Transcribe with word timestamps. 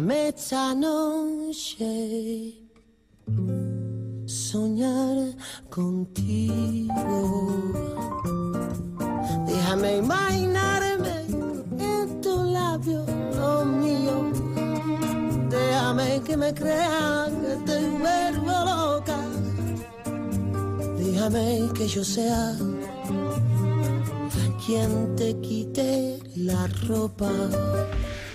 Déjame 0.00 0.28
esta 0.28 0.74
noche 0.74 2.54
soñar 4.24 5.36
contigo. 5.68 6.94
Déjame 9.46 9.98
imaginarme 9.98 11.26
en 11.78 12.20
tu 12.22 12.44
labio, 12.44 13.04
lo 13.36 13.66
mío. 13.66 14.32
Déjame 15.50 16.22
que 16.22 16.34
me 16.34 16.54
crean 16.54 17.30
que 17.42 17.54
te 17.66 17.78
vuelvo 18.02 18.54
loca. 18.72 19.20
Déjame 20.96 21.68
que 21.74 21.86
yo 21.86 22.02
sea 22.02 22.56
quien 24.64 25.14
te 25.14 25.38
quite 25.42 26.20
la 26.36 26.66
ropa. 26.88 27.30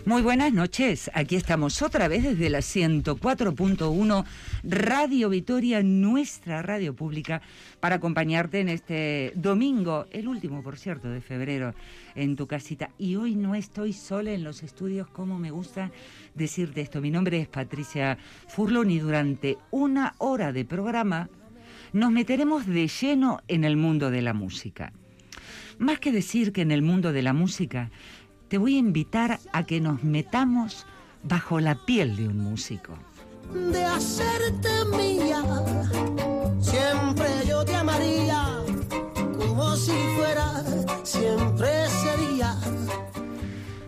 Muy 0.05 0.21
buenas 0.21 0.53
noches, 0.53 1.09
aquí 1.15 1.35
estamos 1.35 1.81
otra 1.81 2.07
vez 2.07 2.21
desde 2.21 2.51
la 2.51 2.59
104.1 2.59 4.25
Radio 4.63 5.29
Vitoria, 5.29 5.81
nuestra 5.81 6.61
radio 6.61 6.95
pública, 6.95 7.41
para 7.79 7.95
acompañarte 7.95 8.59
en 8.59 8.69
este 8.69 9.33
domingo, 9.33 10.05
el 10.11 10.27
último, 10.27 10.61
por 10.61 10.77
cierto, 10.77 11.09
de 11.09 11.21
febrero, 11.21 11.73
en 12.13 12.35
tu 12.35 12.45
casita. 12.45 12.91
Y 12.99 13.15
hoy 13.15 13.33
no 13.33 13.55
estoy 13.55 13.93
sola 13.93 14.31
en 14.31 14.43
los 14.43 14.61
estudios, 14.61 15.07
como 15.07 15.39
me 15.39 15.49
gusta 15.49 15.91
decirte 16.35 16.81
esto. 16.81 17.01
Mi 17.01 17.09
nombre 17.09 17.41
es 17.41 17.47
Patricia 17.47 18.19
Furlón 18.47 18.91
y 18.91 18.99
durante 18.99 19.57
una 19.71 20.13
hora 20.19 20.53
de 20.53 20.65
programa 20.65 21.29
nos 21.93 22.11
meteremos 22.11 22.67
de 22.67 22.87
lleno 22.87 23.41
en 23.47 23.63
el 23.63 23.75
mundo 23.75 24.11
de 24.11 24.21
la 24.21 24.35
música. 24.35 24.93
Más 25.77 25.99
que 25.99 26.11
decir 26.11 26.53
que 26.53 26.61
en 26.61 26.71
el 26.71 26.81
mundo 26.81 27.11
de 27.11 27.21
la 27.21 27.33
música, 27.33 27.89
te 28.47 28.57
voy 28.57 28.75
a 28.75 28.79
invitar 28.79 29.39
a 29.51 29.63
que 29.65 29.81
nos 29.81 30.03
metamos 30.03 30.85
bajo 31.23 31.59
la 31.59 31.75
piel 31.85 32.15
de 32.15 32.27
un 32.27 32.39
músico. 32.39 32.97
De 33.53 33.83
hacerte 33.83 34.69
mía, 34.97 35.43
siempre 36.59 37.27
yo 37.47 37.63
te 37.63 37.75
amaría, 37.75 38.63
como 39.37 39.75
si 39.75 39.91
fuera, 40.15 40.63
siempre 41.03 41.87
sería. 41.89 42.55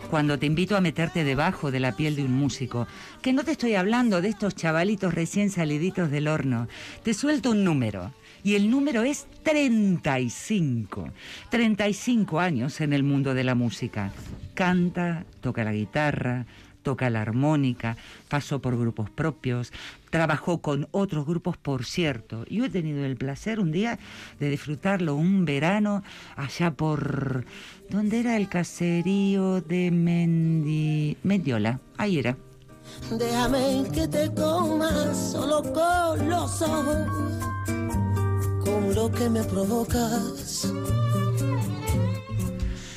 Cuando 0.09 0.39
te 0.39 0.45
invito 0.45 0.77
a 0.77 0.81
meterte 0.81 1.23
debajo 1.23 1.69
de 1.69 1.81
la 1.81 1.95
piel 1.95 2.15
de 2.15 2.23
un 2.23 2.33
músico, 2.33 2.87
que 3.21 3.33
no 3.33 3.43
te 3.43 3.51
estoy 3.51 3.75
hablando 3.75 4.21
de 4.21 4.29
estos 4.29 4.55
chavalitos 4.55 5.13
recién 5.13 5.49
saliditos 5.49 6.09
del 6.09 6.27
horno, 6.27 6.67
te 7.03 7.13
suelto 7.13 7.51
un 7.51 7.63
número 7.63 8.13
y 8.47 8.55
el 8.55 8.71
número 8.71 9.03
es 9.03 9.27
35. 9.43 11.09
35 11.49 12.39
años 12.39 12.79
en 12.79 12.93
el 12.93 13.03
mundo 13.03 13.33
de 13.33 13.43
la 13.43 13.55
música. 13.55 14.13
Canta, 14.53 15.25
toca 15.41 15.65
la 15.65 15.73
guitarra, 15.73 16.45
toca 16.81 17.09
la 17.09 17.23
armónica, 17.23 17.97
pasó 18.29 18.61
por 18.61 18.79
grupos 18.79 19.09
propios, 19.09 19.73
trabajó 20.11 20.61
con 20.61 20.87
otros 20.91 21.25
grupos, 21.25 21.57
por 21.57 21.83
cierto. 21.83 22.45
Yo 22.45 22.63
he 22.63 22.69
tenido 22.69 23.03
el 23.03 23.17
placer 23.17 23.59
un 23.59 23.73
día 23.73 23.99
de 24.39 24.49
disfrutarlo 24.49 25.15
un 25.15 25.43
verano 25.43 26.01
allá 26.37 26.71
por... 26.71 27.43
¿Dónde 27.89 28.21
era 28.21 28.37
el 28.37 28.47
caserío 28.47 29.59
de 29.59 29.91
Mendi... 29.91 31.17
Mendiola? 31.21 31.81
Ahí 31.97 32.19
era. 32.19 32.37
Déjame 33.11 33.83
que 33.93 34.07
te 34.07 34.33
comas 34.33 35.33
solo 35.33 35.61
con 35.73 36.29
los 36.29 36.61
ojos 36.61 37.76
con 38.67 38.93
lo. 38.95 39.07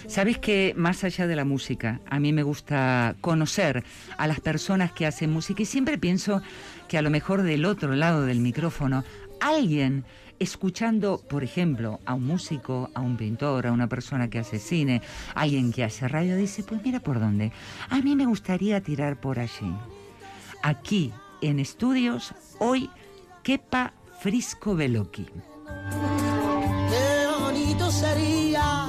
Sabes 0.07 0.39
que 0.39 0.75
más 0.77 1.05
allá 1.05 1.27
de 1.29 1.37
la 1.37 1.45
música, 1.45 2.01
a 2.11 2.19
mí 2.19 2.33
me 2.33 2.43
gusta 2.43 3.15
conocer 3.21 3.85
a 4.19 4.27
las 4.27 4.41
personas 4.41 4.93
que 4.93 5.07
hacen 5.07 5.33
música 5.33 5.63
y 5.63 5.67
siempre 5.67 5.99
pienso 5.99 6.43
que 6.89 6.99
a 6.99 7.03
lo 7.03 7.11
mejor 7.11 7.43
del 7.43 7.65
otro 7.65 7.95
lado 7.95 8.27
del 8.27 8.41
micrófono, 8.41 9.05
alguien 9.41 10.05
escuchando, 10.41 11.19
por 11.29 11.45
ejemplo, 11.45 12.01
a 12.05 12.15
un 12.15 12.27
músico, 12.27 12.91
a 12.95 13.01
un 13.01 13.17
pintor, 13.17 13.69
a 13.69 13.73
una 13.73 13.89
persona 13.89 14.29
que 14.29 14.41
hace 14.41 14.59
cine, 14.59 15.03
alguien 15.35 15.73
que 15.73 15.85
hace 15.85 16.09
radio, 16.09 16.37
dice, 16.37 16.65
pues 16.65 16.83
mira 16.83 16.99
por 16.99 17.21
dónde, 17.21 17.53
a 17.89 18.01
mí 18.01 18.17
me 18.17 18.27
gustaría 18.27 18.81
tirar 18.81 19.21
por 19.21 19.39
allí. 19.39 19.73
Aquí, 20.63 21.13
en 21.41 21.61
estudios, 21.61 22.35
hoy, 22.59 22.91
Kepa 23.45 23.93
Frisco 24.21 24.75
Veloki. 24.75 25.27
Qué 26.91 27.27
bonito 27.41 27.91
sería 27.91 28.89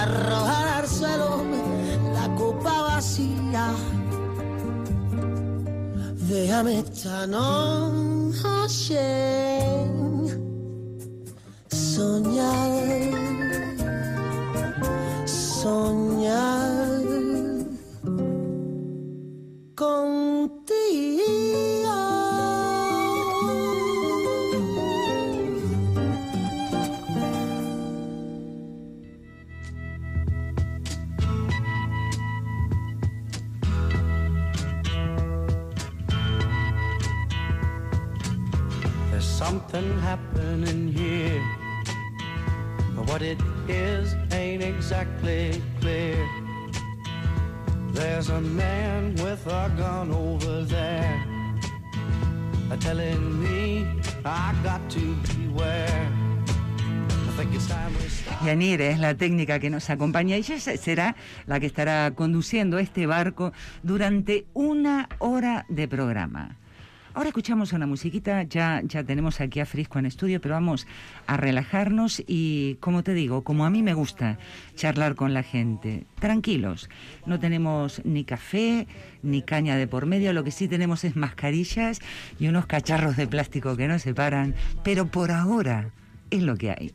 arrojar 0.00 0.68
al 0.68 0.88
suelo 0.88 1.42
la 2.14 2.34
copa 2.34 2.82
vacía. 2.82 3.74
Déjame 6.28 6.78
esta 6.80 7.26
noche 7.26 8.96
soñar, 11.68 13.10
soñar 15.26 16.92
something. 39.52 40.00
But 42.94 43.06
what 43.08 43.22
it 43.22 43.38
is 43.68 44.14
ain't 44.32 44.62
exactly 44.62 45.62
clear. 45.80 46.16
There's 47.92 48.30
a 48.30 48.40
man 48.40 49.14
with 49.16 49.46
a 49.46 49.70
gun 49.76 50.10
over 50.10 50.64
there, 50.64 51.24
telling 52.80 53.42
me 53.42 53.86
I 54.24 54.54
got 54.62 54.80
to. 54.90 55.16
Yanire 58.44 58.90
es 58.90 58.98
la 58.98 59.14
técnica 59.14 59.58
que 59.58 59.70
nos 59.70 59.88
acompaña 59.88 60.36
y 60.36 60.40
ella 60.40 60.58
será 60.58 61.16
la 61.46 61.60
que 61.60 61.66
estará 61.66 62.12
conduciendo 62.14 62.78
este 62.78 63.06
barco 63.06 63.52
durante 63.82 64.46
una 64.52 65.08
hora 65.18 65.64
de 65.68 65.88
programa. 65.88 66.56
Ahora 67.14 67.28
escuchamos 67.28 67.74
una 67.74 67.86
musiquita, 67.86 68.42
ya, 68.44 68.80
ya 68.84 69.04
tenemos 69.04 69.40
aquí 69.42 69.60
a 69.60 69.66
Frisco 69.66 69.98
en 69.98 70.06
estudio, 70.06 70.40
pero 70.40 70.54
vamos 70.54 70.86
a 71.26 71.36
relajarnos 71.36 72.22
y, 72.26 72.76
como 72.80 73.02
te 73.02 73.12
digo, 73.12 73.44
como 73.44 73.66
a 73.66 73.70
mí 73.70 73.82
me 73.82 73.92
gusta 73.92 74.38
charlar 74.76 75.14
con 75.14 75.34
la 75.34 75.42
gente, 75.42 76.06
tranquilos, 76.18 76.88
no 77.26 77.38
tenemos 77.38 78.00
ni 78.04 78.24
café, 78.24 78.86
ni 79.22 79.42
caña 79.42 79.76
de 79.76 79.86
por 79.86 80.06
medio, 80.06 80.32
lo 80.32 80.42
que 80.42 80.50
sí 80.50 80.68
tenemos 80.68 81.04
es 81.04 81.14
mascarillas 81.14 82.00
y 82.38 82.48
unos 82.48 82.64
cacharros 82.64 83.16
de 83.16 83.26
plástico 83.26 83.76
que 83.76 83.88
nos 83.88 84.02
separan, 84.02 84.54
pero 84.82 85.06
por 85.06 85.32
ahora 85.32 85.90
es 86.30 86.42
lo 86.42 86.56
que 86.56 86.70
hay. 86.70 86.94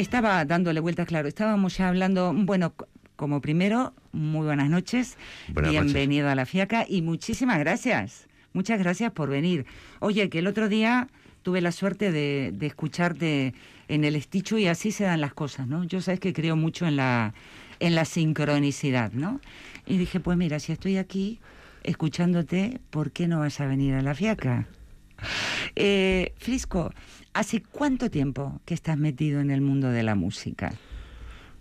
Estaba 0.00 0.42
dándole 0.46 0.80
vueltas, 0.80 1.06
claro. 1.06 1.28
Estábamos 1.28 1.76
ya 1.76 1.88
hablando, 1.88 2.32
bueno, 2.32 2.72
como 3.16 3.42
primero, 3.42 3.92
muy 4.12 4.46
buenas 4.46 4.70
noches. 4.70 5.18
Buenas 5.52 5.72
Bienvenido 5.72 6.30
a 6.30 6.34
la 6.34 6.46
FIACA 6.46 6.86
y 6.88 7.02
muchísimas 7.02 7.58
gracias. 7.58 8.26
Muchas 8.54 8.78
gracias 8.78 9.12
por 9.12 9.28
venir. 9.28 9.66
Oye, 9.98 10.30
que 10.30 10.38
el 10.38 10.46
otro 10.46 10.70
día 10.70 11.08
tuve 11.42 11.60
la 11.60 11.70
suerte 11.70 12.12
de, 12.12 12.50
de 12.54 12.66
escucharte 12.66 13.52
en 13.88 14.04
el 14.04 14.16
esticho 14.16 14.56
y 14.56 14.68
así 14.68 14.90
se 14.90 15.04
dan 15.04 15.20
las 15.20 15.34
cosas, 15.34 15.66
¿no? 15.66 15.84
Yo 15.84 16.00
sabes 16.00 16.18
que 16.18 16.32
creo 16.32 16.56
mucho 16.56 16.86
en 16.86 16.96
la, 16.96 17.34
en 17.78 17.94
la 17.94 18.06
sincronicidad, 18.06 19.12
¿no? 19.12 19.38
Y 19.84 19.98
dije, 19.98 20.18
pues 20.18 20.38
mira, 20.38 20.60
si 20.60 20.72
estoy 20.72 20.96
aquí 20.96 21.40
escuchándote, 21.82 22.80
¿por 22.88 23.10
qué 23.10 23.28
no 23.28 23.40
vas 23.40 23.60
a 23.60 23.66
venir 23.66 23.92
a 23.92 24.00
la 24.00 24.14
FIACA? 24.14 24.66
Eh, 25.76 26.32
Frisco, 26.38 26.90
¿hace 27.32 27.62
cuánto 27.62 28.10
tiempo 28.10 28.60
que 28.64 28.74
estás 28.74 28.96
metido 28.98 29.40
en 29.40 29.50
el 29.50 29.60
mundo 29.60 29.88
de 29.90 30.02
la 30.02 30.14
música? 30.14 30.72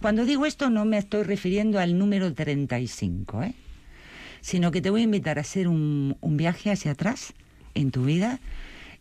Cuando 0.01 0.25
digo 0.25 0.45
esto 0.45 0.69
no 0.69 0.85
me 0.85 0.97
estoy 0.97 1.23
refiriendo 1.23 1.79
al 1.79 1.97
número 1.97 2.33
35, 2.33 3.43
¿eh? 3.43 3.53
sino 4.41 4.71
que 4.71 4.81
te 4.81 4.89
voy 4.89 5.01
a 5.01 5.03
invitar 5.05 5.37
a 5.37 5.41
hacer 5.41 5.67
un, 5.67 6.17
un 6.21 6.37
viaje 6.37 6.71
hacia 6.71 6.91
atrás 6.91 7.33
en 7.73 7.91
tu 7.91 8.05
vida 8.05 8.39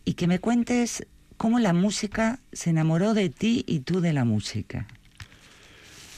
y 0.05 0.13
que 0.15 0.27
me 0.27 0.39
cuentes 0.39 1.07
cómo 1.37 1.59
la 1.59 1.71
música 1.73 2.39
se 2.51 2.69
enamoró 2.71 3.13
de 3.13 3.29
ti 3.29 3.63
y 3.65 3.79
tú 3.79 4.01
de 4.01 4.11
la 4.11 4.25
música. 4.25 4.85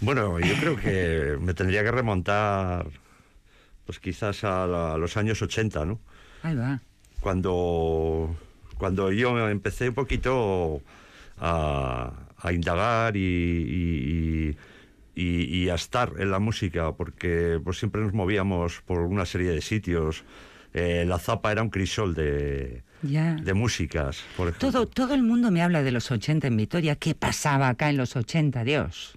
Bueno, 0.02 0.40
yo 0.40 0.56
creo 0.56 0.76
que 0.78 1.38
me 1.40 1.54
tendría 1.54 1.84
que 1.84 1.92
remontar, 1.92 2.88
pues 3.86 4.00
quizás 4.00 4.44
a, 4.44 4.66
la- 4.66 4.94
a 4.96 4.98
los 4.98 5.16
años 5.16 5.42
80, 5.44 5.86
¿no? 5.86 6.00
Ahí 6.42 6.56
va. 6.56 6.82
Cuando, 7.20 8.36
cuando 8.82 9.12
yo 9.12 9.48
empecé 9.48 9.90
un 9.90 9.94
poquito 9.94 10.82
a, 11.40 12.12
a 12.40 12.52
indagar 12.52 13.16
y, 13.16 13.20
y- 13.22 14.58
y- 15.14 15.44
y 15.66 15.70
a 15.70 15.76
estar 15.76 16.14
en 16.18 16.32
la 16.32 16.40
música, 16.40 16.92
porque 16.94 17.60
pues 17.64 17.78
siempre 17.78 18.02
nos 18.02 18.12
movíamos 18.14 18.82
por 18.88 19.02
una 19.02 19.28
serie 19.28 19.52
de 19.52 19.62
sitios. 19.62 20.24
Eh, 20.74 21.06
la 21.08 21.20
Zapa 21.20 21.52
era 21.52 21.62
un 21.62 21.70
crisol 21.70 22.16
de, 22.16 22.82
Ya. 23.04 23.36
de 23.36 23.54
músicas, 23.54 24.24
por 24.36 24.48
ejemplo. 24.48 24.72
Todo, 24.72 24.88
todo 24.88 25.14
el 25.14 25.22
mundo 25.22 25.52
me 25.52 25.62
habla 25.62 25.84
de 25.84 25.92
los 25.92 26.10
80 26.10 26.48
en 26.48 26.58
Vitoria. 26.58 26.96
¿Qué 26.96 27.14
pasaba 27.14 27.70
acá 27.70 27.92
en 27.92 27.98
los 27.98 28.16
80, 28.16 28.64
Dios? 28.64 29.16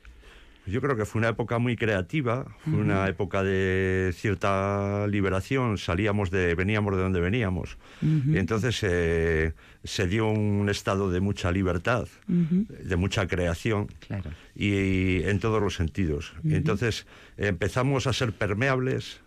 Yo 0.66 0.80
creo 0.80 0.96
que 0.96 1.04
fue 1.04 1.18
una 1.18 1.28
época 1.28 1.58
muy 1.58 1.76
creativa, 1.76 2.46
fue 2.64 2.74
una 2.80 3.06
época 3.06 3.42
de 3.42 4.12
cierta 4.14 5.06
liberación, 5.08 5.76
salíamos 5.76 6.30
de, 6.30 6.54
veníamos 6.54 6.96
de 6.96 7.02
donde 7.02 7.20
veníamos. 7.20 7.76
Y 8.02 8.38
entonces 8.38 8.78
eh, 8.82 9.52
se 9.84 10.06
dio 10.06 10.28
un 10.28 10.68
estado 10.70 11.10
de 11.10 11.20
mucha 11.20 11.52
libertad, 11.52 12.06
de 12.26 12.96
mucha 12.96 13.26
creación, 13.26 13.88
Claro. 14.06 14.30
y, 14.54 15.22
en 15.24 15.38
todos 15.38 15.60
los 15.60 15.74
sentidos. 15.74 16.32
Y 16.42 16.54
entonces 16.54 17.06
empezamos 17.36 18.06
a 18.06 18.12
ser 18.14 18.32
permeables 18.32 19.20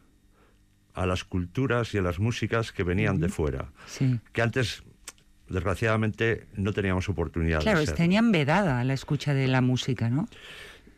a 0.95 1.06
las 1.06 1.24
culturas 1.24 1.94
y 1.94 2.00
a 2.00 2.01
las 2.01 2.18
músicas 2.18 2.72
que 2.72 2.81
venían 2.81 3.19
de 3.19 3.30
fuera, 3.30 3.69
Sí. 3.86 4.19
que 4.33 4.42
antes, 4.42 4.81
desgraciadamente, 5.50 6.48
no 6.56 6.74
teníamos 6.74 7.07
oportunidad 7.10 7.62
Claro, 7.62 7.80
de 7.80 7.86
tenían 7.94 8.31
vedada 8.31 8.83
la 8.83 8.94
escucha 8.94 9.33
de 9.36 9.48
la 9.48 9.62
música, 9.62 10.10
¿no? 10.10 10.28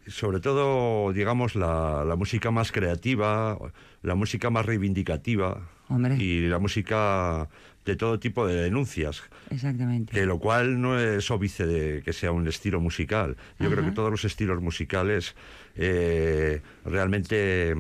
Sobre 0.08 0.40
todo, 0.40 1.12
digamos, 1.14 1.56
la, 1.56 2.04
la 2.06 2.16
música 2.16 2.52
más 2.52 2.72
creativa, 2.72 3.58
la 4.02 4.16
música 4.16 4.50
más 4.50 4.66
reivindicativa 4.66 5.70
Hombre. 5.88 6.16
y 6.18 6.48
la 6.48 6.60
música 6.60 7.48
de 7.86 7.96
todo 7.96 8.20
tipo 8.20 8.46
de 8.46 8.56
denuncias, 8.56 9.24
Exactamente. 9.50 10.14
que 10.14 10.26
lo 10.26 10.38
cual 10.40 10.80
no 10.82 11.00
es 11.00 11.32
óbice 11.32 11.66
de 11.66 12.02
que 12.04 12.14
sea 12.14 12.32
un 12.32 12.48
estilo 12.48 12.80
musical. 12.82 13.36
Yo 13.60 13.70
creo 13.72 13.84
que 13.84 13.92
todos 13.92 14.12
los 14.12 14.26
estilos 14.26 14.62
musicales 14.62 15.36
eh, 15.76 16.62
realmente 16.86 17.76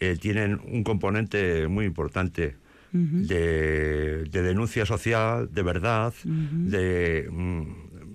eh, 0.00 0.16
tienen 0.20 0.60
un 0.66 0.82
componente 0.84 1.68
muy 1.68 1.84
importante. 1.84 2.56
de, 2.92 4.24
de 4.24 4.42
denuncia 4.42 4.86
social, 4.86 5.50
de 5.52 5.62
verdad, 5.62 6.14
de, 6.24 7.28
mm, 7.30 7.64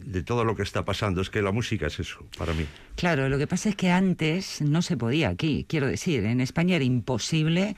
de 0.06 0.24
todo 0.24 0.44
lo 0.44 0.56
que 0.56 0.64
está 0.64 0.86
pasando. 0.86 1.22
Es 1.22 1.30
que 1.30 1.42
la 1.42 1.52
música 1.52 1.88
es 1.88 2.00
eso, 2.00 2.26
para 2.38 2.54
mí. 2.54 2.66
Claro, 2.96 3.30
lo 3.30 3.38
que 3.38 3.48
pasa 3.48 3.70
es 3.70 3.76
que 3.76 3.92
antes 3.92 4.62
no 4.62 4.82
se 4.82 4.98
podía 4.98 5.30
aquí, 5.30 5.66
quiero 5.68 5.88
decir, 5.88 6.26
en 6.26 6.42
España 6.42 6.76
era 6.76 6.86
imposible 6.86 7.76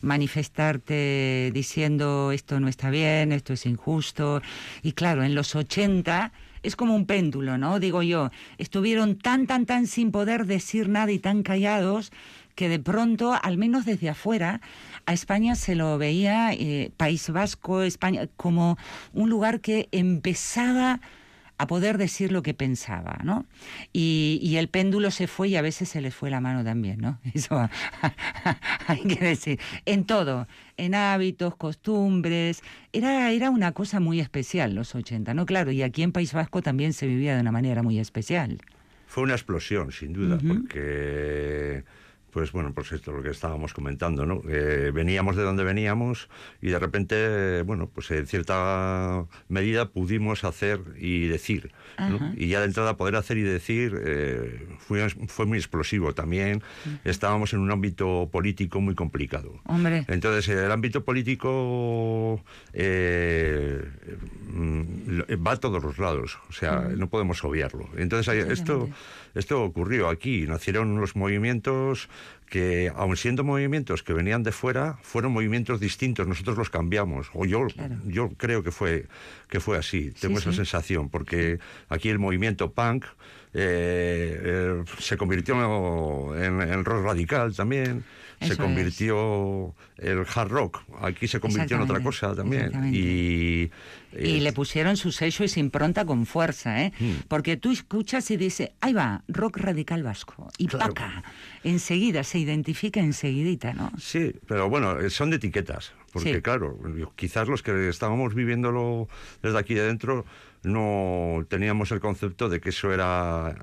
manifestarte 0.00 1.50
diciendo 1.52 2.30
esto 2.32 2.60
no 2.60 2.68
está 2.68 2.90
bien, 2.90 3.32
esto 3.32 3.52
es 3.52 3.66
injusto. 3.66 4.42
Y 4.82 4.92
claro, 4.92 5.24
en 5.24 5.34
los 5.34 5.54
80 5.54 6.32
es 6.62 6.76
como 6.76 6.94
un 6.94 7.06
péndulo, 7.06 7.58
¿no? 7.58 7.78
Digo 7.78 8.02
yo, 8.02 8.30
estuvieron 8.58 9.16
tan, 9.16 9.46
tan, 9.46 9.66
tan 9.66 9.86
sin 9.86 10.10
poder 10.10 10.46
decir 10.46 10.88
nada 10.88 11.12
y 11.12 11.18
tan 11.18 11.42
callados 11.42 12.12
que 12.54 12.68
de 12.68 12.78
pronto, 12.78 13.38
al 13.40 13.58
menos 13.58 13.84
desde 13.84 14.08
afuera, 14.08 14.60
a 15.04 15.12
España 15.12 15.54
se 15.54 15.74
lo 15.74 15.98
veía, 15.98 16.52
eh, 16.54 16.90
País 16.96 17.28
Vasco, 17.30 17.82
España, 17.82 18.28
como 18.36 18.78
un 19.12 19.28
lugar 19.28 19.60
que 19.60 19.88
empezaba 19.92 21.00
a 21.58 21.66
poder 21.66 21.98
decir 21.98 22.32
lo 22.32 22.42
que 22.42 22.54
pensaba, 22.54 23.18
¿no? 23.24 23.46
Y, 23.92 24.38
y 24.42 24.56
el 24.56 24.68
péndulo 24.68 25.10
se 25.10 25.26
fue 25.26 25.48
y 25.48 25.56
a 25.56 25.62
veces 25.62 25.88
se 25.88 26.00
les 26.00 26.14
fue 26.14 26.30
la 26.30 26.40
mano 26.40 26.64
también, 26.64 27.00
¿no? 27.00 27.18
Eso 27.34 27.68
hay 28.86 29.02
que 29.02 29.24
decir. 29.24 29.58
En 29.84 30.04
todo, 30.04 30.46
en 30.76 30.94
hábitos, 30.94 31.56
costumbres. 31.56 32.62
Era, 32.92 33.30
era 33.30 33.50
una 33.50 33.72
cosa 33.72 34.00
muy 34.00 34.20
especial 34.20 34.74
los 34.74 34.94
80, 34.94 35.34
¿no? 35.34 35.46
Claro, 35.46 35.70
y 35.70 35.82
aquí 35.82 36.02
en 36.02 36.12
País 36.12 36.32
Vasco 36.32 36.62
también 36.62 36.92
se 36.92 37.06
vivía 37.06 37.34
de 37.34 37.40
una 37.40 37.52
manera 37.52 37.82
muy 37.82 37.98
especial. 37.98 38.58
Fue 39.06 39.22
una 39.22 39.34
explosión, 39.34 39.92
sin 39.92 40.12
duda, 40.12 40.38
porque, 40.46 41.84
pues 42.36 42.52
bueno, 42.52 42.74
pues 42.74 42.92
esto 42.92 43.12
es 43.12 43.16
lo 43.16 43.22
que 43.22 43.30
estábamos 43.30 43.72
comentando, 43.72 44.26
¿no? 44.26 44.42
Eh, 44.46 44.90
veníamos 44.92 45.36
de 45.36 45.42
donde 45.42 45.64
veníamos 45.64 46.28
y 46.60 46.68
de 46.68 46.78
repente, 46.78 47.62
bueno, 47.62 47.88
pues 47.88 48.10
en 48.10 48.26
cierta 48.26 49.24
medida 49.48 49.88
pudimos 49.88 50.44
hacer 50.44 50.80
y 50.98 51.28
decir. 51.28 51.72
Y 52.36 52.48
ya 52.48 52.60
de 52.60 52.66
entrada 52.66 52.98
poder 52.98 53.16
hacer 53.16 53.38
y 53.38 53.42
decir 53.42 53.98
eh, 54.04 54.68
fue, 54.78 55.08
fue 55.08 55.46
muy 55.46 55.56
explosivo. 55.56 56.12
También 56.14 56.62
estábamos 57.04 57.54
en 57.54 57.60
un 57.60 57.70
ámbito 57.70 58.28
político 58.30 58.82
muy 58.82 58.94
complicado. 58.94 59.58
Hombre. 59.64 60.04
Entonces, 60.06 60.46
el 60.50 60.70
ámbito 60.70 61.06
político 61.06 62.42
eh, 62.74 63.75
va 65.34 65.52
a 65.52 65.56
todos 65.56 65.82
los 65.82 65.98
lados, 65.98 66.38
o 66.48 66.52
sea, 66.52 66.88
no 66.96 67.08
podemos 67.08 67.42
obviarlo. 67.44 67.88
Entonces, 67.96 68.46
esto, 68.48 68.88
esto 69.34 69.62
ocurrió 69.62 70.08
aquí, 70.08 70.46
nacieron 70.46 71.00
los 71.00 71.16
movimientos 71.16 72.08
que, 72.48 72.92
aun 72.94 73.16
siendo 73.16 73.44
movimientos 73.44 74.02
que 74.02 74.12
venían 74.12 74.42
de 74.42 74.52
fuera, 74.52 74.98
fueron 75.02 75.32
movimientos 75.32 75.80
distintos, 75.80 76.26
nosotros 76.26 76.56
los 76.56 76.70
cambiamos, 76.70 77.28
o 77.34 77.44
yo, 77.44 77.66
Claro. 77.66 77.96
yo 78.06 78.30
creo 78.36 78.62
que 78.62 78.70
fue, 78.70 79.06
que 79.48 79.60
fue 79.60 79.76
así, 79.78 80.12
tengo 80.20 80.38
esa 80.38 80.50
sí. 80.50 80.56
sensación, 80.58 81.08
porque 81.10 81.58
aquí 81.88 82.08
el 82.08 82.18
movimiento 82.18 82.72
punk 82.72 83.04
eh, 83.54 84.40
eh, 84.42 84.84
se 84.98 85.16
convirtió 85.16 85.54
en, 86.36 86.60
en 86.60 86.84
rock 86.84 87.04
radical 87.04 87.54
también, 87.54 88.04
Eso 88.38 88.48
se 88.48 88.52
es. 88.52 88.58
convirtió 88.58 89.74
el 89.96 90.24
hard 90.34 90.50
rock, 90.50 90.82
aquí 91.00 91.26
se 91.26 91.40
convirtió 91.40 91.76
en 91.76 91.82
otra 91.84 92.00
cosa 92.00 92.34
también. 92.34 92.70
Y, 92.94 92.98
Y 92.98 93.70
eh, 94.12 94.40
le 94.40 94.52
pusieron 94.52 94.96
su 94.98 95.10
sello 95.10 95.44
y 95.44 95.48
su 95.48 95.58
impronta 95.60 96.04
con 96.04 96.26
fuerza, 96.26 96.82
¿eh? 96.82 96.92
Mm. 97.00 97.12
Porque 97.28 97.56
tú 97.56 97.70
escuchas 97.70 98.30
y 98.30 98.36
dices, 98.36 98.70
ahí 98.82 98.92
va, 98.92 99.22
rock 99.28 99.56
radical 99.58 100.02
vasco. 100.02 100.48
Y 100.58 100.66
Claro. 100.66 100.92
paca, 100.92 101.22
enseguida, 101.64 102.24
se 102.24 102.35
identifica 102.38 103.00
enseguidita, 103.00 103.72
¿no? 103.72 103.90
Sí, 103.98 104.34
pero 104.46 104.68
bueno, 104.68 105.00
eh, 105.00 105.10
son 105.10 105.30
de 105.30 105.36
etiquetas, 105.36 105.92
porque 106.12 106.34
Sí. 106.34 106.42
claro, 106.42 106.78
quizás 107.16 107.48
los 107.48 107.62
que 107.62 107.88
estábamos 107.88 108.34
viviéndolo 108.34 109.08
desde 109.42 109.58
aquí 109.58 109.74
de 109.74 109.82
dentro 109.86 110.24
no 110.62 111.44
teníamos 111.48 111.92
el 111.92 112.00
concepto 112.00 112.48
de 112.48 112.60
que 112.60 112.70
eso 112.70 112.92
era 112.92 113.54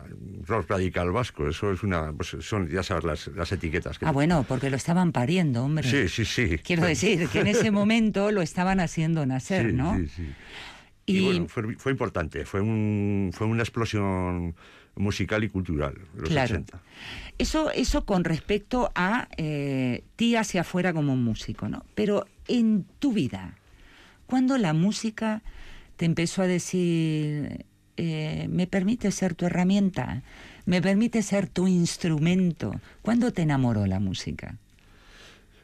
rock 0.46 0.70
radical 0.70 1.12
vasco, 1.12 1.48
eso 1.50 1.72
es 1.74 1.84
una, 1.84 2.14
pues 2.14 2.38
son, 2.40 2.70
ya 2.70 2.82
sabes, 2.84 3.04
las, 3.04 3.28
las 3.28 3.52
etiquetas. 3.52 4.00
Que 4.00 4.06
Ah, 4.06 4.12
bueno, 4.12 4.46
porque 4.48 4.70
lo 4.70 4.78
estaban 4.78 5.12
pariendo, 5.12 5.64
hombre. 5.66 5.90
Sí, 5.90 6.08
sí, 6.08 6.24
sí. 6.26 6.58
Quiero 6.60 6.84
decir 6.86 7.28
que 7.28 7.42
en 7.42 7.48
ese 7.48 7.72
momento 7.72 8.32
lo 8.32 8.42
estaban 8.42 8.80
haciendo 8.80 9.26
nacer, 9.26 9.72
Sí, 9.72 9.74
¿no? 9.76 9.98
sí, 9.98 10.08
sí. 10.08 10.24
Y, 11.06 11.18
Y- 11.18 11.26
bueno, 11.26 11.48
fue, 11.50 11.76
fue 11.76 11.92
importante, 11.92 12.46
fue, 12.46 12.62
un, 12.62 13.32
fue 13.34 13.48
una 13.48 13.64
explosión 13.64 14.56
musical 14.96 15.44
y 15.44 15.50
cultural, 15.50 15.96
los 16.16 16.30
Claro. 16.30 16.56
80. 16.56 16.82
Eso, 17.38 17.72
eso 17.72 18.06
con 18.06 18.24
respecto 18.24 18.92
a 18.96 19.28
eh, 19.38 20.04
ti 20.16 20.36
hacia 20.36 20.62
afuera 20.62 20.94
como 20.94 21.16
músico, 21.16 21.68
¿no? 21.68 21.84
Pero 21.96 22.28
en 22.48 22.86
tu 23.00 23.14
vida, 23.14 23.56
¿cuándo 24.28 24.58
la 24.58 24.74
música 24.74 25.42
te 25.96 26.06
empezó 26.06 26.44
a 26.44 26.48
decir, 26.48 27.66
eh, 27.98 28.48
me 28.50 28.68
permite 28.68 29.12
ser 29.12 29.36
tu 29.36 29.46
herramienta, 29.46 30.22
me 30.66 30.82
permite 30.82 31.22
ser 31.24 31.48
tu 31.48 31.68
instrumento? 31.68 32.80
¿Cuándo 33.02 33.32
te 33.34 33.42
enamoró 33.42 33.86
la 33.88 34.00
música? 34.00 34.58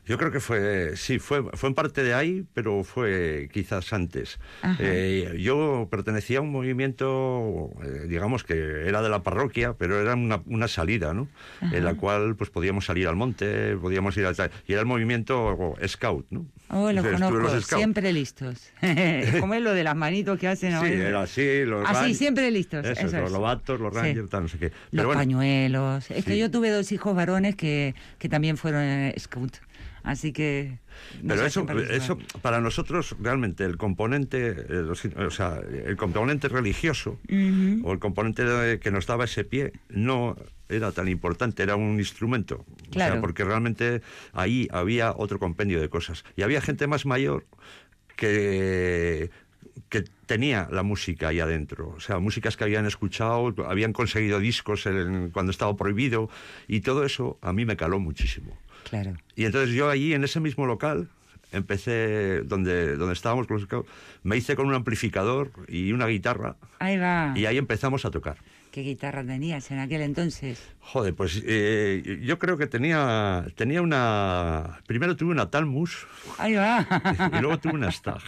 Yo 0.09 0.17
creo 0.17 0.31
que 0.31 0.39
fue, 0.39 0.97
sí, 0.97 1.19
fue, 1.19 1.43
fue 1.53 1.69
en 1.69 1.75
parte 1.75 2.03
de 2.03 2.13
ahí, 2.15 2.43
pero 2.55 2.83
fue 2.83 3.47
quizás 3.53 3.93
antes. 3.93 4.39
Ajá. 4.63 4.75
Eh, 4.81 5.37
yo 5.39 5.87
pertenecía 5.91 6.39
a 6.39 6.41
un 6.41 6.51
movimiento, 6.51 7.69
eh, 7.83 8.07
digamos 8.07 8.43
que 8.43 8.87
era 8.87 9.01
de 9.03 9.09
la 9.09 9.21
parroquia, 9.23 9.73
pero 9.77 10.01
era 10.01 10.15
una, 10.15 10.41
una 10.47 10.67
salida, 10.67 11.13
¿no? 11.13 11.27
En 11.61 11.85
la 11.85 11.93
cual 11.93 12.35
pues 12.35 12.49
podíamos 12.49 12.85
salir 12.85 13.07
al 13.07 13.15
monte, 13.15 13.77
podíamos 13.77 14.17
ir 14.17 14.25
al... 14.25 14.35
Y 14.67 14.71
era 14.73 14.81
el 14.81 14.87
movimiento 14.87 15.75
Scout, 15.87 16.25
¿no? 16.31 16.45
Oh, 16.71 16.91
los 16.91 17.05
Entonces, 17.05 17.13
conozco, 17.13 17.37
los 17.37 17.63
Scouts. 17.63 17.77
siempre 17.79 18.11
listos. 18.13 18.69
¿Cómo 19.39 19.53
es 19.53 19.61
lo 19.61 19.73
de 19.73 19.83
las 19.83 19.95
manitos 19.95 20.39
que 20.39 20.47
hacen 20.47 20.71
Sí, 20.71 20.75
ahora? 20.75 20.89
era 20.89 21.21
así, 21.21 21.65
los 21.65 21.87
Así, 21.87 22.01
ran- 22.05 22.15
siempre 22.15 22.51
listos. 22.51 22.85
Eso, 22.85 23.07
eso 23.07 23.17
los 23.17 23.25
es. 23.27 23.31
lobatos, 23.31 23.79
los 23.79 23.93
Sí. 23.93 23.99
rangers, 23.99 24.29
tal, 24.29 24.41
no 24.43 24.47
sé 24.49 24.57
qué. 24.57 24.65
Los 24.69 24.75
Pero 24.91 25.05
bueno, 25.07 25.19
pañuelos. 25.21 26.09
Es 26.11 26.25
que 26.25 26.33
Sí. 26.33 26.39
yo 26.39 26.49
tuve 26.51 26.69
dos 26.71 26.91
hijos 26.91 27.15
varones 27.15 27.55
que, 27.55 27.93
que 28.17 28.27
también 28.29 28.57
fueron 28.57 28.81
eh, 28.83 29.13
scout. 29.19 29.57
Así 30.03 30.31
que... 30.31 30.79
Pero 31.27 31.45
eso, 31.45 31.65
eso, 31.91 32.17
para 32.41 32.61
nosotros, 32.61 33.15
realmente, 33.19 33.63
el 33.65 33.77
componente, 33.77 34.55
eh, 34.69 34.85
o 35.17 35.31
sea, 35.31 35.59
el 35.85 35.95
componente 35.97 36.47
religioso 36.47 37.19
o 37.83 37.91
el 37.93 37.99
componente 37.99 38.43
de- 38.45 38.79
que 38.79 38.91
nos 38.91 39.05
daba 39.05 39.25
ese 39.25 39.43
pie 39.43 39.73
no 39.89 40.35
era 40.69 40.91
tan 40.91 41.07
importante, 41.07 41.63
era 41.63 41.75
un 41.75 41.99
instrumento. 41.99 42.65
O 42.87 42.91
Claro. 42.91 43.13
sea, 43.13 43.21
porque 43.21 43.43
realmente 43.43 44.01
ahí 44.33 44.67
había 44.71 45.11
otro 45.15 45.39
compendio 45.39 45.79
de 45.81 45.89
cosas. 45.89 46.23
Y 46.35 46.41
había 46.43 46.61
gente 46.61 46.87
más 46.87 47.05
mayor 47.05 47.45
que 48.15 49.29
que 49.89 50.03
tenía 50.27 50.67
la 50.71 50.83
música 50.83 51.29
ahí 51.29 51.39
adentro, 51.39 51.89
o 51.95 51.99
sea, 51.99 52.19
músicas 52.19 52.55
que 52.57 52.63
habían 52.63 52.85
escuchado, 52.85 53.55
habían 53.65 53.91
conseguido 53.93 54.39
discos 54.39 54.85
en- 54.85 55.31
cuando 55.31 55.51
estaba 55.51 55.75
prohibido, 55.75 56.29
y 56.67 56.81
todo 56.81 57.05
eso 57.05 57.39
a 57.41 57.53
mí 57.53 57.65
me 57.65 57.75
caló 57.75 57.99
muchísimo. 57.99 58.55
Claro. 58.89 59.15
Y 59.35 59.45
entonces 59.45 59.73
yo 59.75 59.89
allí, 59.89 60.13
en 60.13 60.23
ese 60.23 60.39
mismo 60.39 60.65
local, 60.65 61.07
empecé, 61.51 62.41
donde, 62.43 62.95
donde 62.95 63.13
estábamos 63.13 63.47
con 63.47 63.59
los 63.59 63.85
me 64.23 64.37
hice 64.37 64.55
con 64.55 64.67
un 64.67 64.73
amplificador 64.73 65.51
y 65.67 65.91
una 65.91 66.07
guitarra, 66.07 66.55
Ahí 66.79 66.97
va. 66.97 67.33
y 67.35 67.45
ahí 67.45 67.57
empezamos 67.57 68.05
a 68.05 68.11
tocar. 68.11 68.37
¿Qué 68.71 68.81
guitarra 68.81 69.23
tenías 69.23 69.71
en 69.71 69.79
aquel 69.79 70.01
entonces? 70.01 70.61
Joder, 70.79 71.15
pues 71.15 71.41
eh, 71.43 72.19
yo 72.21 72.37
creo 72.37 72.57
que 72.57 72.67
tenía, 72.67 73.47
tenía 73.55 73.81
una... 73.81 74.79
Primero 74.85 75.15
tuve 75.15 75.31
una 75.31 75.49
Talmus 75.49 76.05
Ahí 76.37 76.53
va. 76.53 76.85
y 77.37 77.41
luego 77.41 77.57
tuve 77.57 77.73
una 77.73 77.91
Stag. 77.91 78.21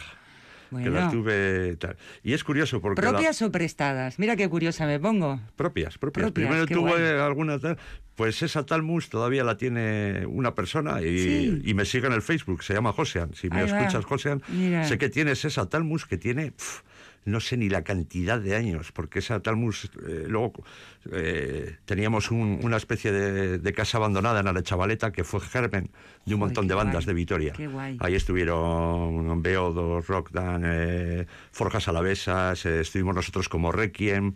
Que 0.72 0.90
las 0.90 1.12
tuve... 1.12 1.76
tal. 1.78 1.98
Y 2.24 2.34
es 2.34 2.44
curioso 2.44 2.80
porque... 2.82 3.02
la- 3.02 3.10
¿Propias 3.12 3.42
o 3.42 3.52
prestadas? 3.52 4.18
Mira 4.20 4.36
qué 4.36 4.48
curiosa 4.50 4.86
me 4.86 5.00
pongo. 5.00 5.40
Propias, 5.56 5.98
propias. 5.98 6.32
Propias, 6.32 6.48
Primero 6.50 6.66
tuve 6.68 7.20
alguna 7.20 7.60
tal, 7.60 7.78
pues 8.16 8.42
esa 8.42 8.66
Talmus 8.66 9.10
todavía 9.10 9.44
la 9.44 9.58
tiene 9.58 10.26
una 10.28 10.56
persona 10.56 11.02
y, 11.02 11.20
Sí. 11.20 11.62
y 11.66 11.74
me 11.74 11.86
sigue 11.86 12.08
en 12.08 12.14
el 12.14 12.22
Facebook, 12.22 12.64
se 12.64 12.74
llama 12.74 12.94
Josean. 12.94 13.34
Si 13.34 13.50
me 13.50 13.62
Ahí 13.62 13.66
escuchas, 13.66 14.06
Josean, 14.06 14.42
sé 14.86 14.98
que 14.98 15.10
tienes 15.10 15.44
esa 15.46 15.68
Talmus 15.68 16.06
que 16.06 16.18
tiene, 16.18 16.54
no 17.26 17.40
sé 17.40 17.56
ni 17.58 17.70
la 17.70 17.84
cantidad 17.84 18.40
de 18.40 18.56
años, 18.56 18.92
porque 18.92 19.20
esa 19.20 19.40
Talmus, 19.42 19.92
eh, 20.08 20.26
luego 20.28 20.54
eh, 21.12 21.76
teníamos 21.86 22.32
un- 22.32 22.60
una 22.64 22.78
especie 22.78 23.12
de, 23.12 23.58
de 23.60 23.74
casa 23.74 23.98
abandonada 23.98 24.40
en 24.40 24.54
la 24.54 24.64
Chavaleta 24.64 25.12
que 25.12 25.24
fue 25.24 25.40
germen 25.40 25.92
de 26.26 26.34
un 26.34 26.40
montón 26.40 26.68
de 26.68 26.74
bandas 26.74 27.06
guay, 27.06 27.06
de 27.06 27.14
Vitoria. 27.14 27.54
Ahí 28.00 28.16
estuvieron 28.16 29.42
Beodo, 29.42 30.02
Rockdan, 30.02 30.64
eh, 30.66 31.26
Forjas 31.52 31.88
Alavesas, 31.88 32.66
estuvimos 32.66 33.16
nosotros 33.16 33.50
como 33.50 33.72
Requiem. 33.72 34.34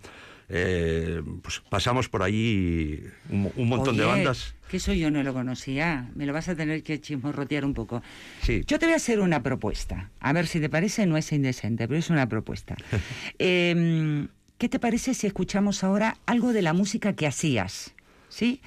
eh, 0.48 1.24
pues 1.42 1.60
pasamos 1.72 2.08
por 2.08 2.22
allí 2.22 3.04
un, 3.32 3.52
un 3.56 3.68
montón 3.68 3.98
de 3.98 4.04
bandas. 4.06 4.54
Que 4.76 4.80
eso 4.80 4.92
yo 4.92 5.10
no 5.10 5.24
lo 5.24 5.34
conocía. 5.34 6.12
Me 6.16 6.26
lo 6.26 6.34
vas 6.34 6.50
a 6.50 6.56
tener 6.56 6.84
que 6.84 7.00
chismorrotear 7.00 7.64
un 7.64 7.74
poco. 7.74 8.04
Sí. 8.42 8.62
Yo 8.68 8.78
te 8.78 8.88
voy 8.88 8.92
a 8.92 8.98
hacer 8.98 9.22
una 9.22 9.42
propuesta. 9.42 10.10
A 10.20 10.34
ver 10.34 10.48
si 10.48 10.60
te 10.60 10.68
parece, 10.68 11.06
no 11.06 11.16
es 11.16 11.32
indecente, 11.32 11.88
pero 11.88 11.98
es 11.98 12.10
una 12.10 12.28
propuesta. 12.28 12.76
Eh, 13.40 14.28
¿Qué 14.58 14.68
te 14.68 14.78
parece 14.78 15.14
si 15.14 15.28
escuchamos 15.28 15.86
ahora 15.86 16.18
algo 16.26 16.52
de 16.52 16.62
la 16.62 16.74
música 16.74 17.14
que 17.14 17.26
hacías? 17.26 17.94
¿Sí? 18.28 18.62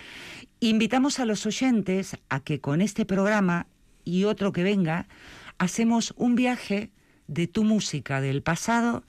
Invitamos 0.61 1.21
a 1.21 1.27
los 1.27 1.45
oyentes 1.45 2.17
a 2.31 2.41
que 2.41 2.59
con 2.59 2.81
este 2.81 3.05
programa 3.05 3.67
y 4.07 4.25
otro 4.25 4.53
que 4.53 4.63
venga, 4.63 5.09
hacemos 5.59 6.15
un 6.17 6.37
viaje 6.37 6.91
de 7.27 7.49
tu 7.49 7.65
música 7.65 8.23
del 8.23 8.41
pasado 8.41 9.05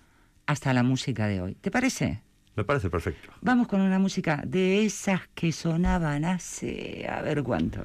hasta 0.47 0.73
la 0.73 0.83
música 0.83 1.27
de 1.27 1.39
hoy. 1.39 1.55
¿Te 1.55 1.71
parece? 1.71 2.23
Me 2.59 2.65
parece 2.65 2.89
perfecto. 2.89 3.31
Vamos 3.39 3.69
con 3.69 3.79
una 3.79 3.99
música 3.99 4.43
de 4.45 4.83
esas 4.83 5.29
que 5.33 5.53
sonaban 5.53 6.25
hace 6.25 7.07
a 7.09 7.21
ver 7.21 7.41
cuánto. 7.41 7.83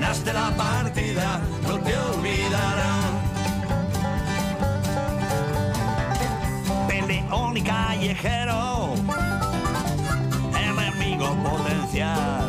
Ganaste 0.00 0.32
la 0.32 0.50
partida, 0.56 1.42
no 1.62 1.78
te 1.78 1.94
olvidarán. 1.94 3.20
peleón 6.88 7.56
y 7.58 7.62
callejero, 7.62 8.94
enemigo 10.58 11.36
potencial 11.42 12.48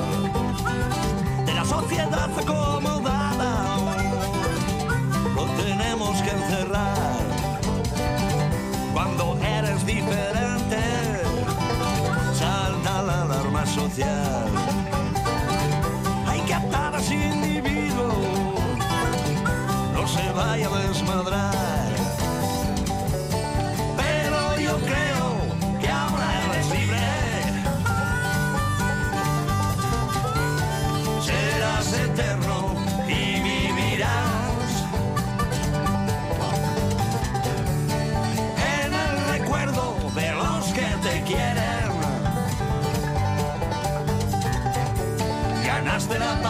de 1.46 1.53
la 1.53 1.65
sociedad 1.65 2.29
acomodada. 2.39 3.77
Lo 5.36 5.43
tenemos 5.62 6.22
que 6.22 6.29
encerrar 6.31 7.11
ganaste 46.12 46.40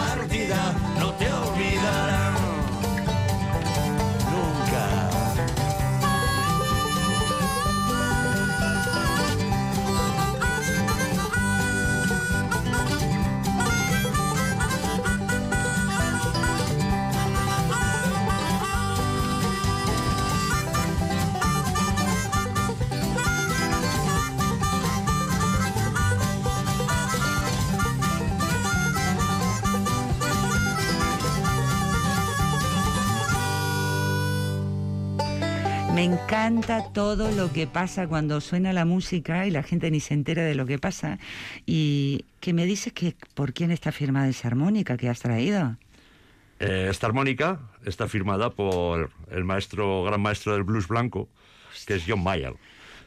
encanta 36.32 36.90
todo 36.94 37.30
lo 37.30 37.52
que 37.52 37.66
pasa 37.66 38.08
cuando 38.08 38.40
suena 38.40 38.72
la 38.72 38.86
música 38.86 39.46
y 39.46 39.50
la 39.50 39.62
gente 39.62 39.90
ni 39.90 40.00
se 40.00 40.14
entera 40.14 40.42
de 40.42 40.54
lo 40.54 40.64
que 40.64 40.78
pasa. 40.78 41.18
Y 41.66 42.24
que 42.40 42.54
me 42.54 42.64
dices 42.64 42.94
que 42.94 43.14
por 43.34 43.52
quién 43.52 43.70
está 43.70 43.92
firmada 43.92 44.28
esa 44.28 44.48
armónica 44.48 44.96
que 44.96 45.10
has 45.10 45.20
traído. 45.20 45.76
Eh, 46.58 46.86
esta 46.90 47.06
armónica 47.06 47.60
está 47.84 48.08
firmada 48.08 48.48
por 48.48 49.10
el 49.30 49.44
maestro, 49.44 50.04
gran 50.04 50.22
maestro 50.22 50.54
del 50.54 50.62
blues 50.62 50.88
blanco, 50.88 51.28
que 51.86 51.96
es 51.96 52.04
John 52.08 52.24
Mayer. 52.24 52.54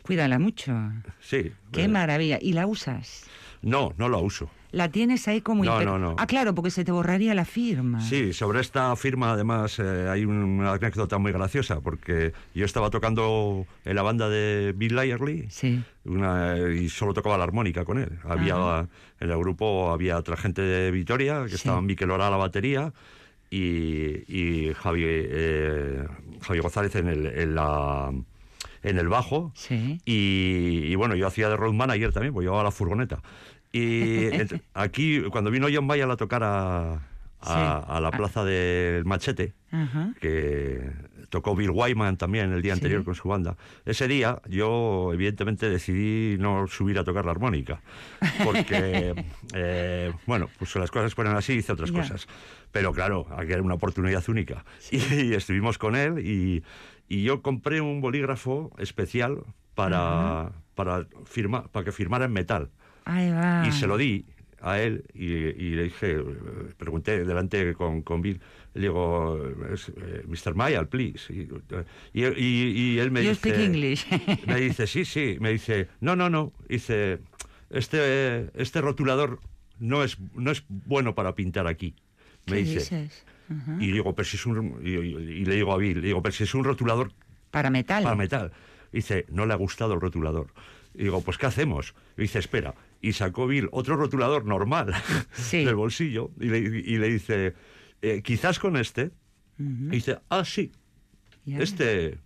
Cuídala 0.04 0.38
mucho. 0.38 0.72
Sí. 1.20 1.52
Qué 1.72 1.86
eh, 1.86 1.88
maravilla. 1.88 2.38
¿Y 2.40 2.54
la 2.54 2.68
usas? 2.68 3.24
No, 3.64 3.96
no 3.98 4.08
la 4.08 4.18
uso. 4.18 4.52
La 4.76 4.90
tienes 4.90 5.26
ahí 5.30 5.40
como... 5.40 5.64
No, 5.64 5.82
no, 5.86 5.98
no. 5.98 6.16
Ah, 6.20 6.28
claro, 6.28 6.54
porque 6.54 6.70
se 6.70 6.84
te 6.84 6.92
borraría 6.92 7.34
la 7.34 7.46
firma. 7.46 8.02
Sí, 8.02 8.34
sobre 8.34 8.60
esta 8.60 8.94
firma 8.98 9.32
además 9.32 9.80
eh, 9.80 10.10
hay 10.10 10.26
una 10.26 10.74
anécdota 10.74 11.18
muy 11.18 11.32
graciosa, 11.32 11.80
porque 11.80 12.34
yo 12.54 12.66
estaba 12.66 12.90
tocando 12.90 13.66
en 13.86 13.96
la 13.96 14.02
banda 14.02 14.28
de 14.28 14.74
Bill 14.76 14.98
Lyerly 14.98 15.46
Sí. 15.50 15.82
una- 16.04 16.58
y 16.60 16.90
solo 16.90 17.14
tocaba 17.14 17.38
la 17.38 17.46
armónica 17.46 17.86
con 17.86 18.00
él. 18.00 18.20
Había 18.26 18.88
En 19.22 19.30
el 19.30 19.38
grupo 19.38 19.92
había 19.92 20.18
otra 20.18 20.36
gente 20.36 20.62
de 20.62 20.92
Vitoria, 20.92 21.44
que 21.44 21.50
Sí. 21.52 21.56
estaban 21.56 21.86
Miquel 21.86 22.12
Ora 22.12 22.28
a 22.28 22.30
la 22.32 22.36
batería 22.38 22.92
y, 23.50 24.24
y 24.28 24.74
Javi, 24.74 25.04
eh, 25.06 26.06
Javi 26.42 26.60
González 26.60 26.94
en 26.98 27.08
el, 27.08 27.26
en 27.28 27.56
la- 27.56 28.12
en 28.84 28.98
el 29.00 29.08
bajo. 29.08 29.52
Sí. 29.56 30.00
Y, 30.06 30.84
y 30.86 30.96
bueno, 30.96 31.16
yo 31.16 31.26
hacía 31.28 31.50
de 31.50 31.56
road 31.58 31.74
manager 31.74 32.12
también, 32.12 32.34
pues 32.34 32.44
llevaba 32.44 32.62
la 32.64 32.72
furgoneta. 32.72 33.20
Y 33.80 34.30
aquí, 34.74 35.22
cuando 35.32 35.52
vino 35.52 35.68
John 35.74 35.86
Mayer 35.86 36.10
a 36.10 36.16
tocar 36.16 36.44
a, 36.44 36.94
a- 36.94 37.00
Sí. 37.42 37.52
a 37.94 38.00
la 38.00 38.12
plaza 38.12 38.44
del 38.44 39.06
Machete, 39.06 39.54
Ajá. 39.72 40.14
que 40.22 40.90
tocó 41.30 41.56
Bill 41.56 41.72
Wyman 41.72 42.18
también 42.18 42.54
el 42.54 42.62
día 42.62 42.74
Sí. 42.74 42.80
anterior 42.80 43.04
con 43.04 43.14
su 43.16 43.28
banda. 43.28 43.58
Ese 43.86 44.08
día 44.08 44.42
yo 44.50 45.12
evidentemente 45.14 45.70
decidí 45.70 46.38
no 46.40 46.68
subir 46.68 46.98
a 46.98 47.04
tocar 47.04 47.26
la 47.26 47.32
armónica, 47.32 47.82
porque, 48.44 49.14
eh, 49.54 50.14
bueno, 50.26 50.50
pues 50.58 50.74
las 50.78 50.90
cosas 50.90 51.14
fueron 51.14 51.36
así, 51.36 51.54
hice 51.54 51.74
otras 51.74 51.92
cosas. 51.92 52.28
Pero 52.72 52.94
claro, 52.94 53.28
aquí 53.38 53.52
era 53.52 53.62
una 53.62 53.76
oportunidad 53.76 54.24
única. 54.30 54.64
Y, 54.92 55.34
estuvimos 55.34 55.78
con 55.78 55.96
él 55.96 56.20
y, 56.26 56.64
y 57.10 57.24
yo 57.24 57.42
compré 57.42 57.82
un 57.82 58.00
bolígrafo 58.02 58.72
especial 58.78 59.40
para, 59.76 60.52
para, 60.76 61.06
firma, 61.26 61.68
para 61.68 61.84
que 61.84 61.92
firmara 61.92 62.26
en 62.26 62.32
metal. 62.34 62.70
Ahí 63.06 63.32
va. 63.32 63.66
Y 63.68 63.72
se 63.72 63.88
lo 63.88 63.98
di 63.98 64.26
a 64.62 64.80
él 64.82 65.04
y, 65.14 65.26
y 65.26 65.76
le 65.76 65.84
dije, 65.84 66.18
pregunté 66.78 67.24
delante 67.24 67.74
con, 67.76 68.02
con 68.02 68.22
Bill, 68.22 68.40
le 68.74 68.82
digo, 68.82 69.40
eh, 69.48 70.24
Mr. 70.28 70.56
Mayall, 70.56 70.88
please. 70.88 71.32
Y, 71.32 71.48
y, 72.14 72.26
y- 72.26 73.00
él 73.00 73.12
me 73.12 73.22
You 73.24 73.30
dice... 73.30 73.40
speak 73.40 73.60
English. 73.60 74.06
Me 74.48 74.60
dice, 74.60 74.88
sí, 74.88 75.06
sí. 75.06 75.38
Me 75.40 75.52
dice, 75.52 75.88
no, 76.02 76.16
no, 76.16 76.30
no. 76.30 76.52
Dice, 76.68 77.20
este, 77.70 78.50
este 78.60 78.82
rotulador 78.82 79.40
no 79.80 80.04
es, 80.04 80.18
no 80.34 80.52
es 80.52 80.64
bueno 80.68 81.16
para 81.16 81.36
pintar 81.36 81.68
aquí. 81.68 81.94
Me 82.48 82.54
¿Qué 82.58 82.64
dice. 82.64 82.74
dices? 82.80 83.26
Ajá. 83.50 83.78
Y 83.80 83.92
digo, 83.92 84.14
pero 84.16 84.26
si 84.28 84.38
es 84.38 84.46
un... 84.46 84.80
Y, 84.84 85.46
le 85.46 85.56
digo 85.56 85.72
a 85.74 85.78
Bill, 85.78 86.02
le 86.02 86.08
digo, 86.08 86.22
pero 86.22 86.34
si 86.34 86.44
es 86.44 86.54
un 86.56 86.64
rotulador 86.64 87.12
Para 87.52 87.70
metal. 87.70 88.04
para 88.04 88.16
metal. 88.16 88.52
Dice, 88.92 89.26
no 89.30 89.46
le 89.46 89.54
ha 89.54 89.58
gustado 89.58 89.94
el 89.94 90.02
rotulador. 90.02 90.48
Y 90.96 91.04
digo, 91.04 91.22
pues 91.22 91.38
¿qué 91.38 91.46
hacemos? 91.46 91.94
Y 92.18 92.22
dice, 92.24 92.40
espera. 92.40 92.74
Y 93.08 93.14
sacó 93.14 93.46
Bill 93.46 93.70
otro 93.72 93.96
rotulador 93.98 94.46
normal 94.46 94.94
Sí. 95.34 95.64
del 95.64 95.76
bolsillo 95.76 96.32
y 96.40 96.46
le, 96.50 96.58
y 96.60 96.98
le 96.98 97.08
dice, 97.10 97.54
"Eh, 98.02 98.22
quizás 98.24 98.58
con 98.58 98.78
este. 98.78 99.12
Y 99.60 99.64
dice, 99.90 100.18
ah, 100.30 100.44
sí, 100.44 100.72
este, 101.46 102.18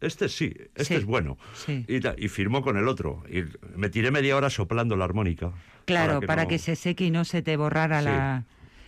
este 0.00 0.28
sí, 0.28 0.54
este 0.74 0.84
Sí, 0.84 0.94
es 0.94 1.04
bueno. 1.04 1.38
sí. 1.54 1.84
Y, 1.88 2.28
firmó 2.28 2.62
con 2.62 2.76
el 2.76 2.86
otro. 2.88 3.22
Y 3.30 3.44
me 3.76 3.88
tiré 3.88 4.10
media 4.10 4.36
hora 4.36 4.50
soplando 4.50 4.96
la 4.96 5.04
armónica. 5.06 5.52
Claro, 5.86 6.20
para 6.20 6.46
que, 6.46 6.56
no- 6.56 6.62
se 6.62 6.76
seque 6.76 7.06
y 7.06 7.10
no 7.10 7.24
se 7.24 7.42
te 7.42 7.56
borrara 7.56 8.02
la... 8.02 8.44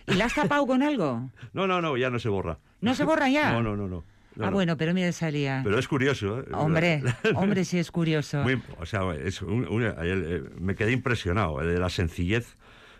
¿Y 0.07 0.13
la 0.15 0.25
has 0.25 0.35
tapado 0.35 0.65
con 0.67 0.83
algo? 0.83 1.29
No, 1.53 1.67
no, 1.67 1.81
no, 1.81 1.97
ya 1.97 2.09
no 2.09 2.19
se 2.19 2.29
borra. 2.29 2.59
¿No 2.81 2.95
se 2.95 3.03
borra 3.03 3.29
ya? 3.29 3.51
No, 3.51 3.61
no, 3.63 3.75
no, 3.75 3.87
no. 3.87 4.03
No, 4.35 4.45
ah, 4.45 4.49
no. 4.49 4.53
bueno, 4.53 4.77
pero 4.77 4.93
mira, 4.93 5.11
salía. 5.11 5.61
Pero 5.63 5.77
es 5.77 5.87
curioso, 5.87 6.39
¿eh? 6.39 6.45
Hombre, 6.53 7.03
hombre, 7.35 7.65
sí 7.65 7.77
es 7.79 7.91
curioso. 7.91 8.43
Muy- 8.43 8.61
o 8.79 8.85
sea, 8.85 9.01
es 9.15 9.41
un- 9.41 9.67
un- 9.67 9.83
eh, 9.83 10.41
me 10.59 10.75
quedé 10.75 10.91
impresionado 10.93 11.61
eh, 11.61 11.65
de 11.67 11.79
la 11.79 11.89
sencillez 11.89 12.55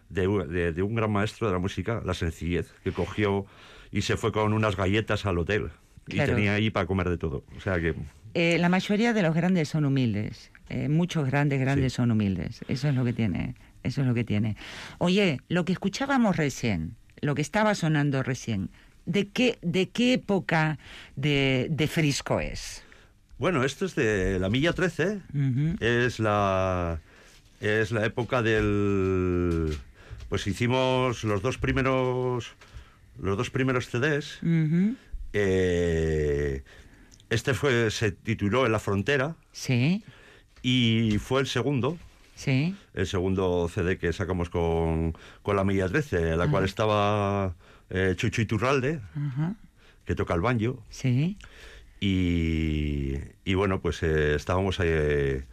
de, 0.10 0.28
de- 0.48 0.74
de 0.74 0.82
un 0.84 0.94
gran 0.96 1.12
maestro 1.12 1.48
de 1.48 1.54
la 1.54 1.60
música, 1.60 2.02
la 2.06 2.14
sencillez 2.14 2.74
que 2.84 2.92
cogió 2.92 3.46
y 3.92 4.02
se 4.02 4.18
fue 4.18 4.32
con 4.34 4.52
unas 4.54 4.76
galletas 4.76 5.26
al 5.26 5.38
hotel 5.38 5.70
Claro. 6.06 6.32
y 6.32 6.36
tenía 6.36 6.54
ahí 6.56 6.70
para 6.70 6.86
comer 6.86 7.10
de 7.10 7.18
todo. 7.18 7.44
O 7.56 7.62
sea 7.62 7.80
que 7.80 7.96
Eh, 8.34 8.58
la 8.60 8.68
mayoría 8.70 9.14
de 9.14 9.22
los 9.22 9.34
grandes 9.36 9.70
son 9.70 9.86
humildes. 9.86 10.52
Eh, 10.70 10.90
muchos 10.90 11.26
grandes, 11.26 11.60
grandes 11.60 11.94
Sí. 11.94 11.98
son 11.98 12.12
humildes. 12.12 12.62
Eso 12.68 12.90
es 12.90 12.96
lo 12.96 13.04
que 13.06 13.14
tiene. 13.14 13.56
Eso 13.84 14.02
es 14.02 14.08
lo 14.08 14.14
que 14.14 14.24
tiene. 14.24 14.56
Oye, 15.00 15.40
lo 15.50 15.64
que 15.66 15.74
escuchábamos 15.74 16.36
recién, 16.38 16.96
lo 17.22 17.36
que 17.36 17.42
estaba 17.42 17.74
sonando 17.76 18.24
recién, 18.24 18.70
¿de 19.06 19.28
qué, 19.30 19.58
de 19.62 19.90
qué 19.90 20.14
época 20.14 20.78
de, 21.16 21.68
de 21.70 21.88
Frisco 21.88 22.40
es? 22.40 22.84
bueno, 23.38 23.64
esto 23.64 23.86
es 23.86 23.96
de 23.96 24.38
la 24.40 24.50
milla 24.50 24.74
13, 24.74 25.22
Ujú. 25.34 25.76
es 25.80 26.20
la 26.20 27.00
es 27.60 27.92
la 27.92 28.06
época 28.06 28.42
del 28.44 29.76
pues 30.30 30.46
hicimos 30.48 31.24
los 31.24 31.42
dos 31.42 31.58
primeros 31.58 32.54
los 33.20 33.38
dos 33.38 33.50
primeros 33.50 33.88
CDs. 33.90 34.40
Eh, 35.34 36.64
este 37.30 37.54
fue 37.54 37.90
se 37.92 38.12
tituló 38.12 38.66
En 38.66 38.72
la 38.72 38.80
frontera 38.80 39.36
Sí, 39.52 40.04
y 40.62 41.18
fue 41.20 41.42
el 41.42 41.48
segundo 41.48 41.98
sí. 42.36 42.76
el 42.94 43.08
segundo 43.08 43.70
CD 43.74 43.98
que 43.98 44.12
sacamos 44.14 44.50
con, 44.50 45.16
con 45.42 45.56
la 45.56 45.64
Milla 45.64 45.88
13, 45.88 46.32
en 46.34 46.38
la 46.38 46.50
cual 46.50 46.66
estaba 46.66 47.56
eh, 47.92 48.14
Chucho 48.16 48.42
Iturralde, 48.42 49.00
Ajá. 49.16 49.56
que 50.06 50.16
toca 50.16 50.34
el 50.34 50.42
banjo, 50.42 50.84
Sí. 50.90 51.38
y, 52.00 53.16
y 53.46 53.54
bueno, 53.54 53.82
pues 53.82 54.02
eh, 54.04 54.36
estábamos 54.36 54.80
ahí, 54.80 54.90
eh, 54.92 55.44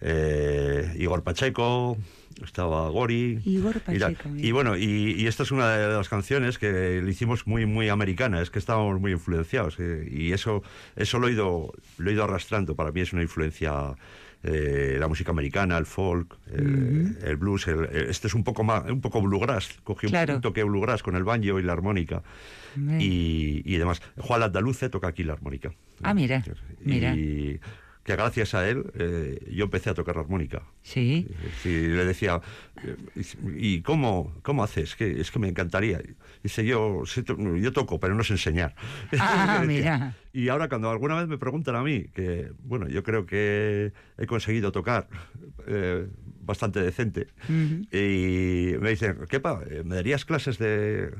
eh, 0.00 0.94
Igor 0.98 1.22
Pacheco, 1.22 1.96
estaba 2.44 2.88
Gori. 2.90 3.40
Igor. 3.44 3.80
Pacheco, 3.80 4.28
Y, 4.36 4.50
bueno, 4.52 4.76
y, 4.76 5.14
y 5.16 5.26
esta 5.28 5.44
es 5.44 5.50
una 5.52 5.70
de 5.76 5.94
las 5.96 6.08
canciones 6.08 6.58
que 6.58 7.00
le 7.02 7.10
hicimos 7.10 7.46
muy 7.46 7.64
muy 7.64 7.88
americana, 7.88 8.40
es 8.42 8.50
que 8.50 8.58
estábamos 8.58 9.00
muy 9.00 9.12
influenciados 9.12 9.76
eh, 9.78 10.06
y 10.10 10.32
eso 10.32 10.62
eso 10.96 11.18
lo 11.20 11.28
he 11.28 11.32
ido 11.32 11.72
lo 11.98 12.10
he 12.10 12.12
ido 12.12 12.24
arrastrando. 12.24 12.74
Para 12.74 12.90
mí 12.92 13.00
es 13.00 13.12
una 13.12 13.22
influencia 13.22 13.94
eh, 14.44 14.96
la 15.00 15.08
música 15.08 15.30
americana, 15.32 15.76
el 15.78 15.86
folk, 15.86 16.36
eh, 16.52 17.14
el 17.24 17.36
blues. 17.36 17.66
el- 17.68 17.86
el- 17.90 18.10
este 18.10 18.26
es 18.28 18.34
un 18.34 18.44
poco 18.44 18.62
más 18.62 18.88
un 18.90 19.00
poco 19.00 19.20
bluegrass. 19.22 19.78
Cogí 19.82 20.06
un- 20.06 20.10
Claro. 20.10 20.34
un 20.36 20.40
toque 20.42 20.62
bluegrass 20.62 21.02
con 21.02 21.16
el 21.16 21.24
banjo 21.24 21.58
y 21.58 21.62
la 21.62 21.72
armónica 21.72 22.22
y, 23.00 23.62
y 23.64 23.76
demás. 23.78 24.02
Juan 24.18 24.42
Andaluce 24.42 24.88
toca 24.90 25.08
aquí 25.08 25.24
la 25.24 25.32
armónica. 25.34 25.72
Ah, 26.02 26.12
mira, 26.14 26.42
Y 26.84 26.88
mira. 26.88 27.14
Que 28.04 28.14
gracias 28.14 28.54
a 28.54 28.68
él 28.68 28.84
eh, 28.94 29.38
yo 29.50 29.64
empecé 29.64 29.90
a 29.90 29.94
tocar 29.94 30.14
la 30.16 30.22
armónica. 30.22 30.62
Sí. 30.82 31.26
Sí, 31.62 31.70
le 31.88 32.04
decía, 32.04 32.40
eh, 32.84 32.96
¿y 33.56 33.80
cómo, 33.80 34.34
cómo 34.42 34.62
haces? 34.62 34.94
Que, 34.94 35.20
es 35.20 35.30
que 35.30 35.38
me 35.38 35.48
encantaría. 35.48 36.00
Dice, 36.42 36.66
yo, 36.66 37.04
yo 37.04 37.72
toco, 37.72 37.98
pero 37.98 38.14
no 38.14 38.22
sé 38.22 38.34
enseñar. 38.34 38.74
Ah, 39.18 39.64
mira. 39.66 40.14
Y 40.32 40.48
ahora 40.48 40.68
cuando 40.68 40.90
alguna 40.90 41.16
vez 41.16 41.28
me 41.28 41.38
preguntan 41.38 41.76
a 41.76 41.82
mí, 41.82 42.04
que 42.14 42.50
bueno, 42.62 42.88
yo 42.88 43.02
creo 43.02 43.24
que 43.24 43.92
he 44.18 44.26
conseguido 44.26 44.70
tocar 44.70 45.08
eh, 45.66 46.06
bastante 46.40 46.80
decente, 46.80 47.28
y 47.48 48.74
me 48.80 48.90
dicen, 48.90 49.18
¿qué 49.28 49.40
pa? 49.40 49.60
¿Me 49.84 49.94
darías 49.94 50.24
clases 50.24 50.58
de, 50.58 51.10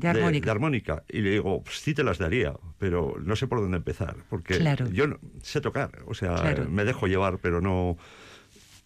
De 0.00 0.08
armónica. 0.08 0.44
de 0.46 0.50
armónica? 0.50 1.02
Y 1.08 1.20
le 1.20 1.30
digo, 1.30 1.62
pues 1.62 1.78
sí 1.80 1.94
te 1.94 2.02
las 2.04 2.18
daría, 2.18 2.54
pero 2.78 3.16
no 3.22 3.36
sé 3.36 3.46
por 3.46 3.60
dónde 3.60 3.76
empezar, 3.78 4.16
porque 4.30 4.58
Claro. 4.58 4.88
yo 4.90 5.06
no- 5.06 5.18
sé 5.42 5.60
tocar, 5.60 5.90
o 6.06 6.14
sea, 6.14 6.34
Claro. 6.36 6.68
me 6.68 6.84
dejo 6.84 7.06
llevar, 7.06 7.38
pero 7.38 7.60
no, 7.60 7.96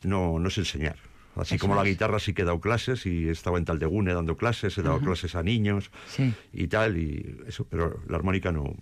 no, 0.03 0.39
no 0.39 0.51
sé 0.51 0.61
enseñar. 0.61 0.97
Así 1.35 1.55
Eso 1.55 1.63
como 1.63 1.75
la 1.75 1.85
guitarra 1.85 2.19
sí 2.19 2.35
que 2.35 2.43
he 2.43 2.45
dado 2.45 2.61
clases 2.61 3.07
y 3.07 3.29
estaba 3.31 3.57
en 3.57 3.65
Taldegune 3.65 4.13
dando 4.13 4.37
clases, 4.37 4.77
he 4.77 4.83
dado 4.83 5.01
clases 5.01 5.35
a 5.35 5.43
niños 5.43 5.91
Sí. 6.09 6.35
y 6.53 6.67
tal, 6.69 6.99
y 6.99 7.39
eso, 7.47 7.67
pero 7.71 8.01
la 8.07 8.17
armónica 8.17 8.53
no, 8.53 8.75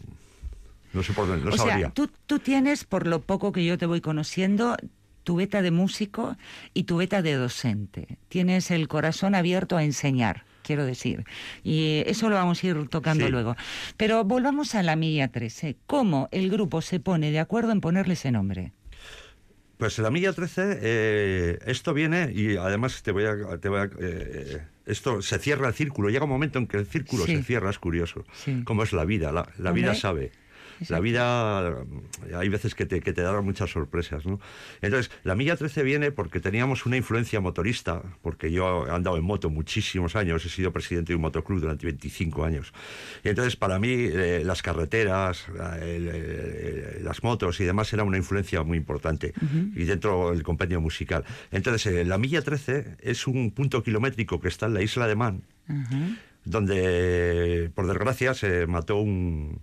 no 0.92 1.02
sé 1.04 1.12
por 1.12 1.28
dónde, 1.28 1.44
no 1.44 1.52
o 1.52 1.56
sabría. 1.56 1.76
sea, 1.78 1.90
tú, 1.90 2.10
tú 2.26 2.40
tienes, 2.40 2.82
por 2.84 3.06
lo 3.06 3.20
poco 3.20 3.52
que 3.52 3.64
yo 3.64 3.78
te 3.78 3.86
voy 3.86 4.00
conociendo, 4.00 4.76
tu 5.22 5.36
beta 5.36 5.62
de 5.62 5.70
músico 5.70 6.36
y 6.74 6.84
tu 6.84 6.96
beta 6.96 7.22
de 7.22 7.34
docente. 7.34 8.18
Tienes 8.28 8.72
el 8.72 8.88
corazón 8.88 9.36
abierto 9.36 9.76
a 9.76 9.84
enseñar, 9.84 10.44
quiero 10.70 10.84
decir. 10.86 11.24
Y 11.64 12.04
eso 12.06 12.28
lo 12.28 12.36
vamos 12.36 12.62
a 12.62 12.66
ir 12.68 12.88
tocando 12.88 13.24
Sí. 13.26 13.30
luego. 13.32 13.56
Pero 13.96 14.22
volvamos 14.22 14.76
a 14.76 14.84
la 14.84 14.94
milla 14.94 15.26
13. 15.26 15.76
¿Cómo 15.88 16.28
el 16.30 16.48
grupo 16.48 16.80
se 16.80 17.00
pone 17.00 17.32
de 17.32 17.40
acuerdo 17.40 17.72
en 17.72 17.80
ponerle 17.80 18.14
ese 18.14 18.30
nombre? 18.30 18.70
Pues 19.78 19.98
la 19.98 20.10
milla 20.10 20.32
13, 20.32 20.78
eh, 20.80 21.58
esto 21.66 21.92
viene 21.92 22.30
y 22.32 22.56
además 22.56 23.02
te 23.02 23.10
voy 23.10 23.24
a... 23.24 23.58
Te 23.58 23.68
voy 23.68 23.80
a 23.80 23.90
eh, 24.00 24.62
esto 24.86 25.22
se 25.22 25.38
cierra 25.38 25.68
el 25.68 25.74
círculo, 25.74 26.08
llega 26.08 26.24
un 26.24 26.30
momento 26.30 26.58
en 26.60 26.66
que 26.68 26.76
el 26.76 26.86
círculo 26.86 27.24
Sí. 27.26 27.36
se 27.36 27.42
cierra, 27.42 27.70
es 27.70 27.78
curioso. 27.78 28.24
Sí. 28.44 28.62
Como 28.64 28.82
es 28.84 28.92
la 28.92 29.04
vida, 29.04 29.32
la, 29.32 29.48
la 29.58 29.72
vida 29.72 29.94
sabe. 29.94 30.30
La 30.88 31.00
vida, 31.00 31.84
eh, 32.28 32.34
hay 32.34 32.48
veces 32.48 32.74
que 32.74 32.86
te, 32.86 33.00
que 33.00 33.12
te 33.12 33.22
dan 33.22 33.44
muchas 33.44 33.70
sorpresas, 33.70 34.24
¿no? 34.24 34.40
Entonces, 34.80 35.10
la 35.24 35.34
milla 35.34 35.56
13 35.56 35.82
viene 35.82 36.10
porque 36.12 36.40
teníamos 36.40 36.86
una 36.86 36.96
influencia 36.96 37.40
motorista, 37.40 38.02
porque 38.22 38.50
yo 38.50 38.86
he 38.86 38.90
andado 38.90 39.16
en 39.16 39.24
moto 39.24 39.50
muchísimos 39.50 40.16
años, 40.16 40.44
he 40.44 40.48
sido 40.48 40.72
presidente 40.72 41.12
de 41.12 41.16
un 41.16 41.22
motoclub 41.22 41.60
durante 41.60 41.86
25 41.86 42.44
años. 42.44 42.72
Y 43.24 43.28
entonces, 43.28 43.56
para 43.56 43.78
mí, 43.78 43.88
eh, 43.92 44.42
las 44.44 44.62
carreteras, 44.62 45.46
la- 45.54 45.78
el- 45.78 46.08
el- 46.08 47.04
las 47.04 47.22
motos 47.22 47.60
y 47.60 47.64
demás 47.64 47.92
era 47.92 48.04
una 48.04 48.16
influencia 48.16 48.62
muy 48.62 48.78
importante, 48.78 49.32
y 49.74 49.84
dentro 49.84 50.30
del 50.30 50.42
compendio 50.42 50.80
musical. 50.80 51.24
Entonces, 51.50 51.86
eh, 51.92 52.04
la 52.04 52.16
milla 52.18 52.42
13 52.42 52.96
es 53.00 53.26
un 53.26 53.50
punto 53.50 53.82
kilométrico 53.82 54.40
que 54.40 54.48
está 54.48 54.66
en 54.66 54.74
la 54.74 54.82
isla 54.82 55.06
de 55.06 55.14
Man, 55.16 55.42
Ujú. 55.68 56.14
donde, 56.44 57.70
por 57.74 57.86
desgracia, 57.86 58.34
se 58.34 58.66
mató 58.66 58.96
un, 58.96 59.60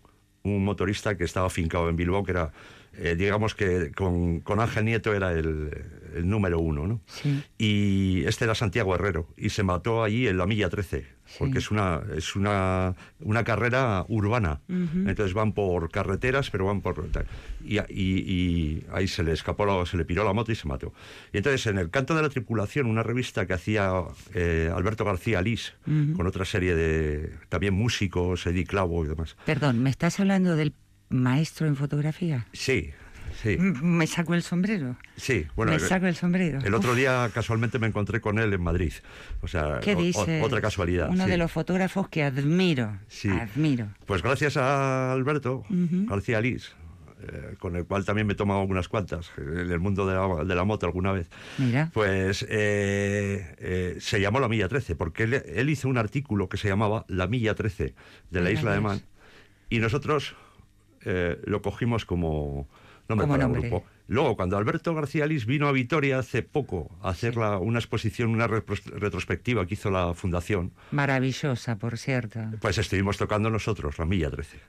un 0.55 0.63
motorista 0.63 1.17
que 1.17 1.23
estaba 1.23 1.47
afincado 1.47 1.89
en 1.89 1.95
Bilbao, 1.95 2.23
que 2.23 2.31
era, 2.31 2.51
eh, 2.93 3.15
digamos 3.15 3.55
que 3.55 3.91
con, 3.91 4.41
con 4.41 4.59
Ángel 4.59 4.85
Nieto 4.85 5.13
era 5.13 5.31
el, 5.33 5.71
el 6.15 6.27
número 6.29 6.59
uno, 6.59 6.87
¿no? 6.87 7.01
Sí. 7.07 7.43
Y 7.57 8.23
este 8.25 8.45
era 8.45 8.55
Santiago 8.55 8.95
Herrero, 8.95 9.27
y 9.37 9.49
se 9.49 9.63
mató 9.63 10.03
allí 10.03 10.27
en 10.27 10.37
la 10.37 10.45
milla 10.45 10.69
13, 10.69 11.05
porque 11.39 11.57
es 11.59 11.71
una, 11.71 12.01
es 12.15 12.35
una, 12.35 12.95
una 13.19 13.43
carrera 13.43 14.05
urbana. 14.07 14.61
Entonces 14.69 15.33
van 15.33 15.53
por 15.53 15.89
carreteras, 15.91 16.49
pero 16.49 16.65
van 16.65 16.81
por... 16.81 17.07
Y, 17.65 17.79
y- 17.79 17.83
y 17.89 18.85
ahí 18.93 19.07
se 19.07 19.23
le 19.23 19.33
escapó, 19.33 19.65
la- 19.65 19.85
se 19.85 19.97
le 19.97 20.05
piró 20.05 20.23
la 20.23 20.33
moto 20.33 20.51
y 20.51 20.55
se 20.55 20.67
mató. 20.67 20.93
Y 21.33 21.37
entonces 21.37 21.65
en 21.67 21.77
el 21.77 21.89
canto 21.89 22.15
de 22.15 22.21
la 22.21 22.29
tripulación, 22.29 22.85
una 22.87 23.03
revista 23.03 23.45
que 23.45 23.53
hacía 23.53 23.91
eh, 24.33 24.71
Alberto 24.73 25.03
García 25.05 25.41
Lis, 25.41 25.73
con 26.15 26.25
otra 26.27 26.45
serie 26.45 26.75
de 26.75 27.31
también 27.49 27.73
músicos, 27.73 28.45
Eddie 28.47 28.65
Clavo 28.65 29.03
y 29.05 29.07
demás. 29.09 29.35
Perdón, 29.45 29.83
¿me 29.83 29.89
estás 29.89 30.19
hablando 30.19 30.55
del 30.55 30.73
maestro 31.09 31.67
en 31.67 31.75
fotografía? 31.75 32.47
Sí, 32.53 32.89
sí, 33.41 33.57
Me 33.57 34.07
saco 34.07 34.33
el 34.33 34.41
sombrero. 34.43 34.95
sí. 35.15 35.45
Bueno, 35.55 35.71
me 35.71 35.79
saco 35.79 36.05
el 36.07 36.15
sombrero. 36.15 36.59
El 36.63 36.73
otro 36.73 36.95
día 36.95 37.29
casualmente 37.33 37.79
me 37.79 37.87
encontré 37.87 38.19
con 38.21 38.39
él 38.39 38.53
en 38.53 38.61
Madrid. 38.61 38.93
O 39.41 39.47
sea, 39.47 39.79
¿Qué 39.81 39.95
dice? 39.95 40.41
otra 40.41 40.61
casualidad. 40.61 41.09
Uno 41.09 41.25
sí. 41.25 41.29
de 41.31 41.37
los 41.37 41.51
fotógrafos 41.51 42.09
que 42.09 42.23
admiro. 42.23 42.97
Sí. 43.07 43.29
Admiro. 43.29 43.87
Pues 44.05 44.21
gracias 44.21 44.57
a 44.57 45.11
Alberto 45.11 45.63
García 45.69 46.41
Lis, 46.41 46.73
eh, 47.21 47.55
con 47.59 47.75
el 47.75 47.85
cual 47.85 48.05
también 48.05 48.27
me 48.27 48.33
he 48.33 48.35
tomado 48.35 48.61
algunas 48.61 48.87
cuantas 48.87 49.31
en 49.37 49.71
el 49.71 49.79
mundo 49.79 50.05
de 50.05 50.15
la, 50.15 50.43
de 50.43 50.55
la 50.55 50.63
moto 50.63 50.85
alguna 50.85 51.11
vez. 51.11 51.27
Mira. 51.57 51.89
Pues 51.93 52.45
eh, 52.49 53.55
eh, 53.59 53.97
se 53.99 54.21
llamó 54.21 54.39
La 54.39 54.47
Milla 54.47 54.67
13, 54.67 54.95
porque 54.95 55.23
él, 55.23 55.33
él 55.33 55.69
hizo 55.69 55.89
un 55.89 55.97
artículo 55.97 56.47
que 56.49 56.57
se 56.57 56.67
llamaba 56.67 57.05
La 57.07 57.27
Milla 57.27 57.55
13 57.55 57.93
de 58.29 58.39
la 58.41 58.49
Mira 58.49 58.59
isla 58.59 58.73
de. 58.73 58.81
Man, 58.81 59.01
y 59.69 59.79
nosotros 59.79 60.35
lo 61.45 61.61
cogimos 61.61 62.03
como 62.05 62.67
nombre 63.09 63.27
para 63.27 63.43
el 63.45 63.51
nombre. 63.51 63.69
grupo. 63.69 63.85
Luego, 64.07 64.35
cuando 64.37 64.57
Alberto 64.57 64.93
García 64.95 65.25
Lis 65.27 65.45
vino 65.45 65.67
a 65.67 65.71
Vitoria 65.71 66.19
hace 66.19 66.41
poco 66.41 66.89
a 67.01 67.09
hacer 67.09 67.35
la- 67.37 67.57
una 67.57 67.79
exposición, 67.79 68.29
una 68.29 68.47
retrospectiva 68.47 69.65
que 69.65 69.73
hizo 69.73 69.91
la 69.91 70.13
Fundación, 70.13 70.71
Maravillosa, 70.91 71.75
por 71.77 71.97
cierto. 71.97 72.39
pues 72.61 72.77
estuvimos 72.77 73.17
tocando 73.17 73.49
nosotros 73.49 73.97
La 73.99 74.05
Milla 74.05 74.29
13 74.29 74.59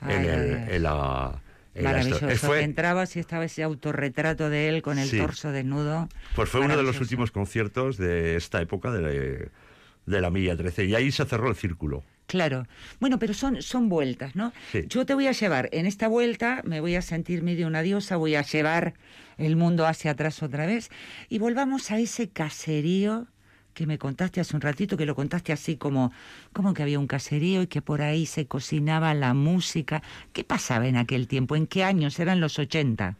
Ay, 0.00 0.14
en, 0.16 0.24
el- 0.24 0.30
ay, 0.56 0.64
ay. 0.68 0.76
en 0.76 0.82
la... 0.82 1.42
Maravilloso. 1.82 2.26
Eh, 2.30 2.36
fue- 2.36 2.62
Entrabas 2.62 3.16
y 3.16 3.20
estaba 3.20 3.44
ese 3.44 3.62
autorretrato 3.62 4.48
de 4.48 4.70
él 4.70 4.80
con 4.80 4.98
el 4.98 5.08
Sí. 5.08 5.18
torso 5.18 5.52
desnudo. 5.52 6.08
Pues 6.34 6.48
fue 6.48 6.62
uno 6.62 6.74
de 6.74 6.82
los 6.82 6.98
últimos 7.02 7.30
conciertos 7.30 7.98
de 7.98 8.36
esta 8.36 8.62
época 8.62 8.90
de 8.90 9.02
la, 9.02 9.10
de 9.10 10.20
la 10.22 10.30
Milla 10.30 10.56
13 10.56 10.86
y 10.86 10.94
ahí 10.94 11.12
se 11.12 11.26
cerró 11.26 11.50
el 11.50 11.54
círculo. 11.56 12.02
Claro. 12.26 12.66
Bueno, 13.00 13.18
pero 13.18 13.34
son, 13.34 13.62
son 13.62 13.88
vueltas, 13.88 14.34
¿no? 14.34 14.52
Sí. 14.72 14.84
Yo 14.88 15.06
te 15.06 15.14
voy 15.14 15.28
a 15.28 15.32
llevar, 15.32 15.68
en 15.72 15.86
esta 15.86 16.08
vuelta 16.08 16.62
me 16.64 16.80
voy 16.80 16.96
a 16.96 17.02
sentir 17.02 17.42
medio 17.42 17.66
una 17.66 17.82
diosa, 17.82 18.16
voy 18.16 18.34
a 18.34 18.42
llevar 18.42 18.94
el 19.38 19.56
mundo 19.56 19.86
hacia 19.86 20.12
atrás 20.12 20.42
otra 20.42 20.66
vez 20.66 20.90
y 21.28 21.38
volvamos 21.38 21.90
a 21.90 21.98
ese 21.98 22.28
caserío 22.28 23.26
que 23.74 23.86
me 23.86 23.98
contaste 23.98 24.40
hace 24.40 24.56
un 24.56 24.62
ratito, 24.62 24.96
que 24.96 25.04
lo 25.04 25.14
contaste 25.14 25.52
así 25.52 25.76
como, 25.76 26.10
como 26.52 26.72
que 26.72 26.82
había 26.82 26.98
un 26.98 27.06
caserío 27.06 27.60
y 27.62 27.66
que 27.66 27.82
por 27.82 28.00
ahí 28.00 28.24
se 28.24 28.46
cocinaba 28.46 29.12
la 29.12 29.34
música. 29.34 30.02
¿Qué 30.32 30.44
pasaba 30.44 30.88
en 30.88 30.96
aquel 30.96 31.28
tiempo? 31.28 31.56
¿En 31.56 31.66
qué 31.66 31.84
años? 31.84 32.18
Eran 32.18 32.40
los 32.40 32.58
80. 32.58 33.16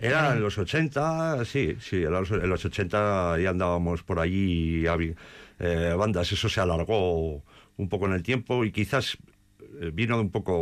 Era 0.00 0.32
en 0.32 0.42
los 0.42 0.58
80, 0.58 1.44
sí, 1.44 1.76
sí, 1.80 2.02
en 2.02 2.10
los, 2.10 2.28
en 2.32 2.48
los 2.48 2.64
80 2.64 3.38
ya 3.38 3.50
andábamos 3.50 4.02
por 4.02 4.18
allí, 4.18 4.84
había, 4.88 5.14
eh, 5.62 5.94
bandas, 5.96 6.30
eso 6.32 6.48
se 6.48 6.60
alargó 6.60 7.42
un 7.76 7.88
poco 7.88 8.06
en 8.06 8.12
el 8.12 8.22
tiempo 8.22 8.64
y 8.64 8.72
quizás 8.72 9.16
eh, 9.80 9.90
vino 9.92 10.20
un 10.20 10.30
poco 10.30 10.54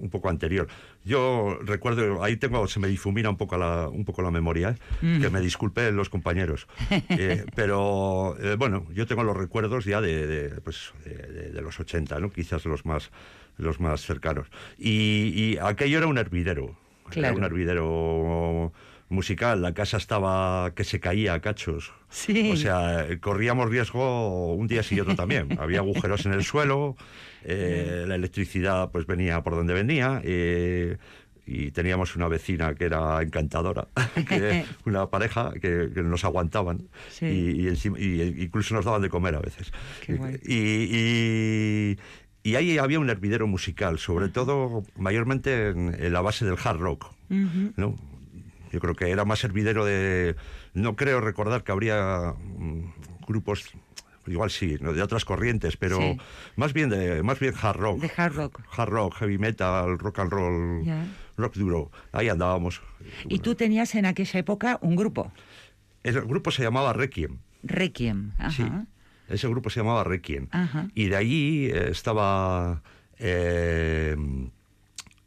un 0.00 0.10
poco 0.10 0.28
anterior. 0.28 0.66
Yo 1.04 1.58
recuerdo, 1.62 2.22
ahí 2.22 2.36
tengo, 2.36 2.66
se 2.66 2.80
me 2.80 2.88
difumina 2.88 3.30
un 3.30 3.36
poco 3.36 3.56
la, 3.56 3.88
un 3.88 4.04
poco 4.04 4.22
la 4.22 4.30
memoria, 4.30 4.70
¿eh? 4.70 5.18
que 5.20 5.30
me 5.30 5.40
disculpen 5.40 5.96
los 5.96 6.08
compañeros. 6.08 6.66
Eh, 7.08 7.44
pero 7.54 8.36
eh, 8.40 8.56
bueno, 8.56 8.86
yo 8.92 9.06
tengo 9.06 9.22
los 9.22 9.36
recuerdos 9.36 9.84
ya 9.84 10.00
de, 10.00 10.26
de, 10.26 10.60
pues, 10.60 10.92
de, 11.04 11.60
los 11.60 11.78
80, 11.78 12.18
¿no? 12.20 12.30
quizás 12.30 12.64
los 12.64 12.86
más, 12.86 13.10
los 13.58 13.80
más 13.80 14.00
cercanos. 14.00 14.48
Y, 14.78 15.32
y 15.34 15.58
aquello 15.58 15.98
era 15.98 16.06
un 16.06 16.16
hervidero. 16.18 16.76
Era 17.14 17.32
un 17.32 17.44
hervidero 17.44 18.72
musical, 19.12 19.62
la 19.62 19.72
casa 19.74 19.96
estaba 19.96 20.72
que 20.74 20.84
se 20.84 20.98
caía 21.00 21.34
a 21.34 21.40
cachos. 21.40 21.92
Sí. 22.08 22.50
O 22.52 22.56
sea, 22.56 23.06
corríamos 23.20 23.68
riesgo 23.70 24.54
un 24.54 24.66
día 24.66 24.82
sí 24.82 24.96
y 24.96 25.00
otro 25.00 25.14
también. 25.14 25.56
Había 25.60 25.78
agujeros 25.80 26.26
en 26.26 26.32
el 26.32 26.42
suelo, 26.44 26.96
eh, 27.44 28.04
la 28.08 28.14
electricidad 28.16 28.90
pues 28.90 29.06
venía 29.06 29.42
por 29.42 29.54
donde 29.54 29.74
venía. 29.74 30.20
eh, 30.24 30.96
y 31.44 31.72
teníamos 31.72 32.14
una 32.14 32.28
vecina 32.28 32.72
que 32.76 32.84
era 32.84 33.20
encantadora, 33.20 33.88
que- 34.28 34.64
una 34.86 35.08
pareja 35.10 35.52
que, 35.54 35.90
que 35.92 36.02
nos 36.02 36.24
aguantaban 36.24 36.88
Sí. 37.10 37.26
y, 37.26 37.62
y 37.62 37.66
encima- 37.68 37.98
y 37.98 38.22
incluso 38.44 38.74
nos 38.76 38.84
daban 38.84 39.02
de 39.02 39.08
comer 39.08 39.34
a 39.34 39.40
veces. 39.40 39.72
Qué 40.06 40.14
guay. 40.14 40.38
Y, 40.44 40.56
y- 40.92 41.98
y 42.44 42.54
ahí 42.56 42.78
había 42.78 42.98
un 43.00 43.10
hervidero 43.10 43.46
musical, 43.48 43.98
sobre 43.98 44.28
todo 44.28 44.84
mayormente 44.96 45.68
en, 45.70 45.94
en 45.98 46.12
la 46.12 46.20
base 46.20 46.44
del 46.44 46.56
hard 46.62 46.78
rock. 46.78 47.06
¿no? 47.28 47.96
Yo 48.72 48.80
creo 48.80 48.94
que 48.94 49.10
era 49.10 49.24
más 49.24 49.44
hervidero 49.44 49.84
de... 49.84 50.34
No 50.74 50.96
creo 50.96 51.20
recordar 51.20 51.62
que 51.62 51.72
habría 51.72 52.34
mm, 52.38 53.26
grupos, 53.28 53.70
igual 54.26 54.50
sí, 54.50 54.76
de 54.78 55.02
otras 55.02 55.24
corrientes, 55.24 55.76
pero 55.76 55.98
Sí. 55.98 56.16
más 56.56 56.72
bien 56.72 56.88
de 56.88 57.22
más 57.22 57.38
bien 57.38 57.54
hard 57.60 57.76
rock. 57.76 58.00
De 58.00 58.10
hard 58.16 58.34
rock. 58.34 58.60
Hard 58.76 58.88
rock, 58.90 59.14
heavy 59.16 59.36
metal, 59.38 59.98
rock 59.98 60.18
and 60.20 60.30
roll, 60.30 60.84
rock 61.36 61.54
duro. 61.56 61.90
Ahí 62.12 62.28
andábamos. 62.28 62.80
Y 63.28 63.40
tú 63.40 63.54
tenías 63.54 63.94
en 63.94 64.06
aquella 64.06 64.40
época 64.40 64.78
un 64.80 64.96
grupo, 64.96 65.32
El 66.02 66.20
grupo 66.22 66.50
se 66.50 66.62
llamaba 66.62 66.92
Requiem. 66.94 67.38
Requiem. 67.62 68.32
Ajá. 68.38 68.50
Sí. 68.50 68.64
Ese 69.28 69.48
grupo 69.48 69.70
se 69.70 69.80
llamaba 69.80 70.02
Requiem. 70.04 70.48
Ajá. 70.50 70.88
Y 70.94 71.08
de 71.08 71.16
allí 71.16 71.66
eh, 71.66 71.88
estaba 71.90 72.82
eh, 73.18 74.16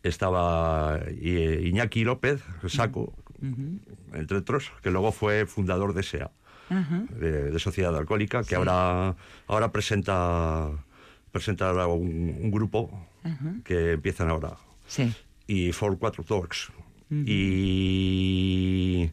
estaba 0.04 1.00
eh, 1.08 1.62
Iñaki 1.66 2.04
López, 2.04 2.44
Saco, 2.68 3.14
entre 4.14 4.38
otros, 4.38 4.72
que 4.82 4.92
luego 4.92 5.12
fue 5.12 5.46
fundador 5.46 5.94
de 5.94 6.04
SEA, 6.04 6.32
de, 6.70 7.52
de 7.52 7.60
Sociedad 7.60 7.96
Alcohólica, 7.96 8.44
que 8.44 8.56
ahora, 8.56 9.16
ahora 9.48 9.72
presenta, 9.72 10.70
presenta 11.32 11.70
ahora 11.70 11.88
un, 11.88 12.38
un 12.42 12.52
grupo 12.52 13.08
que 13.64 13.94
empiezan 13.94 14.30
ahora 14.30 14.58
Sí. 14.88 15.12
y 15.48 15.72
For 15.72 15.98
Cuatro 15.98 16.24
Talks. 16.24 16.72
Y, 17.76 19.10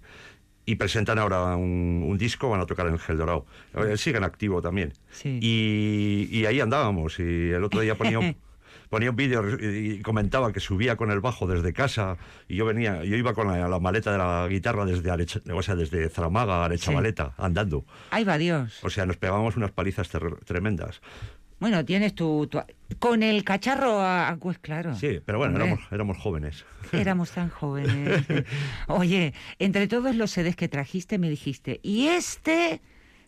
y 0.65 0.75
presentan 0.77 1.19
ahora 1.19 1.57
un, 1.57 2.05
un 2.07 2.17
disco, 2.19 2.49
van 2.49 2.61
a 2.61 2.67
tocar 2.67 2.87
en 2.87 2.99
Gel 2.99 3.19
Dorado. 3.19 3.47
Eh, 3.75 3.97
Siguen 3.97 4.25
activo 4.25 4.63
también. 4.63 4.93
Sí. 5.11 5.39
Y, 5.43 6.29
y 6.31 6.47
ahí 6.47 6.61
andábamos. 6.61 7.19
Y 7.19 7.51
el 7.51 7.63
otro 7.65 7.81
día 7.81 7.95
ponía 7.97 8.19
un, 8.19 8.37
ponía 8.89 9.11
un 9.11 9.17
vídeo 9.17 9.43
y 9.61 10.01
comentaba 10.03 10.53
que 10.53 10.61
subía 10.61 10.97
con 10.97 11.11
el 11.11 11.21
bajo 11.21 11.47
desde 11.47 11.73
casa 11.73 12.17
y 12.49 12.57
yo 12.57 12.65
venía, 12.67 13.05
yo 13.05 13.17
iba 13.17 13.35
con 13.35 13.49
la, 13.49 13.69
la 13.69 13.79
maleta 13.79 14.13
de 14.13 14.19
la 14.19 14.47
guitarra 14.49 14.85
desde 14.85 15.11
Arecha- 15.11 15.41
o 15.53 15.63
sea, 15.63 15.75
desde 15.77 16.09
Zaramaga 16.09 16.63
a 16.63 16.65
Arechavaleta, 16.67 17.35
andando. 17.39 17.85
Ahí 18.11 18.25
va 18.25 18.39
Dios. 18.39 18.79
O 18.83 18.91
sea, 18.91 19.07
nos 19.07 19.17
pegábamos 19.17 19.57
unas 19.57 19.71
palizas 19.73 20.09
tremendas. 20.45 21.01
Bueno, 21.61 21.85
tienes 21.85 22.15
tu, 22.17 22.49
tu- 22.49 22.59
Con 22.99 23.23
el 23.23 23.45
cacharro 23.45 24.01
a, 24.01 24.37
pues 24.41 24.59
claro. 24.59 24.97
Sí, 24.97 25.21
pero 25.25 25.39
bueno, 25.39 25.55
éramos, 25.57 25.79
éramos 25.93 26.19
jóvenes. 26.19 26.65
Éramos 26.93 27.31
tan 27.31 27.49
jóvenes. 27.51 28.25
Oye, 28.89 29.33
entre 29.61 29.87
todos 29.87 30.15
los 30.17 30.31
CDs 30.33 30.57
que 30.57 30.69
trajiste 30.69 31.19
me 31.19 31.31
dijiste, 31.31 31.79
y 31.85 32.09
este 32.09 32.81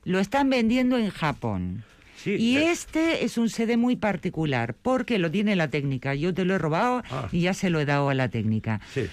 lo 0.05 0.19
están 0.19 0.51
vendiendo 0.51 0.99
en 0.99 1.11
Japón. 1.11 1.85
Sí, 2.25 2.37
y 2.37 2.57
este 2.57 3.25
es 3.25 3.37
un 3.39 3.51
CD 3.51 3.77
muy 3.77 3.97
particular, 3.97 4.75
porque 4.81 5.19
lo 5.19 5.31
tiene 5.31 5.57
la 5.57 5.69
técnica. 5.69 6.15
Yo 6.15 6.33
te 6.33 6.45
lo 6.47 6.55
he 6.55 6.59
robado 6.59 7.03
Ah. 7.11 7.29
y 7.31 7.43
ya 7.43 7.53
se 7.55 7.69
lo 7.71 7.79
he 7.81 7.85
dado 7.85 8.09
a 8.09 8.15
la 8.15 8.29
técnica. 8.31 8.81
Sí. 8.95 9.07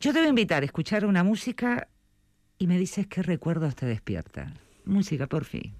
Yo 0.00 0.12
te 0.12 0.18
voy 0.18 0.26
a 0.26 0.28
invitar 0.30 0.62
a 0.62 0.66
escuchar 0.66 1.06
una 1.06 1.24
música 1.24 1.88
y 2.58 2.66
me 2.66 2.78
dices 2.78 3.06
qué 3.06 3.22
recuerdos 3.22 3.74
te 3.74 3.86
despierta. 3.86 4.52
Música, 4.84 5.26
por 5.26 5.44
fin. 5.44 5.72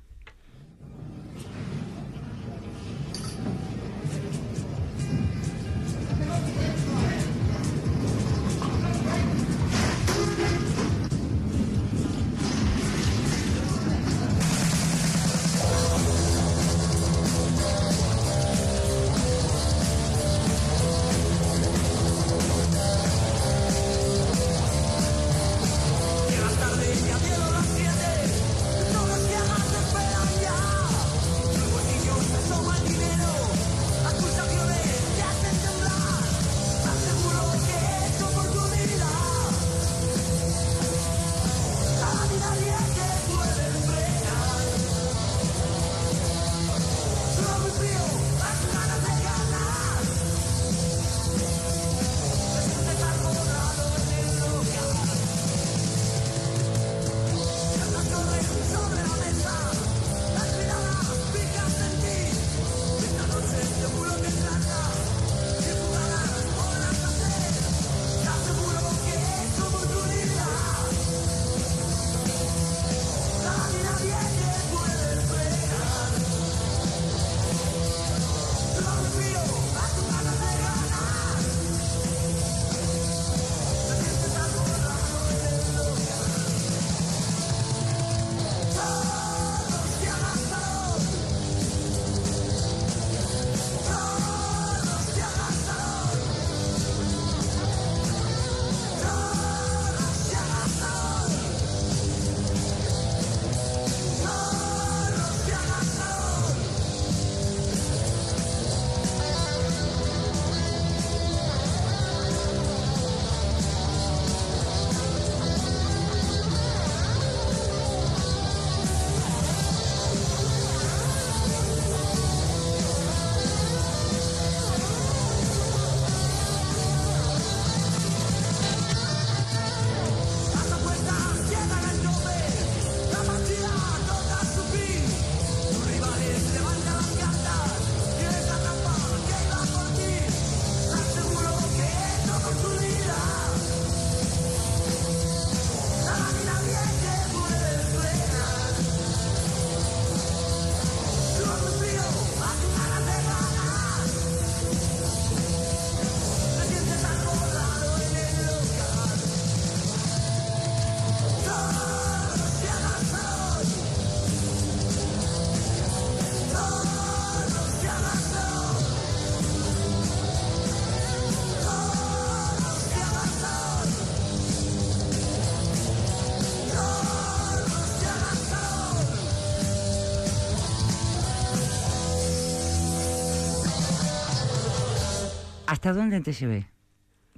¿Hasta 185.78 185.92
dónde 185.92 186.20
te 186.20 186.32
llevé 186.32 186.66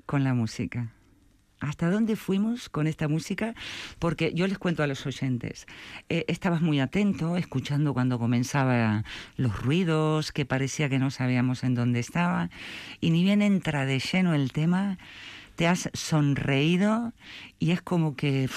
con 0.06 0.24
la 0.24 0.32
música? 0.32 0.94
¿Hasta 1.60 1.90
dónde 1.90 2.16
fuimos 2.16 2.70
con 2.70 2.86
esta 2.86 3.06
música? 3.06 3.52
Porque 3.98 4.32
yo 4.32 4.46
les 4.46 4.56
cuento 4.56 4.82
a 4.82 4.86
los 4.86 5.04
oyentes, 5.04 5.66
eh, 6.08 6.24
estabas 6.26 6.62
muy 6.62 6.80
atento, 6.80 7.36
escuchando 7.36 7.92
cuando 7.92 8.18
comenzaba 8.18 9.04
los 9.36 9.60
ruidos, 9.60 10.32
que 10.32 10.46
parecía 10.46 10.88
que 10.88 10.98
no 10.98 11.10
sabíamos 11.10 11.64
en 11.64 11.74
dónde 11.74 12.00
estaba, 12.00 12.48
y 12.98 13.10
ni 13.10 13.24
bien 13.24 13.42
entra 13.42 13.84
de 13.84 13.98
lleno 13.98 14.32
el 14.32 14.52
tema, 14.52 14.96
te 15.56 15.68
has 15.68 15.90
sonreído 15.92 17.12
y 17.58 17.72
es 17.72 17.82
como 17.82 18.16
que 18.16 18.48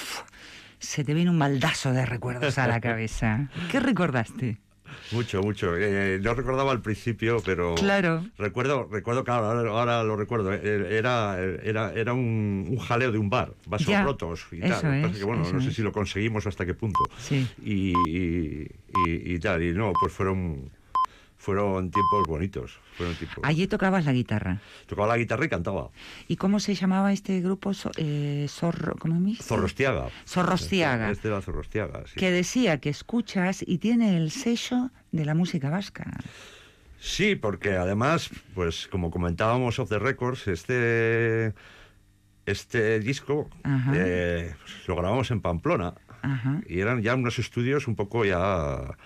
se 0.78 1.04
te 1.04 1.12
viene 1.12 1.28
un 1.28 1.36
maldazo 1.36 1.92
de 1.92 2.06
recuerdos 2.06 2.56
a 2.56 2.66
la 2.68 2.80
cabeza. 2.80 3.50
¿Qué 3.70 3.80
recordaste? 3.80 4.63
Mucho, 5.10 5.42
mucho. 5.42 5.76
Eh, 5.76 6.18
no 6.22 6.34
recordaba 6.34 6.72
al 6.72 6.80
principio, 6.82 7.38
pero 7.44 7.74
Claro. 7.76 8.24
recuerdo, 8.38 8.88
recuerdo, 8.90 9.22
claro, 9.24 9.46
ahora, 9.46 9.70
ahora 9.70 10.02
lo 10.04 10.16
recuerdo. 10.16 10.52
eh, 10.52 10.96
Era, 10.98 11.38
era, 11.62 11.92
era 11.92 12.12
un, 12.12 12.66
un 12.68 12.78
jaleo 12.78 13.12
de 13.12 13.18
un 13.18 13.30
bar, 13.30 13.52
vasos 13.66 13.88
Ya, 13.88 14.02
rotos 14.02 14.46
y 14.52 14.64
eso 14.64 14.80
tal. 14.80 15.04
Es, 15.04 15.18
que, 15.18 15.24
bueno, 15.24 15.42
no 15.52 15.60
sé 15.60 15.68
es. 15.68 15.74
si 15.76 15.82
lo 15.82 15.92
conseguimos 15.92 16.46
hasta 16.46 16.66
qué 16.66 16.74
punto. 16.74 17.04
Sí. 17.18 17.46
Y, 17.62 17.92
y, 18.08 18.66
y- 19.06 19.34
y 19.34 19.38
tal. 19.38 19.62
Y 19.62 19.72
no, 19.72 19.92
pues 20.00 20.12
fueron, 20.12 20.70
fueron 21.44 21.90
tiempos 21.90 22.26
bonitos. 22.26 22.80
Fueron 22.96 23.14
tiempos. 23.16 23.38
Allí 23.42 23.66
tocabas 23.66 24.06
la 24.06 24.12
guitarra. 24.12 24.60
Tocaba 24.86 25.08
la 25.08 25.18
guitarra 25.18 25.44
y 25.44 25.48
cantaba. 25.50 25.90
¿Y 26.26 26.36
cómo 26.36 26.58
se 26.58 26.74
llamaba 26.74 27.12
este 27.12 27.40
grupo? 27.42 27.72
Eh, 27.98 28.46
Zorro, 28.48 28.96
¿Cómo 28.98 29.20
me? 29.20 29.36
Zorrostiaga. 29.36 30.08
Zorrostiaga. 30.26 31.10
Este 31.10 31.28
era 31.28 31.42
Zorrostiaga, 31.42 32.04
sí. 32.06 32.18
Que 32.18 32.30
decía 32.30 32.80
que 32.80 32.88
escuchas 32.88 33.62
y 33.66 33.76
tiene 33.76 34.16
el 34.16 34.30
sello 34.30 34.90
de 35.12 35.26
la 35.26 35.34
música 35.34 35.68
vasca. 35.68 36.10
Sí, 36.98 37.36
porque 37.36 37.76
además, 37.76 38.30
pues 38.54 38.88
como 38.88 39.10
comentábamos 39.10 39.78
off 39.78 39.90
the 39.90 39.98
records, 39.98 40.48
este 40.48 41.52
este 42.46 43.00
disco 43.00 43.48
eh, 43.94 44.54
lo 44.86 44.96
grabamos 44.96 45.30
en 45.30 45.40
Pamplona 45.40 45.94
Ajá. 46.22 46.60
y 46.66 46.80
eran 46.80 47.00
ya 47.02 47.14
unos 47.14 47.38
estudios 47.38 47.88
un 47.88 47.96
poco 47.96 48.24
ya 48.24 48.96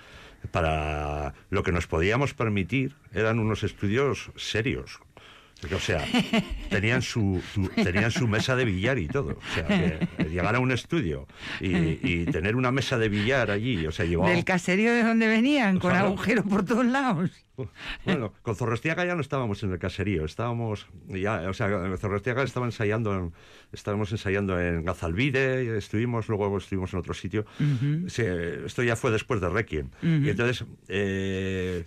para 0.50 1.34
lo 1.50 1.62
que 1.62 1.72
nos 1.72 1.86
podíamos 1.86 2.34
permitir 2.34 2.94
eran 3.12 3.38
unos 3.38 3.62
estudios 3.64 4.30
serios. 4.36 5.00
O 5.74 5.80
sea, 5.80 6.04
tenían 6.70 7.02
su, 7.02 7.42
tenían 7.74 8.12
su 8.12 8.28
mesa 8.28 8.54
de 8.54 8.64
billar 8.64 8.98
y 8.98 9.08
todo. 9.08 9.30
O 9.38 9.54
sea, 9.54 9.66
que 9.66 10.24
llegar 10.28 10.54
a 10.54 10.60
un 10.60 10.70
estudio 10.70 11.26
y, 11.60 11.98
y 12.02 12.24
tener 12.26 12.54
una 12.54 12.70
mesa 12.70 12.96
de 12.96 13.08
billar 13.08 13.50
allí, 13.50 13.84
o 13.86 13.90
sea, 13.90 14.06
llevaba... 14.06 14.30
Del 14.30 14.44
caserío 14.44 14.92
de 14.92 15.02
donde 15.02 15.26
venían, 15.26 15.78
con 15.80 15.90
Claro. 15.90 16.06
agujeros 16.08 16.44
por 16.46 16.64
todos 16.64 16.86
lados. 16.86 17.30
Bueno, 18.04 18.32
con 18.42 18.54
Zorrostiaga 18.54 19.04
ya 19.04 19.16
no 19.16 19.20
estábamos 19.20 19.60
en 19.64 19.72
el 19.72 19.80
caserío, 19.80 20.24
estábamos 20.24 20.86
ya, 21.08 21.40
o 21.50 21.52
sea, 21.52 21.68
Zorrostiaga 21.98 22.44
estaba 22.44 22.66
ensayando, 22.66 23.12
en, 23.12 23.32
estábamos 23.72 24.12
ensayando 24.12 24.60
en 24.60 24.84
Gazalvide, 24.84 25.76
estuvimos, 25.76 26.28
luego 26.28 26.56
estuvimos 26.56 26.92
en 26.92 27.00
otro 27.00 27.14
sitio. 27.14 27.46
Sí, 28.06 28.22
esto 28.64 28.84
ya 28.84 28.94
fue 28.94 29.10
después 29.10 29.40
de 29.40 29.48
Requiem. 29.48 29.88
Y 30.02 30.28
entonces, 30.30 30.64
eh, 30.86 31.84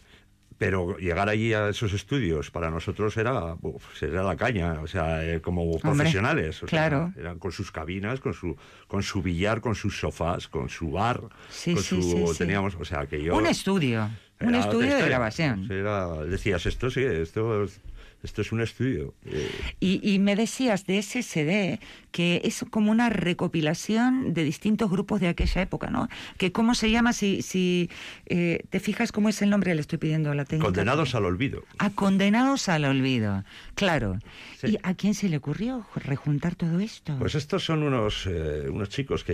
pero 0.61 0.95
llegar 0.99 1.27
allí 1.27 1.53
a 1.55 1.69
esos 1.69 1.91
estudios 1.91 2.51
para 2.51 2.69
nosotros 2.69 3.17
era, 3.17 3.55
uf, 3.63 4.03
era 4.03 4.21
la 4.21 4.35
caña, 4.37 4.79
o 4.83 4.85
sea, 4.85 5.25
eh, 5.25 5.41
como 5.41 5.79
profesionales. 5.79 6.61
o 6.61 6.67
sea, 6.67 6.87
claro. 6.87 7.11
eran 7.17 7.39
con 7.39 7.51
sus 7.51 7.71
cabinas, 7.71 8.19
con 8.19 8.35
su, 8.35 8.55
con 8.87 9.01
su 9.01 9.23
billar, 9.23 9.59
con 9.59 9.73
sus 9.73 9.99
sofás, 9.99 10.47
con 10.47 10.69
su 10.69 10.91
bar, 10.91 11.19
Sí, 11.49 11.73
con 11.73 11.81
sí, 11.81 11.99
su, 12.03 12.27
sí, 12.31 12.37
teníamos, 12.37 12.75
o 12.79 12.85
sea, 12.85 13.07
que 13.07 13.23
yo... 13.23 13.35
Un 13.35 13.47
estudio, 13.47 14.07
un 14.39 14.53
estudio 14.53 14.95
de 14.97 15.01
grabación. 15.03 15.67
Era- 15.71 16.25
decías, 16.25 16.63
esto 16.67 16.91
sí, 16.91 17.01
esto, 17.01 17.63
es- 17.63 17.81
esto 18.23 18.41
es 18.41 18.51
un 18.51 18.61
estudio. 18.61 19.13
Eh, 19.25 19.49
Y, 19.79 19.99
y 20.13 20.19
me 20.19 20.35
decías 20.35 20.85
de 20.85 21.01
CD 21.01 21.79
que 22.11 22.41
es 22.43 22.65
como 22.69 22.91
una 22.91 23.09
recopilación 23.09 24.33
de 24.33 24.43
distintos 24.43 24.89
grupos 24.89 25.21
de 25.21 25.27
aquella 25.29 25.61
época, 25.61 25.89
¿no? 25.89 26.07
Que 26.37 26.51
cómo 26.51 26.75
se 26.75 26.91
llama, 26.91 27.13
si, 27.13 27.41
si 27.41 27.89
eh, 28.25 28.63
te 28.69 28.79
fijas 28.79 29.11
cómo 29.11 29.29
es 29.29 29.41
el 29.41 29.49
nombre, 29.49 29.73
le 29.75 29.81
estoy 29.81 29.97
pidiendo 29.97 30.31
a 30.31 30.35
la 30.35 30.45
técnica. 30.45 30.67
condenados 30.67 31.15
al 31.15 31.25
olvido. 31.25 31.63
A 31.77 31.89
condenados 31.89 32.69
al 32.69 32.85
olvido, 32.85 33.43
claro. 33.75 34.19
Sí. 34.57 34.71
¿Y 34.73 34.77
a 34.83 34.93
quién 34.93 35.13
se 35.13 35.27
le 35.29 35.37
ocurrió 35.37 35.85
rejuntar 35.95 36.55
todo 36.55 36.79
esto? 36.79 37.15
Pues 37.19 37.35
estos 37.35 37.63
son 37.65 37.83
unos, 37.83 38.27
eh, 38.27 38.67
unos 38.69 38.89
chicos 38.89 39.23
que 39.23 39.33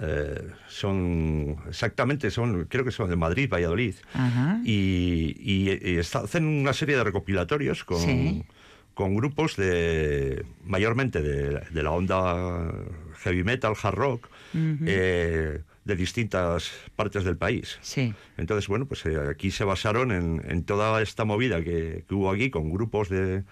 eh, 0.00 0.48
son 0.68 1.56
exactamente, 1.68 2.30
son 2.30 2.64
creo 2.64 2.84
que 2.84 2.90
son 2.90 3.08
de 3.10 3.16
Madrid, 3.16 3.48
Valladolid, 3.50 3.94
Ajá. 4.14 4.60
y, 4.64 5.34
y- 5.38 5.78
y 5.92 5.98
está- 5.98 6.20
hacen 6.20 6.44
una 6.46 6.72
serie 6.72 6.96
de 6.96 7.04
recopilatorios 7.04 7.84
con, 7.84 7.98
Sí. 8.00 8.44
con 8.94 9.14
grupos 9.14 9.56
de 9.56 10.44
mayormente 10.64 11.22
de, 11.22 11.60
de 11.70 11.82
la 11.82 11.90
onda 11.92 12.72
heavy 13.22 13.44
metal, 13.44 13.74
hard 13.80 13.94
rock, 13.94 14.28
eh, 14.54 15.60
de 15.90 15.96
distintas 15.96 16.70
partes 16.96 17.24
del 17.24 17.36
país. 17.36 17.78
Sí. 17.82 18.14
Entonces, 18.38 18.68
bueno, 18.68 18.86
pues 18.86 19.04
eh, 19.06 19.16
aquí 19.30 19.50
se 19.50 19.64
basaron 19.64 20.10
en, 20.12 20.42
en 20.48 20.64
toda 20.64 21.02
esta 21.02 21.24
movida 21.24 21.62
que, 21.62 22.04
que 22.08 22.14
hubo 22.14 22.30
aquí 22.30 22.48
con 22.50 22.70
grupos 22.72 23.08
de 23.08 23.42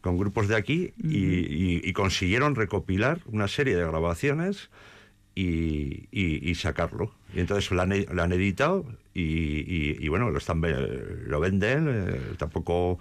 con 0.00 0.18
grupos 0.18 0.48
de 0.48 0.56
aquí 0.56 0.92
y, 1.02 1.16
y- 1.16 1.80
y 1.82 1.92
consiguieron 1.94 2.54
recopilar 2.56 3.20
una 3.26 3.48
serie 3.48 3.74
de 3.74 3.86
grabaciones 3.86 4.68
y, 5.34 6.54
sacarlo. 6.56 7.12
Y 7.34 7.40
entonces 7.40 7.70
lo 7.70 7.80
han, 7.82 7.92
e- 7.92 8.06
lo 8.12 8.22
han 8.22 8.32
editado 8.32 8.84
y, 9.14 10.06
bueno, 10.08 10.30
lo, 10.30 10.38
están, 10.38 10.60
lo 11.26 11.40
venden, 11.40 11.88
eh, 11.88 12.20
tampoco... 12.38 12.98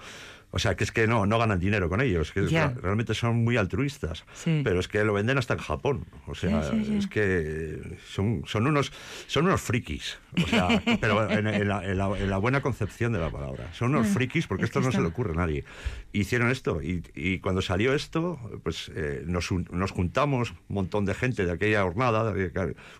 O 0.55 0.59
sea, 0.59 0.75
que 0.75 0.83
es 0.83 0.91
que 0.91 1.07
no, 1.07 1.25
no 1.25 1.39
ganan 1.39 1.59
dinero 1.59 1.89
con 1.89 1.99
ellos, 1.99 2.31
que 2.31 2.41
realmente 2.41 3.15
son 3.15 3.43
muy 3.43 3.57
altruistas. 3.57 4.23
Sí. 4.33 4.61
Pero 4.63 4.79
es 4.79 4.87
que 4.87 5.03
lo 5.03 5.11
venden 5.11 5.39
hasta 5.39 5.55
en 5.55 5.59
Japón. 5.59 6.05
O 6.27 6.35
sea, 6.35 6.61
sí. 6.69 6.95
es 6.95 7.07
que 7.07 7.97
son, 8.07 8.43
son 8.45 8.67
unos 8.67 8.91
son 9.25 9.45
unos 9.47 9.61
frikis. 9.61 10.19
O 10.43 10.47
sea, 10.47 10.67
pero 11.01 11.27
en, 11.29 11.47
en 11.47 11.67
la, 11.67 11.83
en 11.83 11.97
la- 11.97 12.17
en 12.19 12.29
la 12.29 12.37
buena 12.37 12.61
concepción 12.61 13.13
de 13.13 13.19
la 13.19 13.31
palabra. 13.31 13.73
Son 13.73 13.95
unos 13.95 14.07
frikis 14.07 14.45
porque 14.45 14.65
es 14.65 14.69
que 14.69 14.77
esto 14.77 14.87
no 14.87 14.91
se 14.95 15.01
le 15.01 15.07
ocurre 15.07 15.31
a 15.33 15.37
nadie. 15.37 15.63
Hicieron 16.11 16.51
esto 16.51 16.83
y, 16.83 17.01
y 17.15 17.39
cuando 17.39 17.63
salió 17.63 17.95
esto, 17.95 18.39
pues 18.61 18.91
eh, 18.95 19.23
nos, 19.25 19.51
nos 19.51 19.89
juntamos 19.91 20.51
un 20.51 20.75
montón 20.75 21.05
de 21.05 21.15
gente 21.15 21.45
de 21.47 21.51
aquella 21.51 21.81
jornada. 21.81 22.31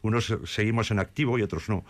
Unos 0.02 0.36
seguimos 0.46 0.90
en 0.90 0.98
activo 0.98 1.38
y 1.38 1.44
otros 1.44 1.70
no. 1.70 1.86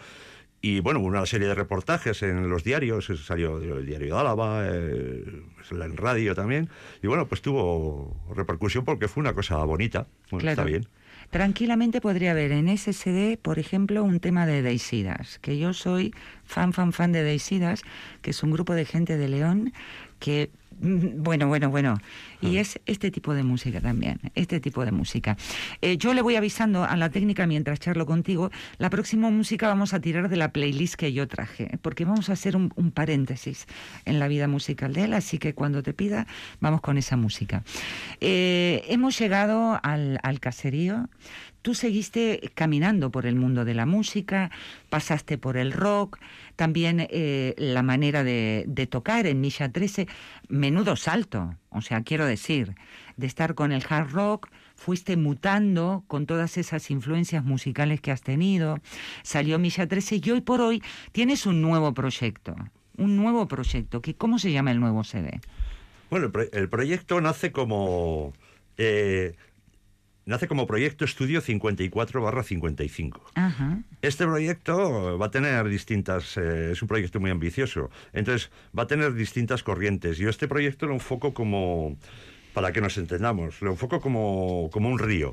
Y 0.65 0.79
bueno, 0.79 1.01
hubo 1.01 1.07
una 1.07 1.25
serie 1.25 1.49
de 1.49 1.55
reportajes 1.55 2.23
en 2.23 2.49
los 2.49 2.63
diarios, 2.63 3.09
eh, 3.09 3.17
salió 3.17 3.57
el 3.57 3.85
diario 3.85 4.15
de 4.15 4.19
Álava, 4.21 4.61
eh, 4.65 5.25
en 5.71 5.97
radio 5.97 6.33
también. 6.35 6.69
Y 7.01 7.07
bueno, 7.07 7.27
pues 7.27 7.41
tuvo 7.41 8.15
repercusión 8.33 8.85
porque 8.85 9.09
fue 9.09 9.19
una 9.19 9.33
cosa 9.33 9.57
bonita. 9.65 10.07
Bueno, 10.31 10.39
Claro. 10.43 10.51
está 10.51 10.63
bien. 10.63 10.87
Tranquilamente 11.31 11.99
podría 11.99 12.31
haber 12.31 12.53
en 12.53 12.69
CD, 12.93 13.37
por 13.41 13.59
ejemplo, 13.59 14.05
un 14.05 14.21
tema 14.21 14.45
de 14.45 14.61
Deisidas, 14.61 15.37
que 15.39 15.57
yo 15.57 15.73
soy 15.73 16.13
fan, 16.45 16.71
fan, 16.71 16.93
fan 16.93 17.11
de 17.11 17.23
Deisidas, 17.23 17.81
que 18.21 18.29
es 18.29 18.41
un 18.41 18.51
grupo 18.51 18.73
de 18.73 18.85
gente 18.85 19.17
de 19.17 19.27
León 19.27 19.73
que, 20.23 20.51
mm, 20.79 21.21
bueno, 21.21 21.49
bueno, 21.49 21.69
bueno, 21.69 21.97
y 22.39 22.55
es 22.55 22.79
este 22.85 23.11
tipo 23.11 23.33
de 23.33 23.43
música 23.43 23.81
también, 23.81 24.21
este 24.35 24.61
tipo 24.61 24.85
de 24.85 24.93
música. 24.93 25.35
Eh, 25.81 25.97
yo 25.97 26.13
le 26.13 26.21
voy 26.21 26.37
avisando 26.37 26.85
a 26.85 26.95
la 26.95 27.09
técnica 27.09 27.45
mientras 27.45 27.81
charlo 27.81 28.05
contigo, 28.05 28.49
la 28.77 28.89
próxima 28.89 29.29
música 29.29 29.67
vamos 29.67 29.93
a 29.93 29.99
tirar 29.99 30.29
de 30.29 30.37
la 30.37 30.53
playlist 30.53 30.95
que 30.95 31.11
yo 31.11 31.27
traje, 31.27 31.77
porque 31.81 32.05
vamos 32.05 32.29
a 32.29 32.33
hacer 32.33 32.55
un, 32.55 32.71
un 32.77 32.91
paréntesis 32.91 33.67
en 34.05 34.17
la 34.17 34.29
vida 34.29 34.47
musical 34.47 34.93
de 34.93 35.03
él, 35.03 35.13
así 35.13 35.39
que 35.39 35.53
cuando 35.53 35.83
te 35.83 35.93
pida, 35.93 36.25
vamos 36.61 36.79
con 36.79 36.97
esa 36.97 37.17
música. 37.17 37.63
Eh, 38.21 38.85
hemos 38.87 39.19
llegado 39.19 39.77
al, 39.83 40.19
al 40.23 40.39
caserío. 40.39 41.09
Tú 41.63 41.73
seguiste 41.75 42.51
caminando 42.55 43.09
por 43.09 43.25
el 43.25 43.35
mundo 43.37 43.63
de 43.63 43.73
la 43.73 43.85
música, 43.85 44.51
pasaste 44.89 45.37
por 45.37 45.55
el 45.55 45.71
rock, 45.71 46.19
también 46.57 47.07
eh, 47.09 47.55
la 47.57 47.81
manera 47.83 48.25
de, 48.25 48.65
tocar 48.91 49.27
en 49.27 49.39
Milla 49.39 49.71
13, 49.71 50.07
menudo 50.49 50.97
salto, 50.97 51.55
o 51.69 51.79
sea, 51.79 52.01
quiero 52.03 52.25
decir, 52.25 52.75
de 53.15 53.27
estar 53.27 53.55
con 53.55 53.71
el 53.71 53.81
hard 53.87 54.11
rock, 54.11 54.49
fuiste 54.75 55.15
mutando 55.15 56.03
con 56.07 56.25
todas 56.25 56.57
esas 56.57 56.91
influencias 56.91 57.45
musicales 57.45 58.01
que 58.01 58.11
has 58.11 58.21
tenido, 58.23 58.79
salió 59.23 59.57
Milla 59.57 59.87
13 59.87 60.19
y 60.21 60.31
hoy 60.31 60.41
por 60.41 60.59
hoy 60.59 60.83
tienes 61.13 61.45
un 61.45 61.61
nuevo 61.61 61.93
proyecto, 61.93 62.55
un 62.97 63.15
nuevo 63.15 63.47
proyecto, 63.47 64.01
¿cómo 64.17 64.37
se 64.37 64.51
llama 64.51 64.71
el 64.71 64.81
nuevo 64.81 65.05
CD? 65.05 65.39
Bueno, 66.09 66.25
el, 66.25 66.31
pro- 66.33 66.51
el 66.51 66.67
proyecto 66.67 67.21
nace 67.21 67.53
como. 67.53 68.33
eh, 68.77 69.35
nace 70.25 70.47
como 70.47 70.67
proyecto 70.67 71.05
estudio 71.05 71.41
54-55. 71.41 73.21
Ajá. 73.35 73.79
Este 74.01 74.25
proyecto 74.25 75.17
va 75.17 75.27
a 75.27 75.31
tener 75.31 75.67
distintas. 75.67 76.37
eh, 76.37 76.71
es 76.71 76.81
un 76.81 76.87
proyecto 76.87 77.19
muy 77.19 77.31
ambicioso. 77.31 77.89
Entonces, 78.13 78.51
va 78.77 78.83
a 78.83 78.87
tener 78.87 79.13
distintas 79.13 79.63
corrientes. 79.63 80.17
Yo 80.17 80.29
este 80.29 80.47
proyecto 80.47 80.87
lo 80.87 80.93
enfoco 80.93 81.33
como. 81.33 81.97
Para 82.53 82.71
que 82.71 82.81
nos 82.81 82.97
entendamos, 82.99 83.63
lo 83.63 83.71
enfoco 83.71 83.99
como, 83.99 84.69
como 84.71 84.89
un 84.89 84.99
río. 84.99 85.31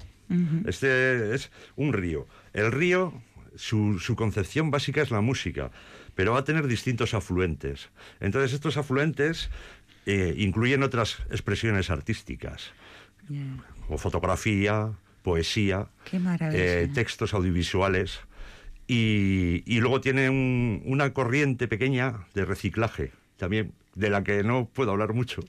Este 0.66 1.34
es 1.34 1.50
un 1.76 1.92
río. 1.92 2.26
El 2.54 2.72
río, 2.72 3.12
su, 3.56 3.98
su 3.98 4.16
concepción 4.16 4.70
básica 4.70 5.02
es 5.02 5.10
la 5.10 5.20
música, 5.20 5.70
pero 6.14 6.32
va 6.32 6.38
a 6.38 6.44
tener 6.44 6.66
distintos 6.66 7.12
afluentes. 7.12 7.90
Entonces, 8.20 8.54
estos 8.54 8.78
afluentes 8.78 9.50
eh, 10.06 10.34
incluyen 10.38 10.82
otras 10.82 11.18
expresiones 11.30 11.90
artísticas. 11.90 12.72
Como 13.90 13.98
fotografía, 13.98 14.92
poesía, 15.22 15.88
eh, 16.12 16.88
textos 16.94 17.34
audiovisuales. 17.34 18.20
Y, 18.86 19.64
y 19.66 19.80
luego 19.80 20.00
tiene 20.00 20.30
un- 20.30 20.80
una 20.86 21.12
corriente 21.12 21.66
pequeña 21.66 22.20
de 22.34 22.44
reciclaje, 22.44 23.10
también, 23.36 23.72
de 23.96 24.10
la 24.10 24.22
que 24.22 24.44
no 24.44 24.66
puedo 24.66 24.92
hablar 24.92 25.12
mucho, 25.12 25.42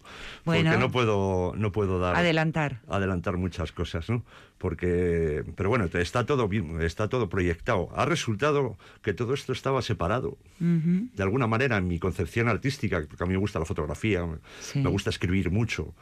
Bueno. 0.43 0.71
porque 0.71 0.79
no 0.79 0.91
puedo, 0.91 1.53
no 1.55 1.71
puedo 1.71 1.99
dar 1.99 2.15
Adelantar. 2.15 2.81
adelantar 2.87 3.37
muchas 3.37 3.71
cosas, 3.71 4.09
¿no? 4.09 4.23
Porque, 4.57 5.43
pero 5.55 5.69
bueno, 5.69 5.85
está 5.93 6.25
todo 6.25 6.47
bien, 6.47 6.81
está 6.81 7.07
todo 7.09 7.29
proyectado. 7.29 7.89
Ha 7.95 8.05
resultado 8.05 8.75
que 9.03 9.13
todo 9.13 9.35
esto 9.35 9.53
estaba 9.53 9.83
separado, 9.83 10.37
de 10.59 11.21
alguna 11.23 11.45
manera, 11.45 11.77
en 11.77 11.87
mi 11.87 11.99
concepción 11.99 12.47
artística, 12.47 13.03
porque 13.07 13.23
a 13.23 13.27
mí 13.27 13.33
me 13.33 13.39
gusta 13.39 13.59
la 13.59 13.65
fotografía, 13.65 14.27
Sí. 14.61 14.79
me 14.79 14.89
gusta 14.89 15.11
escribir 15.11 15.51
mucho. 15.51 15.93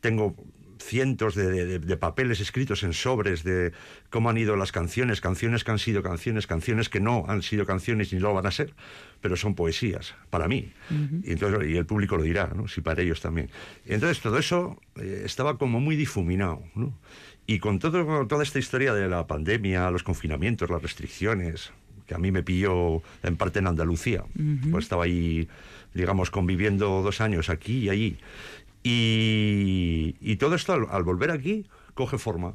Tengo 0.00 0.36
cientos 0.78 1.34
de, 1.34 1.64
de- 1.66 1.78
de 1.78 1.96
papeles 1.96 2.40
escritos 2.40 2.82
en 2.82 2.92
sobres 2.92 3.42
de 3.44 3.72
cómo 4.10 4.30
han 4.30 4.36
ido 4.38 4.56
las 4.56 4.72
canciones, 4.72 5.20
canciones 5.20 5.64
que 5.64 5.70
han 5.70 5.78
sido 5.78 6.02
canciones, 6.02 6.46
canciones 6.46 6.88
que 6.88 7.00
no 7.00 7.24
han 7.28 7.42
sido 7.42 7.64
canciones 7.66 8.12
ni 8.12 8.18
lo 8.20 8.34
van 8.34 8.46
a 8.46 8.50
ser, 8.50 8.74
pero 9.20 9.36
son 9.36 9.54
poesías 9.54 10.14
para 10.30 10.48
mí. 10.48 10.72
y, 11.24 11.32
entonces, 11.32 11.68
y 11.70 11.76
el 11.76 11.86
público 11.86 12.16
lo 12.16 12.22
dirá, 12.22 12.52
¿no? 12.54 12.68
si 12.68 12.80
para 12.80 13.02
ellos 13.02 13.20
también. 13.20 13.50
Entonces 13.86 14.20
todo 14.20 14.38
eso 14.38 14.80
eh, 14.96 15.22
estaba 15.24 15.56
como 15.58 15.80
muy 15.80 15.96
difuminado. 15.96 16.62
¿no? 16.74 16.96
Y 17.46 17.58
con 17.58 17.78
todo, 17.78 18.26
toda 18.26 18.42
esta 18.42 18.58
historia 18.58 18.92
de 18.92 19.08
la 19.08 19.26
pandemia, 19.26 19.90
los 19.90 20.02
confinamientos, 20.02 20.68
las 20.68 20.82
restricciones, 20.82 21.72
que 22.06 22.14
a 22.14 22.18
mí 22.18 22.30
me 22.30 22.42
pilló 22.42 23.02
en 23.22 23.36
parte 23.36 23.58
en 23.60 23.66
Andalucía, 23.66 24.24
pues 24.70 24.84
estaba 24.84 25.04
ahí, 25.04 25.48
digamos, 25.94 26.30
conviviendo 26.30 27.02
dos 27.02 27.20
años 27.20 27.48
aquí 27.50 27.78
y 27.84 27.88
allí. 27.88 28.18
Y, 28.88 30.36
todo 30.36 30.54
esto 30.54 30.72
al, 30.72 31.02
volver 31.02 31.30
aquí 31.30 31.66
coge 31.94 32.18
forma. 32.18 32.54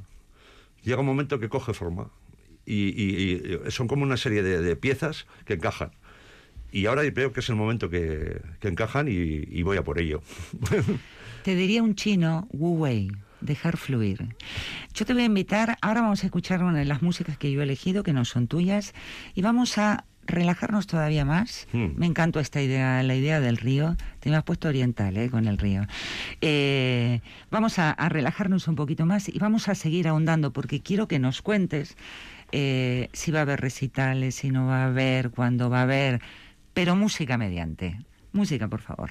Llega 0.84 1.01
un 1.01 1.05
momento 1.05 1.39
que 1.39 1.49
coge 1.49 1.73
forma. 1.73 2.09
Y, 2.65 3.57
son 3.69 3.88
como 3.88 4.03
una 4.03 4.17
serie 4.17 4.41
de, 4.43 4.75
piezas 4.75 5.25
que 5.45 5.53
encajan. 5.53 5.91
y 6.71 6.86
ahora 6.86 7.01
veo 7.11 7.34
que 7.34 7.41
es 7.41 7.49
el 7.49 7.55
momento 7.55 7.89
que, 7.89 8.41
que 8.59 8.67
encajan 8.69 9.07
y 9.09 9.61
voy 9.63 9.77
a 9.77 9.84
por 9.84 9.99
ello. 9.99 10.21
Te 11.43 11.55
diría 11.55 11.84
un 11.84 11.95
chino, 11.95 12.47
Wu 12.51 12.77
Wei, 12.77 13.11
dejar 13.41 13.75
fluir. 13.75 14.36
Yo 14.93 15.05
te 15.05 15.13
voy 15.13 15.23
a 15.23 15.25
invitar, 15.25 15.77
ahora 15.82 16.01
vamos 16.01 16.23
a 16.23 16.27
escuchar 16.27 16.63
una 16.63 16.77
de 16.77 16.86
las 16.86 17.01
músicas 17.01 17.38
que 17.38 17.51
yo 17.51 17.61
he 17.61 17.63
elegido, 17.63 18.03
que 18.03 18.13
no 18.13 18.25
son 18.25 18.47
tuyas, 18.47 18.93
y 19.34 19.41
vamos 19.41 19.77
a 19.79 20.05
relajarnos 20.26 20.88
todavía 20.88 21.26
más. 21.26 21.67
Hmm. 21.74 21.89
Me 21.95 22.05
encantó 22.05 22.39
esta 22.39 22.61
idea, 22.61 23.01
la 23.03 23.15
idea 23.15 23.39
del 23.39 23.57
río. 23.57 23.97
Te 24.19 24.30
me 24.30 24.36
has 24.36 24.43
puesto 24.43 24.67
oriental 24.67 25.17
¿eh? 25.17 25.30
con 25.30 25.47
el 25.47 25.57
río. 25.57 25.88
Eh, 26.41 27.22
vamos 27.49 27.80
a, 27.80 27.91
a 27.91 28.09
relajarnos 28.09 28.67
un 28.67 28.76
poquito 28.76 29.05
más 29.05 29.30
y 29.30 29.38
vamos 29.39 29.67
a 29.67 29.76
seguir 29.76 30.07
ahondando 30.07 30.51
porque 30.51 30.82
quiero 30.82 31.07
que 31.07 31.19
nos 31.19 31.41
cuentes 31.41 31.97
eh, 32.51 33.09
si 33.13 33.32
va 33.32 33.39
a 33.39 33.41
haber 33.43 33.61
recitales, 33.61 34.36
si 34.36 34.51
no 34.51 34.67
va 34.67 34.84
a 34.84 34.88
haber, 34.88 35.32
cuándo 35.32 35.69
va 35.69 35.80
a 35.80 35.84
haber, 35.84 36.22
pero 36.74 36.95
música 36.95 37.38
mediante. 37.38 37.99
Música, 38.34 38.67
por 38.67 38.82
favor. 38.82 39.09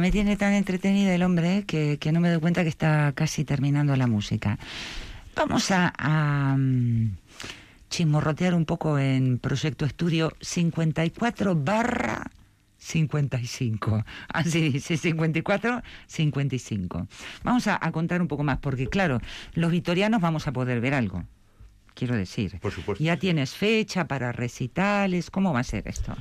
Que 0.00 0.06
me 0.06 0.12
tiene 0.12 0.36
tan 0.38 0.54
entretenida 0.54 1.14
el 1.14 1.22
hombre 1.22 1.64
que, 1.66 1.98
que 1.98 2.10
no 2.10 2.20
me 2.20 2.30
doy 2.30 2.40
cuenta 2.40 2.62
que 2.62 2.70
está 2.70 3.12
casi 3.14 3.44
terminando 3.44 3.94
la 3.96 4.06
música. 4.06 4.58
Vamos 5.36 5.70
a, 5.70 5.92
a, 5.98 6.56
mm, 6.56 7.16
chismorrotear 7.90 8.54
un 8.54 8.64
poco 8.64 8.98
en 8.98 9.38
Proyecto 9.38 9.84
Estudio 9.84 10.32
54 10.40 11.54
barra 11.54 12.30
55. 12.78 14.04
Así 14.28 14.70
dice, 14.70 14.96
54, 14.96 15.82
55. 16.06 17.06
Vamos 17.44 17.66
a, 17.66 17.78
a 17.80 17.92
contar 17.92 18.22
un 18.22 18.28
poco 18.28 18.42
más, 18.42 18.58
porque 18.58 18.86
claro, 18.86 19.20
los 19.52 19.70
vitorianos 19.70 20.22
vamos 20.22 20.46
a 20.46 20.52
poder 20.52 20.80
ver 20.80 20.94
algo. 20.94 21.24
Quiero 21.92 22.16
decir. 22.16 22.58
Por 22.60 22.72
supuesto. 22.72 23.04
Ya 23.04 23.18
tienes 23.18 23.54
fecha 23.54 24.06
para 24.06 24.32
recitales. 24.32 25.30
¿Cómo 25.30 25.52
va 25.52 25.60
a 25.60 25.64
ser 25.64 25.86
esto? 25.88 26.16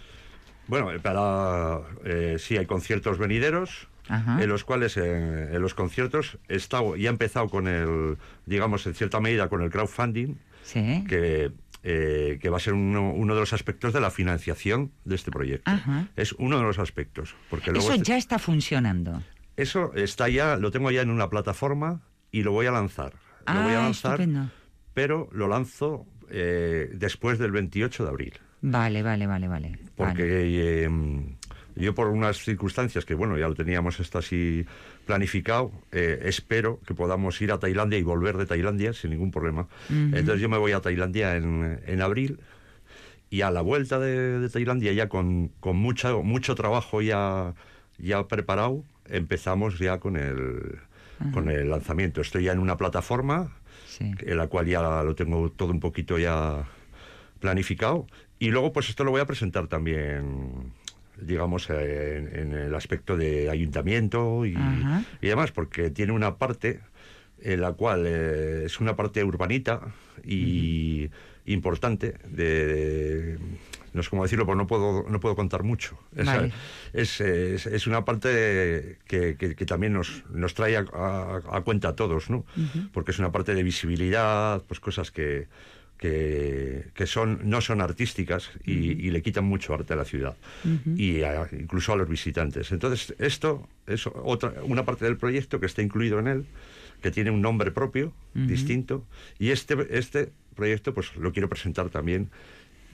Bueno, 0.70 0.92
eh, 0.92 1.00
para 1.00 1.82
eh, 2.06 2.38
sí 2.40 2.56
hay 2.58 2.66
conciertos 2.66 3.18
venideros. 3.18 3.88
Ajá. 4.08 4.42
En 4.42 4.50
los 4.50 4.64
cuales, 4.64 4.98
eh, 4.98 5.50
en 5.54 5.62
los 5.62 5.76
conciertos, 5.76 6.40
he 6.48 6.56
estado, 6.56 6.96
y 6.96 7.06
ha 7.06 7.12
empezado 7.12 7.48
con 7.48 7.68
el, 7.68 8.18
digamos, 8.48 8.88
en 8.88 8.96
cierta 8.96 9.20
medida, 9.20 9.50
con 9.50 9.62
el 9.62 9.70
crowdfunding, 9.70 10.34
Sí. 10.64 11.04
que, 11.08 11.52
eh, 11.84 12.40
que 12.42 12.50
va 12.50 12.58
a 12.58 12.60
ser 12.60 12.74
uno, 12.74 13.12
uno 13.14 13.36
de 13.36 13.40
los 13.42 13.54
aspectos 13.54 13.94
de 13.94 14.02
la 14.02 14.10
financiación 14.10 14.92
de 15.06 15.14
este 15.16 15.30
proyecto. 15.30 15.70
Ajá. 15.70 16.08
Es 16.16 16.34
uno 16.34 16.58
de 16.58 16.64
los 16.64 16.80
aspectos. 16.80 17.36
Porque 17.52 17.70
luego 17.72 17.86
Eso 17.86 17.94
este- 17.94 18.06
ya 18.08 18.18
está 18.18 18.40
funcionando. 18.40 19.22
eso 19.58 19.94
está 19.94 20.28
ya, 20.28 20.56
lo 20.58 20.72
tengo 20.72 20.90
ya 20.90 21.02
en 21.04 21.12
una 21.12 21.30
plataforma 21.30 22.02
y 22.32 22.42
lo 22.42 22.52
voy 22.52 22.66
a 22.66 22.72
lanzar. 22.72 23.14
lo 23.46 23.62
voy 23.64 23.74
a 23.74 23.80
Ah, 23.80 23.84
lanzar, 23.84 24.20
estupendo. 24.22 24.50
pero 24.96 25.30
lo 25.32 25.48
lanzo 25.48 26.06
eh, 26.32 26.90
después 26.94 27.38
del 27.40 27.52
28 27.52 28.04
de 28.04 28.10
abril. 28.10 28.34
Vale, 28.62 29.04
vale, 29.04 29.28
vale, 29.28 29.48
vale. 29.48 29.80
Porque 29.96 30.24
Vale. 30.24 30.84
eh, 30.86 30.90
yo 31.76 31.96
por 31.96 32.08
unas 32.08 32.38
circunstancias 32.44 33.06
que, 33.06 33.14
bueno, 33.14 33.38
ya 33.38 33.48
lo 33.48 33.56
teníamos 33.56 34.00
esto 34.00 34.18
así 34.18 34.66
planificado, 35.06 35.72
eh, 35.92 36.20
espero 36.26 36.80
que 36.86 36.94
podamos 36.94 37.42
ir 37.42 37.52
a 37.52 37.58
Tailandia 37.60 37.98
y 37.98 38.04
volver 38.04 38.36
de 38.38 38.46
Tailandia 38.46 38.92
sin 38.94 39.12
ningún 39.12 39.32
problema. 39.32 39.68
Entonces 39.90 40.42
yo 40.42 40.50
me 40.50 40.58
voy 40.58 40.74
a 40.74 40.82
Tailandia 40.82 41.36
en, 41.38 41.80
en 41.86 42.02
abril 42.02 42.40
y 43.30 43.42
a 43.42 43.52
la 43.52 43.62
vuelta 43.62 43.98
de, 44.00 44.40
de 44.40 44.50
Tailandia 44.50 44.92
ya 44.92 45.08
con, 45.08 45.52
con 45.60 45.78
mucha, 45.78 46.14
mucho 46.18 46.54
trabajo 46.56 47.02
ya, 47.02 47.54
ya 47.98 48.28
preparado, 48.28 48.84
empezamos 49.08 49.80
ya 49.80 50.00
con 50.00 50.18
el, 50.18 50.80
con 51.34 51.50
el 51.50 51.70
lanzamiento. 51.70 52.22
Estoy 52.22 52.44
ya 52.46 52.52
en 52.54 52.60
una 52.60 52.76
plataforma 52.78 53.52
Sí. 53.88 54.12
en 54.20 54.38
la 54.38 54.48
cual 54.48 54.68
ya 54.68 55.02
lo 55.04 55.16
tengo 55.16 55.50
todo 55.52 55.72
un 55.72 55.80
poquito 55.80 56.18
ya 56.20 56.66
planificado. 57.40 58.06
Y 58.40 58.50
luego, 58.52 58.72
pues 58.74 58.90
esto 58.90 59.04
lo 59.04 59.12
voy 59.12 59.22
a 59.22 59.26
presentar 59.26 59.68
también 59.68 60.74
digamos, 61.22 61.70
en, 61.70 62.34
en 62.34 62.54
el 62.54 62.74
aspecto 62.74 63.18
de 63.18 63.50
ayuntamiento 63.50 64.46
y, 64.46 64.54
y 65.22 65.28
demás, 65.28 65.52
porque 65.52 65.90
tiene 65.90 66.14
una 66.14 66.38
parte 66.38 66.80
en 67.42 67.60
la 67.60 67.74
cual 67.74 68.06
eh, 68.08 68.64
es 68.66 68.80
una 68.80 68.96
parte 68.96 69.22
urbanita 69.26 69.82
y 70.24 71.10
importante 71.46 72.16
de, 72.30 73.38
no 73.92 74.02
sé 74.02 74.10
cómo 74.10 74.24
decirlo, 74.24 74.46
pues 74.46 74.58
no 74.58 74.66
puedo 74.68 75.04
no 75.10 75.20
puedo 75.20 75.36
contar 75.36 75.64
mucho. 75.64 76.00
Es, 76.16 76.26
Vale. 76.28 76.52
es, 76.94 77.20
es- 77.20 77.66
es 77.66 77.86
una 77.88 78.06
parte 78.06 78.98
que, 79.06 79.36
que- 79.38 79.56
que 79.56 79.66
también 79.66 79.92
nos, 79.94 80.24
nos 80.32 80.54
trae 80.54 80.78
a, 80.78 80.86
a- 80.94 81.42
a 81.52 81.62
cuenta 81.62 81.90
a 81.90 81.96
todos, 81.98 82.30
¿no? 82.30 82.46
Porque 82.94 83.12
es 83.12 83.20
una 83.20 83.32
parte 83.34 83.54
de 83.56 83.64
visibilidad, 83.64 84.64
pues 84.68 84.80
cosas 84.80 85.12
que 85.12 85.48
que, 86.00 86.86
que 86.96 87.06
son 87.06 87.40
no 87.44 87.60
son 87.62 87.82
artísticas 87.82 88.50
y, 88.66 88.72
y 89.06 89.12
le 89.12 89.22
quitan 89.22 89.44
mucho 89.46 89.74
arte 89.74 89.94
a 89.94 89.98
la 89.98 90.06
ciudad 90.06 90.36
y 90.96 91.22
a- 91.24 91.48
incluso 91.52 91.94
a 91.94 91.98
los 91.98 92.08
visitantes. 92.10 92.72
Entonces 92.72 93.14
esto 93.20 93.68
es 93.86 94.08
otra 94.08 94.54
una 94.64 94.86
parte 94.86 95.06
del 95.06 95.18
proyecto 95.18 95.60
que 95.60 95.66
está 95.66 95.82
incluido 95.82 96.20
en 96.20 96.28
él, 96.28 96.46
que 97.02 97.12
tiene 97.12 97.32
un 97.32 97.42
nombre 97.42 97.72
propio 97.72 98.14
distinto 98.34 99.06
y 99.38 99.50
este 99.52 99.76
este 99.98 100.32
proyecto 100.56 100.94
pues 100.94 101.16
lo 101.18 101.32
quiero 101.34 101.50
presentar 101.50 101.90
también 101.90 102.30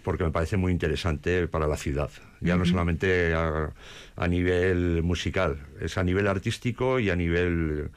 porque 0.03 0.23
me 0.23 0.31
parece 0.31 0.55
muy 0.57 0.71
interesante 0.71 1.47
para 1.47 1.67
la 1.67 1.77
ciudad. 1.77 2.11
Ya 2.41 2.55
no 2.57 2.65
solamente 2.65 3.33
a, 3.33 3.71
a 4.15 4.27
nivel 4.27 5.01
musical, 5.01 5.57
es 5.81 5.97
a 5.97 6.03
nivel 6.03 6.27
artístico 6.27 6.99
y 6.99 7.09
a 7.09 7.15
nivel 7.15 7.89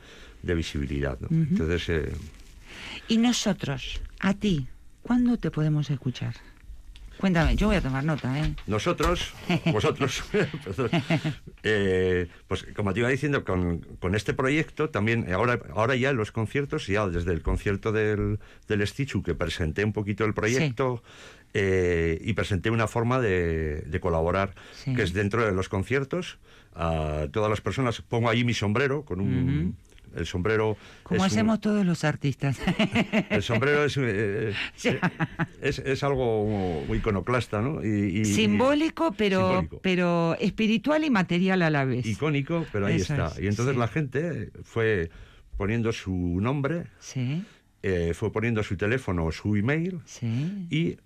de 0.43 0.55
visibilidad. 0.55 1.19
¿no? 1.21 1.29
Entonces, 1.31 1.87
eh, 1.91 2.13
Y 3.09 3.19
nosotros, 3.19 4.01
a 4.21 4.33
ti, 4.33 4.69
¿cuándo 5.09 5.39
te 5.39 5.51
podemos 5.51 5.89
escuchar? 5.91 6.35
Cuéntame, 7.19 7.57
yo 7.57 7.67
voy 7.67 7.77
a 7.77 7.81
tomar 7.81 8.05
nota, 8.05 8.39
¿eh? 8.39 8.55
nosotros, 8.69 9.33
vosotros, 9.73 10.23
eh, 11.65 12.29
pues 12.47 12.65
como 12.77 12.93
te 12.93 13.01
iba 13.01 13.09
diciendo, 13.09 13.43
con, 13.45 13.81
con 13.99 14.15
este 14.15 14.35
proyecto 14.35 14.91
también, 14.91 15.33
ahora, 15.33 15.59
ahora 15.75 15.97
ya 15.97 16.11
en 16.11 16.17
los 16.17 16.31
conciertos, 16.31 16.87
ya 16.87 17.09
desde 17.09 17.33
el 17.33 17.43
concierto 17.43 17.91
del, 17.91 18.39
del 18.69 18.87
Stichu, 18.87 19.23
que 19.25 19.35
presenté 19.35 19.85
un 19.85 19.93
poquito 19.93 20.25
el 20.25 20.35
proyecto 20.35 21.03
eh, 21.55 22.19
y 22.23 22.35
presenté 22.35 22.71
una 22.71 22.87
forma 22.87 23.19
de, 23.21 23.81
de 23.87 24.01
colaborar, 24.01 24.55
Sí. 24.85 24.95
que 24.95 25.03
es 25.03 25.13
dentro 25.13 25.45
de 25.45 25.53
los 25.53 25.69
conciertos, 25.69 26.39
a 26.77 27.27
todas 27.33 27.51
las 27.51 27.61
personas, 27.61 28.01
pongo 28.03 28.29
ahí 28.31 28.45
mi 28.45 28.55
sombrero, 28.55 29.05
con 29.05 29.21
un... 29.21 29.77
El 30.17 30.27
sombrero... 30.27 30.77
Como 31.03 31.21
un- 31.21 31.27
hacemos 31.27 31.61
todos 31.61 31.85
los 31.87 32.05
artistas. 32.05 32.59
el 33.31 33.43
sombrero 33.43 33.85
es, 33.85 33.97
eh, 33.97 34.53
eh, 34.85 35.01
es, 35.63 35.79
es 35.81 36.03
algo 36.03 36.85
muy 36.87 36.99
iconoclasta, 36.99 37.61
¿no? 37.61 37.85
Y, 37.85 38.21
y- 38.21 38.25
Simbólico, 38.25 39.13
pero, 39.17 39.49
Simbólico. 39.49 39.81
pero 39.83 40.37
espiritual 40.41 41.05
y 41.05 41.11
material 41.11 41.63
a 41.63 41.71
la 41.71 41.85
vez. 41.85 42.07
icónico, 42.07 42.67
pero 42.73 42.87
ahí 42.87 42.97
Eso 42.97 43.13
está. 43.15 43.27
es, 43.29 43.39
y 43.45 43.47
entonces 43.49 43.75
sí. 43.75 43.79
la 43.81 43.89
gente 43.89 44.51
fue 44.65 45.11
poniendo 45.57 45.93
su 45.93 46.13
nombre, 46.41 46.85
Sí, 47.01 47.45
eh, 47.83 48.13
fue 48.15 48.33
poniendo 48.33 48.63
su 48.63 48.77
teléfono 48.77 49.25
o 49.27 49.33
su 49.33 49.57
email 49.57 50.01
sí. 50.05 50.67
y 50.71 50.97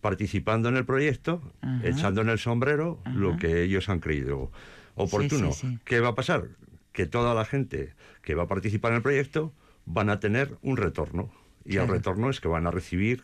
participando 0.00 0.68
en 0.68 0.76
el 0.76 0.84
proyecto, 0.84 1.42
Ajá. 1.60 1.80
echando 1.86 2.22
en 2.22 2.28
el 2.28 2.38
sombrero 2.38 3.00
lo 3.14 3.36
que 3.36 3.62
ellos 3.62 3.88
han 3.88 4.00
creído 4.00 4.50
oportuno. 4.94 5.52
sí, 5.52 5.68
sí. 5.68 5.78
¿Qué 5.84 6.00
va 6.00 6.08
a 6.08 6.14
pasar? 6.14 6.48
Que 6.92 7.06
toda 7.06 7.34
la 7.34 7.44
gente 7.44 7.94
que 8.22 8.34
va 8.34 8.44
a 8.44 8.48
participar 8.48 8.92
en 8.92 8.96
el 8.96 9.02
proyecto 9.02 9.52
van 9.86 10.10
a 10.10 10.20
tener 10.20 10.56
un 10.62 10.76
retorno. 10.76 11.32
Y 11.64 11.72
Claro. 11.72 11.86
el 11.86 11.90
retorno 11.98 12.30
es 12.30 12.40
que 12.40 12.48
van 12.48 12.66
a 12.66 12.70
recibir 12.70 13.22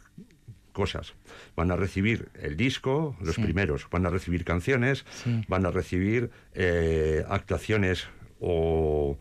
cosas. 0.73 1.15
Van 1.57 1.71
a 1.73 1.77
recibir 1.77 2.29
el 2.41 2.57
disco, 2.57 3.17
los 3.21 3.35
Sí. 3.35 3.43
primeros, 3.43 3.89
van 3.91 4.07
a 4.07 4.11
recibir 4.11 4.45
canciones, 4.45 5.05
Sí. 5.25 5.45
van 5.49 5.67
a 5.67 5.71
recibir 5.71 6.31
eh, 6.55 7.25
actuaciones 7.29 8.07
o, 8.41 9.19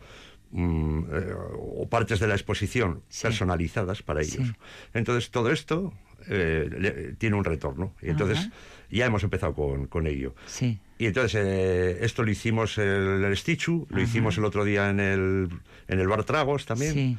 mm, 0.52 1.00
eh, 1.12 1.34
o 1.58 1.88
partes 1.88 2.20
de 2.20 2.28
la 2.28 2.34
exposición 2.34 3.02
Sí. 3.08 3.22
personalizadas 3.24 4.02
para 4.02 4.22
ellos. 4.22 4.52
Entonces 4.94 5.30
todo 5.30 5.50
esto 5.50 5.92
eh, 6.30 6.68
le- 6.78 7.12
tiene 7.14 7.36
un 7.36 7.44
retorno. 7.44 7.94
Y 8.02 8.10
entonces 8.10 8.38
Ajá. 8.38 8.50
ya 8.90 9.06
hemos 9.06 9.22
empezado 9.22 9.54
con, 9.54 9.86
con 9.86 10.06
ello. 10.06 10.34
Sí. 10.46 10.80
Y 10.98 11.06
entonces 11.06 11.40
eh, 11.44 11.98
esto 12.02 12.24
lo 12.24 12.30
hicimos 12.30 12.76
el, 12.78 13.22
el 13.24 13.36
Stichu, 13.36 13.86
lo 13.88 13.96
Ajá. 13.96 14.04
hicimos 14.04 14.36
el 14.36 14.44
otro 14.44 14.64
día 14.64 14.90
en 14.90 14.98
el, 15.00 15.48
en 15.86 16.00
el 16.00 16.08
Bar 16.08 16.24
Tragos 16.24 16.66
también. 16.66 16.92
Sí. 16.92 17.18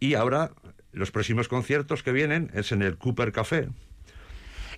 Y 0.00 0.14
ahora 0.14 0.50
los 0.92 1.10
próximos 1.10 1.48
conciertos 1.48 2.02
que 2.02 2.12
vienen 2.12 2.50
es 2.54 2.72
en 2.72 2.82
el 2.82 2.96
Cooper 2.96 3.30
Café. 3.32 3.68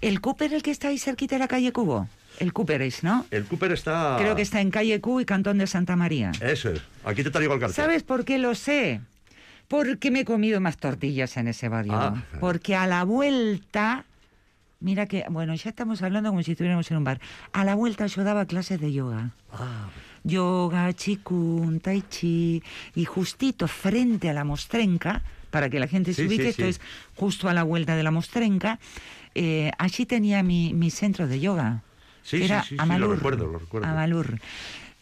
¿El 0.03 0.21
Cooper 0.21 0.53
el 0.53 0.63
que 0.63 0.71
está 0.71 0.89
ahí 0.89 0.99
cerquita 0.99 1.37
de 1.37 1.39
la 1.41 1.49
calle 1.49 1.73
Cubo? 1.73 2.09
El 2.39 2.53
Cooper 2.53 2.83
es, 2.83 3.03
¿no? 3.03 3.25
El 3.31 3.47
Cooper 3.47 3.73
está... 3.73 4.17
Creo 4.19 4.37
que 4.37 4.43
está 4.43 4.61
en 4.61 4.71
calle 4.71 5.01
Cubo 5.01 5.23
y 5.23 5.25
Cantón 5.25 5.57
de 5.57 5.67
Santa 5.67 5.97
María. 5.97 6.33
Eso 6.43 6.71
es. 6.71 6.83
Aquí 7.05 7.25
te 7.25 7.31
traigo 7.31 7.55
el 7.55 7.61
cartel. 7.61 7.75
¿Sabes 7.77 8.03
por 8.03 8.27
qué 8.27 8.37
lo 8.37 8.55
sé? 8.55 9.01
Porque 9.69 10.11
me 10.11 10.21
he 10.21 10.25
comido 10.27 10.61
más 10.61 10.77
tortillas 10.77 11.39
en 11.39 11.49
ese 11.49 11.71
barrio. 11.71 11.95
Ah. 11.95 12.23
Porque 12.39 12.75
a 12.77 12.87
la 12.87 13.05
vuelta, 13.05 14.05
mira 14.81 15.07
que, 15.07 15.25
bueno, 15.31 15.55
ya 15.55 15.71
estamos 15.71 16.03
hablando 16.03 16.31
como 16.31 16.43
si 16.43 16.53
estuviéramos 16.53 16.91
en 16.91 16.99
un 16.99 17.05
bar. 17.05 17.21
A 17.53 17.65
la 17.65 17.75
vuelta 17.75 18.07
yo 18.07 18.25
daba 18.25 18.47
clases 18.47 18.81
de 18.81 18.93
yoga. 18.93 19.31
Ah, 19.53 19.89
Yoga, 20.25 20.93
chikun, 20.93 21.79
tai 21.81 22.03
chi, 22.09 22.61
y 22.97 23.05
justito 23.05 23.69
frente 23.69 24.29
a 24.29 24.33
la 24.35 24.43
mostrenca, 24.45 25.23
para 25.51 25.71
que 25.71 25.79
la 25.79 25.87
gente 25.87 26.13
se 26.13 26.23
Sí, 26.23 26.29
ubique, 26.29 26.43
sí, 26.45 26.49
esto 26.51 26.63
sí. 26.65 26.69
es 26.71 26.81
justo 27.15 27.49
a 27.49 27.55
la 27.55 27.63
vuelta 27.63 27.95
de 27.95 28.03
la 28.03 28.11
mostrenca, 28.11 28.81
eh, 29.37 29.71
allí 29.79 30.05
tenía 30.05 30.43
mi, 30.43 30.75
mi 30.75 30.91
centro 30.91 31.29
de 31.29 31.39
yoga. 31.39 31.83
Sí, 32.25 32.43
Era 32.43 32.63
sí, 32.63 32.71
sí, 32.71 32.75
sí, 32.75 32.77
lo 32.77 32.83
Amalur. 32.83 33.15
recuerdo, 33.17 33.47
lo 33.47 33.59
recuerdo. 33.61 33.87
Amalur. 33.87 34.41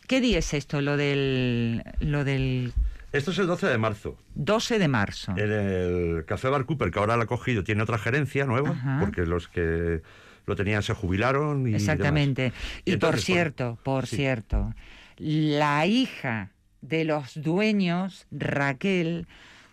¿Qué 0.07 0.21
día 0.21 0.39
es 0.41 0.53
esto, 0.53 0.83
lo 0.83 0.99
del, 0.99 1.83
lo 2.01 2.25
del 2.25 2.75
Esto 3.15 3.31
es 3.31 3.39
el 3.39 3.47
12 3.47 3.69
de 3.69 3.79
marzo. 3.79 4.17
12 4.35 4.81
de 4.81 4.89
marzo? 4.89 5.33
En 5.37 5.53
el 5.53 6.25
Café 6.27 6.49
Bar 6.49 6.67
Cooper, 6.67 6.91
que 6.91 6.99
ahora 6.99 7.17
lo 7.17 7.23
ha 7.23 7.27
cogido, 7.27 7.63
tiene 7.63 7.81
otra 7.85 7.97
gerencia 7.97 8.45
nueva, 8.45 8.71
Ajá. 8.71 8.97
porque 8.99 9.25
los 9.25 9.47
que 9.47 10.03
lo 10.47 10.57
tenían 10.57 10.83
se 10.83 10.95
jubilaron 10.95 11.69
y 11.69 11.77
Exactamente. 11.77 12.43
demás. 12.43 12.59
Y, 12.79 12.83
por 12.83 12.95
entonces, 12.95 13.25
cierto, 13.25 13.79
por 13.85 14.09
sí. 14.09 14.17
cierto, 14.17 14.75
la 15.17 15.87
hija 15.87 16.51
de 16.81 17.05
los 17.05 17.41
dueños, 17.41 18.27
Raquel, 18.33 19.29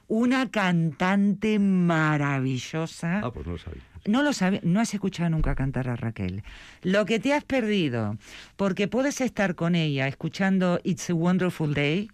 una 0.08 0.52
cantante 0.52 1.58
maravillosa. 1.58 3.22
Ah, 3.24 3.32
pues 3.34 3.48
no 3.48 3.54
lo 3.54 3.58
sabía. 3.58 3.82
No 4.06 4.22
lo 4.22 4.34
sabe, 4.34 4.60
no 4.64 4.80
has 4.80 4.94
escuchado 4.94 5.32
nunca 5.32 5.56
cantar 5.56 5.89
a 5.89 5.96
Raquel. 5.96 6.44
Lo 6.84 7.06
que 7.08 7.20
te 7.20 7.34
has 7.34 7.44
perdido, 7.44 8.18
porque 8.56 8.88
puedes 8.88 9.20
estar 9.20 9.56
con 9.56 9.74
ella 9.74 10.08
escuchando 10.08 10.80
It's 10.84 11.10
a 11.10 11.16
Wonderful 11.16 11.74
Day 11.74 12.10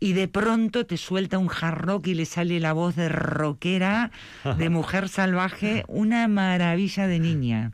y 0.00 0.12
de 0.12 0.28
pronto 0.28 0.86
te 0.86 0.96
suelta 0.96 1.38
un 1.38 1.48
hard 1.50 1.78
rock 1.78 2.06
y 2.08 2.14
le 2.14 2.24
sale 2.24 2.60
la 2.60 2.72
voz 2.72 2.96
de 2.96 3.08
rockera, 3.08 4.10
de 4.58 4.68
mujer 4.70 5.08
salvaje, 5.08 5.84
una 5.88 6.28
maravilla 6.28 7.06
de 7.06 7.18
niña. 7.20 7.72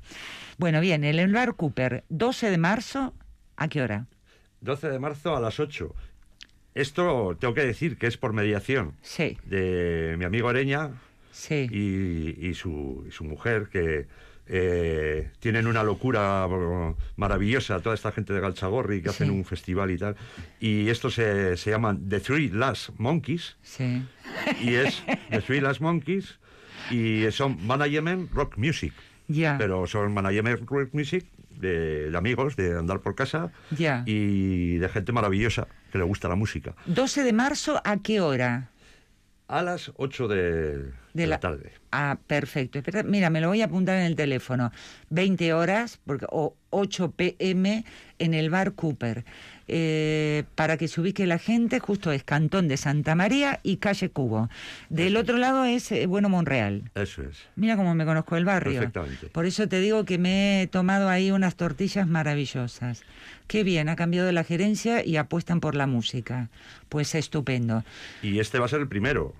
Bueno, 0.58 0.80
bien, 0.80 1.04
el 1.04 1.18
El 1.18 1.32
Bar 1.32 1.54
Cooper, 1.54 2.04
12 2.10 2.50
de 2.50 2.58
marzo, 2.58 3.14
¿a 3.56 3.68
qué 3.68 3.82
hora? 3.82 4.06
12 4.60 4.88
de 4.90 4.98
marzo 4.98 5.34
a 5.36 5.40
las 5.40 5.58
8. 5.60 5.94
Esto 6.74 7.36
tengo 7.40 7.54
que 7.54 7.64
decir 7.64 7.96
que 7.98 8.06
es 8.06 8.16
por 8.16 8.32
mediación 8.32 8.94
Sí, 9.02 9.36
de 9.44 10.14
mi 10.18 10.24
amigo 10.24 10.48
Areña 10.48 10.90
sí. 11.32 11.66
y, 11.70 12.46
y 12.46 12.54
su, 12.54 13.04
y 13.08 13.10
su 13.10 13.24
mujer, 13.24 13.68
que 13.72 14.06
eh, 14.52 15.30
tienen 15.38 15.66
una 15.68 15.84
locura 15.84 16.46
eh, 16.50 16.94
maravillosa, 17.16 17.78
toda 17.80 17.94
esta 17.94 18.10
gente 18.10 18.32
de 18.32 18.40
Galchagorri, 18.40 19.00
que 19.00 19.10
hacen 19.10 19.30
un 19.30 19.44
festival 19.44 19.92
y 19.92 19.98
tal. 19.98 20.16
Y 20.58 20.88
esto 20.88 21.08
se, 21.08 21.56
se 21.56 21.70
llaman 21.70 22.08
The 22.08 22.18
Three 22.20 22.48
Last 22.48 22.90
Monkeys, 22.98 23.56
Sí. 23.62 24.02
y 24.60 24.74
es 24.74 25.02
The 25.30 25.40
Three 25.42 25.60
Last 25.60 25.80
Monkeys, 25.80 26.38
y 26.90 27.24
son 27.30 27.64
management 27.64 28.32
rock 28.32 28.56
music. 28.56 28.92
Ya. 29.28 29.56
Pero 29.58 29.86
son 29.86 30.12
management 30.12 30.68
rock 30.68 30.92
music 30.94 31.24
de, 31.50 32.10
de 32.10 32.18
amigos, 32.18 32.56
de 32.56 32.76
andar 32.76 33.00
por 33.00 33.14
casa, 33.14 33.52
Ya. 33.70 34.02
y 34.06 34.78
de 34.78 34.88
gente 34.88 35.12
maravillosa 35.12 35.68
que 35.92 35.98
le 35.98 36.04
gusta 36.04 36.28
la 36.28 36.34
música. 36.34 36.74
12 36.86 37.22
de 37.22 37.32
marzo, 37.32 37.80
¿a 37.84 37.98
qué 37.98 38.20
hora? 38.20 38.70
A 39.50 39.62
las 39.62 39.90
8 39.96 40.28
de, 40.28 40.92
de 41.12 41.26
la, 41.26 41.40
tarde. 41.40 41.72
Ah, 41.90 42.18
perfecto. 42.28 42.78
Espera, 42.78 43.02
mira, 43.02 43.30
me 43.30 43.40
lo 43.40 43.48
voy 43.48 43.62
a 43.62 43.64
apuntar 43.64 43.96
en 43.96 44.04
el 44.04 44.14
teléfono. 44.14 44.70
20 45.08 45.52
horas 45.54 45.98
porque, 46.06 46.24
o 46.30 46.54
8 46.70 47.10
pm 47.10 47.84
en 48.20 48.34
el 48.34 48.48
bar 48.48 48.74
Cooper. 48.74 49.24
Eh, 49.72 50.42
para 50.56 50.76
que 50.76 50.88
se 50.88 51.00
ubique 51.00 51.26
la 51.26 51.38
gente, 51.38 51.78
justo 51.78 52.10
es 52.10 52.24
Cantón 52.24 52.66
de 52.66 52.76
Santa 52.76 53.14
María 53.14 53.60
y 53.62 53.76
Calle 53.76 54.10
Cubo. 54.10 54.48
Del 54.88 55.16
otro 55.16 55.36
lado 55.38 55.64
es 55.64 55.92
eh, 55.92 56.06
Bueno 56.06 56.28
Monreal. 56.28 56.90
Eso 56.96 57.22
es. 57.22 57.38
Mira 57.54 57.76
cómo 57.76 57.94
me 57.94 58.04
conozco 58.04 58.36
el 58.36 58.44
barrio. 58.44 58.80
Perfectamente. 58.80 59.28
Por 59.28 59.46
eso 59.46 59.68
te 59.68 59.78
digo 59.80 60.04
que 60.04 60.18
me 60.18 60.62
he 60.62 60.66
tomado 60.66 61.08
ahí 61.08 61.30
unas 61.30 61.54
tortillas 61.54 62.08
maravillosas. 62.08 63.02
Qué 63.46 63.62
bien, 63.62 63.88
ha 63.88 63.94
cambiado 63.96 64.32
la 64.32 64.42
gerencia 64.42 65.04
y 65.06 65.16
apuestan 65.16 65.60
por 65.60 65.76
la 65.76 65.86
música. 65.86 66.48
Pues 66.88 67.14
estupendo. 67.14 67.84
Y 68.22 68.40
este 68.40 68.58
va 68.58 68.64
a 68.66 68.68
ser 68.68 68.80
el 68.80 68.88
primero. 68.88 69.34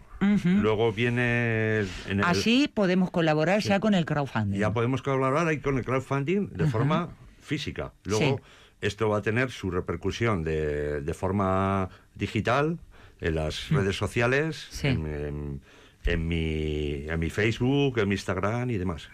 Luego 0.44 0.92
viene 0.92 1.80
en 2.06 2.18
el- 2.20 2.24
Así 2.24 2.70
podemos 2.72 3.10
colaborar 3.10 3.60
ya 3.62 3.80
con 3.80 3.94
el 3.94 4.04
crowdfunding. 4.04 4.60
ya 4.60 4.70
podemos 4.72 5.00
colaborar 5.02 5.48
ahí 5.48 5.58
con 5.60 5.78
el 5.78 5.84
crowdfunding 5.84 6.50
de 6.50 6.66
forma 6.66 7.08
física. 7.40 7.94
Luego 8.04 8.36
Sí. 8.36 8.42
Esto 8.80 9.08
va 9.08 9.18
a 9.18 9.22
tener 9.22 9.50
su 9.50 9.70
repercusión 9.70 10.42
de, 10.44 11.00
de 11.00 11.14
forma 11.14 11.88
digital 12.14 12.78
en 13.20 13.34
las 13.34 13.68
redes 13.70 13.96
sociales, 13.96 14.66
Sí. 14.70 14.88
en, 14.88 15.06
en- 15.06 15.60
en 16.06 16.26
mi, 16.26 17.04
en 17.08 17.18
mi 17.20 17.28
Facebook, 17.28 17.98
en 17.98 18.08
mi 18.08 18.14
Instagram 18.14 18.70
y 18.70 18.78
demás. 18.78 19.10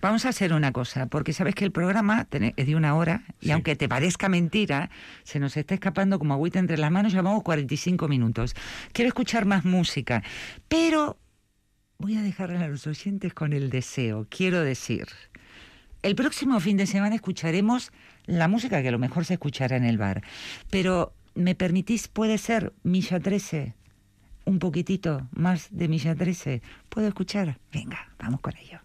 Vamos 0.00 0.24
a 0.24 0.30
hacer 0.30 0.54
una 0.54 0.72
cosa, 0.72 1.06
porque 1.06 1.34
sabes 1.34 1.54
que 1.54 1.66
el 1.66 1.70
programa 1.72 2.26
es 2.30 2.66
de 2.66 2.76
una 2.76 2.94
hora 2.94 3.24
y 3.40 3.46
Sí. 3.46 3.52
aunque 3.52 3.76
te 3.76 3.88
parezca 3.90 4.30
mentira, 4.30 4.88
se 5.22 5.38
nos 5.38 5.54
está 5.58 5.74
escapando 5.74 6.18
como 6.18 6.32
agüita 6.32 6.58
entre 6.58 6.78
las 6.78 6.90
manos, 6.90 7.12
llevamos 7.12 7.42
45 7.42 8.08
minutos. 8.08 8.54
Quiero 8.92 9.08
escuchar 9.08 9.44
más 9.44 9.66
música, 9.66 10.22
pero 10.68 11.18
voy 11.98 12.16
a 12.16 12.22
dejar 12.22 12.50
a 12.52 12.68
los 12.68 12.86
oyentes 12.86 13.34
con 13.34 13.52
el 13.52 13.68
deseo, 13.68 14.26
quiero 14.30 14.62
decir. 14.62 15.06
El 16.04 16.16
próximo 16.16 16.60
fin 16.60 16.76
de 16.76 16.86
semana 16.86 17.14
escucharemos 17.14 17.90
la 18.26 18.46
música 18.46 18.82
que 18.82 18.88
a 18.88 18.90
lo 18.90 18.98
mejor 18.98 19.24
se 19.24 19.32
escuchará 19.32 19.78
en 19.78 19.84
el 19.84 19.96
bar, 19.96 20.22
pero 20.68 21.14
¿me 21.34 21.54
permitís? 21.54 22.08
Puede 22.08 22.36
ser 22.36 22.74
Milla 22.82 23.20
13, 23.20 23.74
un 24.44 24.58
poquitito 24.58 25.26
más 25.32 25.68
de 25.70 25.88
Milla 25.88 26.14
13. 26.14 26.60
¿Puedo 26.90 27.08
escuchar? 27.08 27.58
Venga, 27.72 28.12
vamos 28.18 28.42
con 28.42 28.52
ello. 28.58 28.80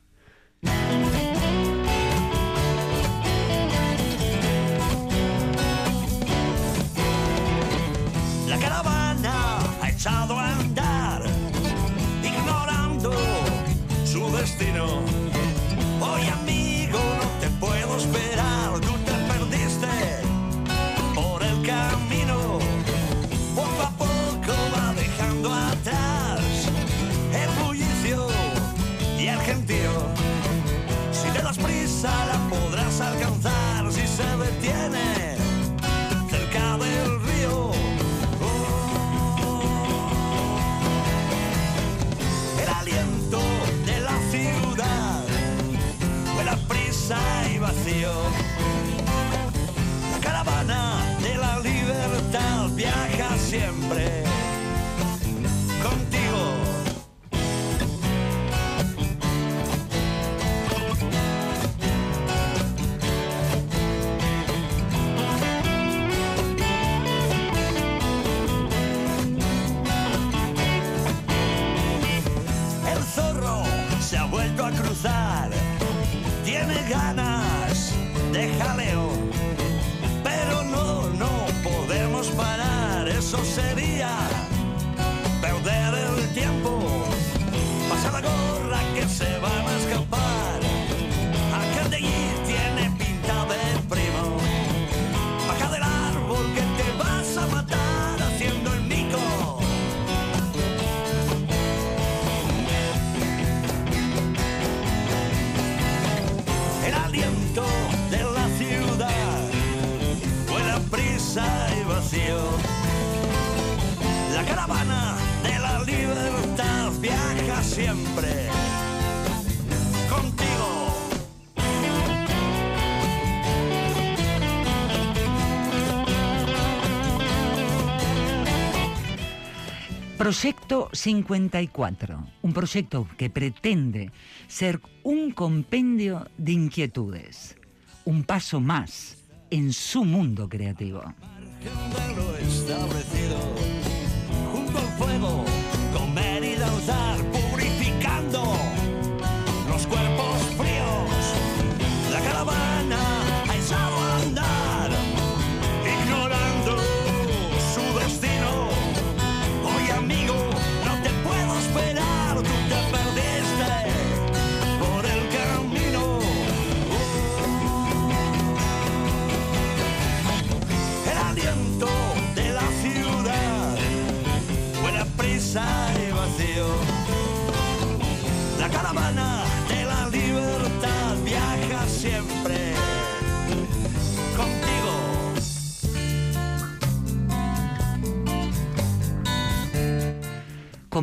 Proyecto 130.30 130.91
54, 130.93 132.27
un 132.43 132.53
proyecto 132.53 133.07
que 133.17 133.32
pretende 133.32 134.11
ser 134.47 134.80
un 135.01 135.32
compendio 135.32 136.27
de 136.38 136.51
inquietudes, 136.51 137.57
un 138.05 138.23
paso 138.23 138.59
más 138.59 139.17
en 139.49 139.73
su 139.73 140.05
mundo 140.05 140.47
creativo. 140.47 141.01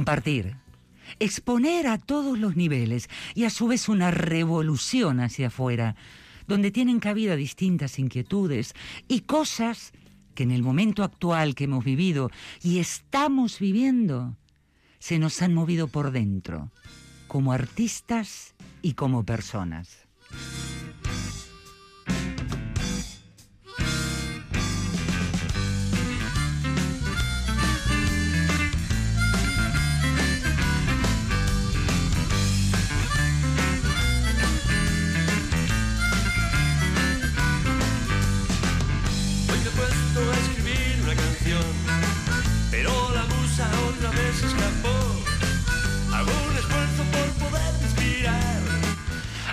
Compartir, 0.06 0.54
exponer 1.18 1.88
a 1.88 1.98
todos 1.98 2.38
los 2.38 2.54
niveles 2.54 3.10
y 3.34 3.42
a 3.42 3.50
su 3.50 3.66
vez 3.66 3.88
una 3.88 4.12
revolución 4.12 5.18
hacia 5.18 5.48
afuera, 5.48 5.96
donde 6.46 6.70
tienen 6.70 7.00
cabida 7.00 7.34
distintas 7.34 7.98
inquietudes 7.98 8.74
y 9.08 9.22
cosas 9.22 9.90
que 10.36 10.44
en 10.44 10.52
el 10.52 10.62
momento 10.62 11.02
actual 11.02 11.56
que 11.56 11.64
hemos 11.64 11.84
vivido 11.84 12.30
y 12.62 12.78
estamos 12.78 13.58
viviendo, 13.58 14.36
se 15.00 15.18
nos 15.18 15.42
han 15.42 15.52
movido 15.54 15.88
por 15.88 16.12
dentro, 16.12 16.70
como 17.26 17.50
artistas 17.52 18.54
y 18.82 18.92
como 18.92 19.24
personas. 19.24 20.06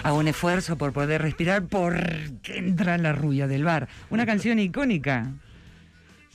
Hago 0.04 0.18
un 0.18 0.28
esfuerzo 0.28 0.78
por 0.78 0.92
poder 0.92 1.22
respirar 1.22 1.64
porque 1.68 2.58
entra 2.58 2.98
la 2.98 3.14
rubia 3.14 3.48
del 3.48 3.64
bar. 3.64 3.88
Una 4.10 4.26
canción 4.26 4.60
icónica. 4.60 5.32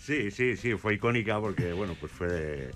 Sí, 0.02 0.30
sí, 0.30 0.56
sí, 0.56 0.74
fue 0.74 0.94
icónica 0.94 1.38
porque, 1.38 1.72
bueno, 1.74 1.94
pues 2.00 2.10
fue 2.10 2.70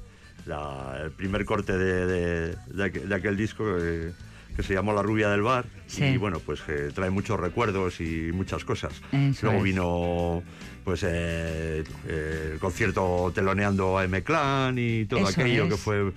la- 0.44 1.00
el 1.04 1.10
primer 1.12 1.44
corte 1.46 1.76
de, 1.78 2.06
de- 2.06 2.56
de 2.74 2.84
aqu- 2.92 3.02
de 3.04 3.14
aquel 3.14 3.36
disco 3.38 3.64
eh, 3.80 4.12
que 4.54 4.62
se 4.62 4.74
llamó 4.74 4.92
La 4.92 5.02
rubia 5.02 5.30
del 5.30 5.40
bar. 5.40 5.64
Sí. 5.86 6.04
Y 6.04 6.16
bueno, 6.18 6.40
pues 6.40 6.60
eh, 6.68 6.90
trae 6.94 7.08
muchos 7.08 7.40
recuerdos 7.40 8.00
y 8.02 8.30
muchas 8.34 8.62
cosas. 8.66 8.92
Eso 9.12 9.46
Luego 9.46 9.58
es. 9.58 9.64
vino 9.64 10.42
pues 10.84 11.04
eh, 11.04 11.84
eh, 12.08 12.50
el 12.52 12.58
concierto 12.58 13.32
teloneando 13.34 13.96
a 13.96 14.04
M-Clan 14.04 14.76
y 14.78 15.06
todo 15.06 15.20
Eso 15.20 15.40
aquello 15.40 15.64
es. 15.64 15.70
que 15.70 15.76
fue 15.78 16.12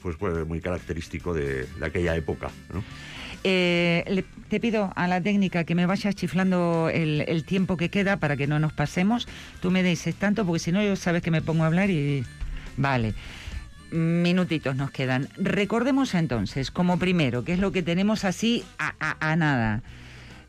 pues 0.00 0.16
fue 0.16 0.44
muy 0.44 0.60
característico 0.60 1.34
de, 1.34 1.66
de 1.66 1.84
aquella 1.86 2.14
época. 2.16 2.48
¿no? 2.72 2.82
Eh, 3.46 4.04
le- 4.08 4.24
te 4.48 4.58
pido 4.58 4.90
a 4.96 5.06
la 5.06 5.20
técnica 5.20 5.64
que 5.64 5.74
me 5.74 5.84
vayas 5.86 6.14
chiflando 6.14 6.88
el, 6.92 7.22
el 7.28 7.44
tiempo 7.44 7.76
que 7.76 7.90
queda 7.90 8.16
para 8.16 8.36
que 8.36 8.46
no 8.46 8.58
nos 8.58 8.72
pasemos. 8.72 9.28
Tú 9.60 9.70
me 9.70 9.82
dices 9.82 10.14
tanto 10.14 10.46
porque 10.46 10.60
si 10.60 10.72
no, 10.72 10.82
yo 10.82 10.96
sabes 10.96 11.22
que 11.22 11.30
me 11.30 11.42
pongo 11.42 11.64
a 11.64 11.66
hablar 11.66 11.90
y... 11.90 12.24
Vale. 12.76 13.14
Minutitos 13.90 14.74
nos 14.74 14.90
quedan. 14.90 15.28
Recordemos 15.36 16.14
entonces, 16.14 16.70
como 16.70 16.98
primero, 16.98 17.44
que 17.44 17.52
es 17.52 17.58
lo 17.58 17.70
que 17.70 17.82
tenemos 17.82 18.24
así 18.24 18.64
a- 18.78 18.94
a 19.20 19.36
nada. 19.36 19.82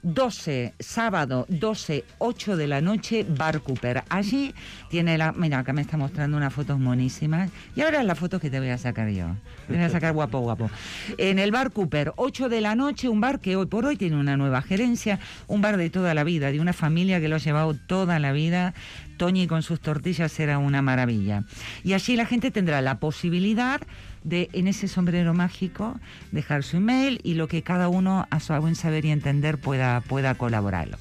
12, 0.06 0.76
sábado 0.80 1.48
12, 1.50 2.06
8 2.20 2.58
de 2.58 2.68
la 2.68 2.80
noche, 2.80 3.26
Bar 3.28 3.62
Cooper. 3.62 4.04
Allí 4.08 4.54
tiene 4.92 5.18
la... 5.18 5.32
Mira, 5.32 5.58
acá 5.58 5.74
me 5.74 5.82
está 5.82 5.98
mostrando 5.98 6.38
unas 6.38 6.54
fotos 6.54 6.80
monísimas. 6.80 7.50
Y 7.76 7.82
ahora 7.82 8.04
las 8.04 8.20
fotos 8.20 8.40
que 8.40 8.52
te 8.52 8.60
voy 8.60 8.70
a 8.70 8.78
sacar 8.78 9.10
yo. 9.10 9.26
Te 9.68 9.74
voy 9.74 9.82
a 9.82 9.90
sacar 9.90 10.14
guapo, 10.14 10.40
guapo. 10.42 10.70
En 11.18 11.40
el 11.40 11.52
Bar 11.52 11.72
Cooper, 11.72 12.14
8 12.18 12.50
de 12.50 12.62
la 12.62 12.76
noche, 12.76 13.10
un 13.10 13.20
bar 13.20 13.40
que 13.40 13.56
hoy 13.56 13.66
por 13.66 13.86
hoy 13.86 13.98
tiene 13.98 14.16
una 14.16 14.38
nueva 14.38 14.62
gerencia, 14.62 15.20
un 15.48 15.62
bar 15.62 15.78
de 15.78 15.90
toda 15.90 16.14
la 16.14 16.24
vida, 16.24 16.52
de 16.52 16.60
una 16.60 16.74
familia 16.74 17.20
que 17.20 17.28
lo 17.28 17.38
ha 17.38 17.40
llevado 17.40 17.74
toda 17.74 18.20
la 18.20 18.32
vida. 18.32 18.76
Toñi 19.18 19.48
con 19.48 19.64
sus 19.64 19.80
tortillas 19.80 20.40
era 20.40 20.60
una 20.60 20.84
maravilla. 20.84 21.46
Y 21.84 21.94
allí 21.94 22.16
la 22.16 22.28
gente 22.28 22.52
tendrá 22.52 22.82
la 22.82 23.00
posibilidad 23.00 23.82
de, 24.26 24.50
en 24.52 24.68
ese 24.68 24.88
sombrero 24.90 25.34
mágico, 25.34 25.98
dejar 26.34 26.64
su 26.64 26.78
email 26.78 27.22
y 27.24 27.36
lo 27.36 27.48
que 27.48 27.62
cada 27.62 27.88
uno, 27.88 28.28
a 28.30 28.40
su 28.42 28.54
buen 28.56 28.76
saber 28.76 29.06
y 29.06 29.12
entender, 29.12 29.58
pueda, 29.58 30.02
pueda 30.02 30.36
colaborarlo. 30.36 30.98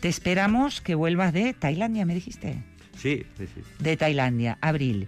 Te 0.00 0.08
esperamos 0.08 0.80
que 0.80 0.94
vuelvas 0.96 1.32
de 1.32 1.54
Tailandia, 1.54 2.04
me 2.04 2.14
dijiste. 2.14 2.58
Sí, 2.98 3.24
sí, 3.38 3.46
sí. 3.46 3.62
De 3.78 3.96
Tailandia, 3.96 4.58
abril. 4.60 5.06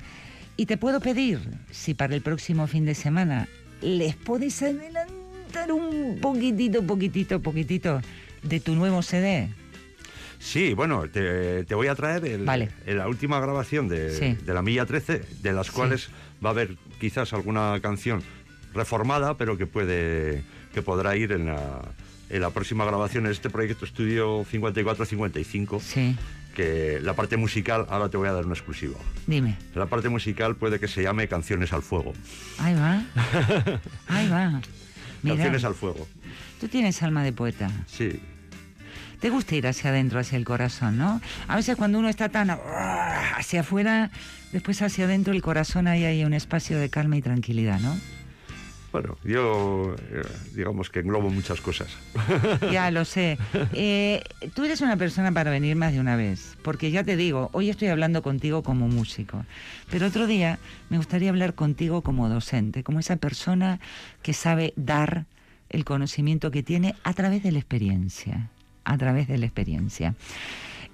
Y 0.56 0.66
te 0.66 0.76
puedo 0.78 1.00
pedir, 1.00 1.40
si 1.72 1.94
para 1.94 2.14
el 2.14 2.22
próximo 2.22 2.66
fin 2.68 2.84
de 2.84 2.94
semana 2.94 3.48
les 3.82 4.14
puedes 4.14 4.62
adelantar 4.62 5.72
un 5.72 6.18
poquitito, 6.22 6.82
poquitito, 6.86 7.42
poquitito 7.42 8.00
de 8.44 8.60
tu 8.60 8.74
nuevo 8.76 9.02
CD. 9.02 9.48
Sí, 10.38 10.74
bueno, 10.74 11.08
te, 11.08 11.64
te 11.64 11.74
voy 11.74 11.86
a 11.88 11.94
traer 11.94 12.24
el- 12.26 12.44
Vale. 12.44 12.68
el- 12.86 12.98
la 12.98 13.08
última 13.08 13.40
grabación 13.40 13.88
de, 13.88 14.10
Sí. 14.14 14.36
de 14.44 14.54
la 14.54 14.62
Milla 14.62 14.84
13, 14.86 15.22
de 15.42 15.52
las 15.52 15.70
cuales 15.70 16.08
va 16.44 16.50
a 16.50 16.52
haber 16.52 16.76
quizás 17.04 17.34
alguna 17.34 17.78
canción 17.82 18.22
reformada, 18.72 19.36
pero 19.36 19.58
que 19.58 19.66
puede 19.66 20.42
que 20.72 20.80
podrá 20.80 21.16
ir 21.16 21.32
en 21.32 21.44
la, 21.44 21.82
en 22.30 22.40
la 22.40 22.48
próxima 22.48 22.86
grabación 22.86 23.26
en 23.26 23.32
este 23.32 23.50
proyecto 23.50 23.84
estudio 23.84 24.42
54-55, 24.46 25.80
Sí, 25.82 26.16
que 26.56 27.00
la 27.02 27.12
parte 27.12 27.36
musical, 27.36 27.84
ahora 27.90 28.08
te 28.08 28.16
voy 28.16 28.28
a 28.28 28.32
dar 28.32 28.46
un 28.46 28.52
exclusivo. 28.52 28.98
dime. 29.26 29.58
La 29.74 29.84
parte 29.84 30.08
musical 30.08 30.56
puede 30.56 30.80
que 30.80 30.88
se 30.88 31.02
llame 31.02 31.28
Canciones 31.28 31.74
al 31.74 31.82
Fuego. 31.82 32.14
Ahí 32.58 32.74
va. 32.74 33.02
Ahí 34.08 34.26
va. 34.30 34.62
Mira, 35.22 35.36
Canciones 35.36 35.62
al 35.64 35.74
Fuego. 35.74 36.08
tú 36.58 36.68
tienes 36.68 37.02
alma 37.02 37.22
de 37.22 37.34
poeta. 37.34 37.70
Sí, 37.86 38.18
Te 39.24 39.30
gusta 39.30 39.54
ir 39.54 39.66
hacia 39.66 39.88
adentro, 39.88 40.20
hacia 40.20 40.36
el 40.36 40.44
corazón, 40.44 40.98
¿no? 40.98 41.18
A 41.48 41.56
veces 41.56 41.76
cuando 41.76 41.98
uno 41.98 42.10
está 42.10 42.28
tan 42.28 42.50
hacia 42.50 43.60
afuera, 43.60 44.10
después 44.52 44.82
hacia 44.82 45.06
adentro 45.06 45.32
el 45.32 45.40
corazón 45.40 45.86
ahí 45.86 46.04
hay 46.04 46.26
un 46.26 46.34
espacio 46.34 46.78
de 46.78 46.90
calma 46.90 47.16
y 47.16 47.22
tranquilidad, 47.22 47.80
¿no? 47.80 47.96
bueno, 48.92 49.16
yo 49.24 49.96
eh, 50.10 50.22
digamos 50.52 50.90
que 50.90 51.00
englobo 51.00 51.30
muchas 51.30 51.62
cosas. 51.62 51.96
Ya 52.70 52.90
lo 52.90 53.06
sé. 53.06 53.38
Eh, 53.72 54.22
tú 54.52 54.62
eres 54.64 54.82
una 54.82 54.98
persona 54.98 55.32
para 55.32 55.50
venir 55.50 55.74
más 55.74 55.94
de 55.94 56.00
una 56.00 56.16
vez, 56.16 56.58
porque 56.62 56.90
ya 56.90 57.02
te 57.02 57.16
digo, 57.16 57.48
hoy 57.54 57.70
estoy 57.70 57.88
hablando 57.88 58.20
contigo 58.20 58.62
como 58.62 58.88
músico, 58.88 59.46
pero 59.90 60.08
otro 60.08 60.26
día 60.26 60.58
me 60.90 60.98
gustaría 60.98 61.30
hablar 61.30 61.54
contigo 61.54 62.02
como 62.02 62.28
docente, 62.28 62.82
como 62.82 63.00
esa 63.00 63.16
persona 63.16 63.80
que 64.20 64.34
sabe 64.34 64.74
dar 64.76 65.24
el 65.70 65.86
conocimiento 65.86 66.50
que 66.50 66.62
tiene 66.62 66.94
a 67.04 67.14
través 67.14 67.42
de 67.42 67.52
la 67.52 67.58
experiencia, 67.58 68.50
a 68.84 68.98
través 68.98 69.28
de 69.28 69.38
la 69.38 69.46
experiencia. 69.46 70.14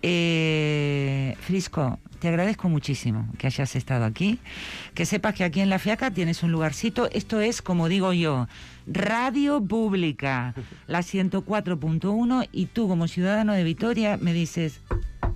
Eh, 0.03 1.37
Frisco, 1.41 1.99
te 2.21 2.29
agradezco 2.29 2.69
muchísimo 2.71 3.29
que 3.39 3.47
hayas 3.47 3.77
estado 3.77 4.05
aquí, 4.07 4.39
que 4.95 5.05
sepas 5.05 5.35
que 5.35 5.45
aquí 5.45 5.61
en 5.61 5.69
La 5.69 5.79
Fiaca 5.79 6.11
tienes 6.11 6.43
un 6.43 6.53
lugarcito, 6.53 7.11
esto 7.13 7.41
es, 7.41 7.61
como 7.61 7.89
digo 7.89 8.13
yo, 8.15 8.49
radio 8.87 9.63
pública, 9.63 10.55
la 10.87 11.01
104.1, 11.01 12.49
y 12.51 12.67
tú 12.67 12.89
como 12.89 13.09
ciudadano 13.09 13.53
de 13.53 13.65
Vitoria 13.65 14.17
me 14.17 14.33
dices, 14.33 14.81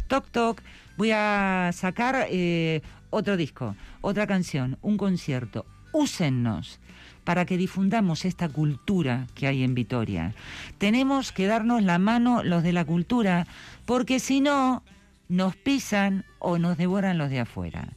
toc 0.07 0.31
toc, 0.31 0.63
voy 0.97 1.11
a 1.13 1.71
sacar 1.75 2.27
eh, 2.31 2.81
otro 3.11 3.37
disco, 3.37 3.77
otra 4.01 4.27
canción, 4.27 4.79
un 4.81 4.97
concierto, 4.97 5.67
úsennos 5.93 6.81
para 7.25 7.47
que 7.47 7.57
difundamos 7.57 8.25
esta 8.25 8.49
cultura 8.49 9.27
que 9.35 9.47
hay 9.47 9.63
en 9.65 9.75
Vitoria. 9.75 10.35
Tenemos 10.79 11.33
que 11.33 11.47
darnos 11.47 11.83
la 11.83 11.99
mano 11.99 12.43
los 12.45 12.63
de 12.63 12.73
la 12.73 12.85
cultura, 12.85 13.47
porque 13.87 14.21
si 14.21 14.41
no, 14.41 14.83
nos 15.29 15.57
pisan 15.57 16.25
o 16.39 16.59
nos 16.59 16.77
devoran 16.77 17.17
los 17.19 17.31
de 17.31 17.41
afuera. 17.41 17.89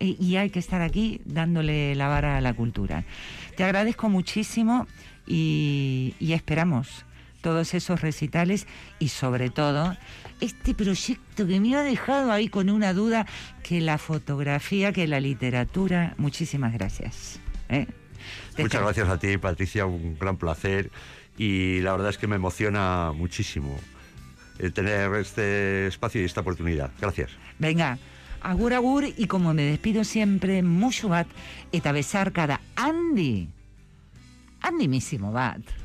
E- 0.00 0.16
Y 0.18 0.36
hay 0.36 0.50
que 0.50 0.58
estar 0.58 0.82
aquí 0.82 1.20
dándole 1.24 1.94
la 1.94 2.08
vara 2.08 2.36
a 2.36 2.40
la 2.40 2.52
cultura. 2.54 3.04
Te 3.56 3.64
agradezco 3.64 4.08
muchísimo 4.08 4.86
y, 5.26 6.14
esperamos 6.20 7.04
todos 7.40 7.74
esos 7.74 8.00
recitales 8.00 8.66
y 9.00 9.08
sobre 9.08 9.50
todo 9.50 9.96
este 10.40 10.74
proyecto 10.74 11.46
que 11.46 11.60
me 11.60 11.74
ha 11.76 11.82
dejado 11.82 12.30
ahí 12.32 12.48
con 12.48 12.70
una 12.70 12.92
duda 12.92 13.26
que 13.62 13.80
la 13.80 13.98
fotografía, 13.98 14.92
que 14.92 15.06
la 15.08 15.20
literatura. 15.20 16.14
Muchísimas 16.18 16.72
gracias. 16.72 17.40
¿eh? 17.68 17.86
Muchas 18.58 18.82
gracias 18.82 19.08
a 19.08 19.18
ti, 19.18 19.38
Patricia, 19.38 19.86
un 19.86 20.18
gran 20.18 20.36
placer. 20.36 20.90
Y 21.38 21.80
la 21.80 21.92
verdad 21.92 22.10
es 22.10 22.18
que 22.18 22.26
me 22.26 22.36
emociona 22.36 23.12
muchísimo 23.14 23.78
el 24.58 24.72
tener 24.72 25.14
este 25.14 25.86
espacio 25.86 26.20
y 26.20 26.24
esta 26.24 26.40
oportunidad. 26.40 26.90
Gracias. 27.00 27.30
Venga, 27.58 27.98
agur 28.42 28.74
agur 28.74 29.04
y 29.16 29.26
como 29.26 29.54
me 29.54 29.62
despido 29.62 30.04
siempre, 30.04 30.62
mucho 30.62 31.08
bat 31.08 31.26
eta 31.72 31.92
besarkada 31.92 32.60
Andy. 32.76 33.48
Andimísimo 34.60 35.32
bat. 35.32 35.81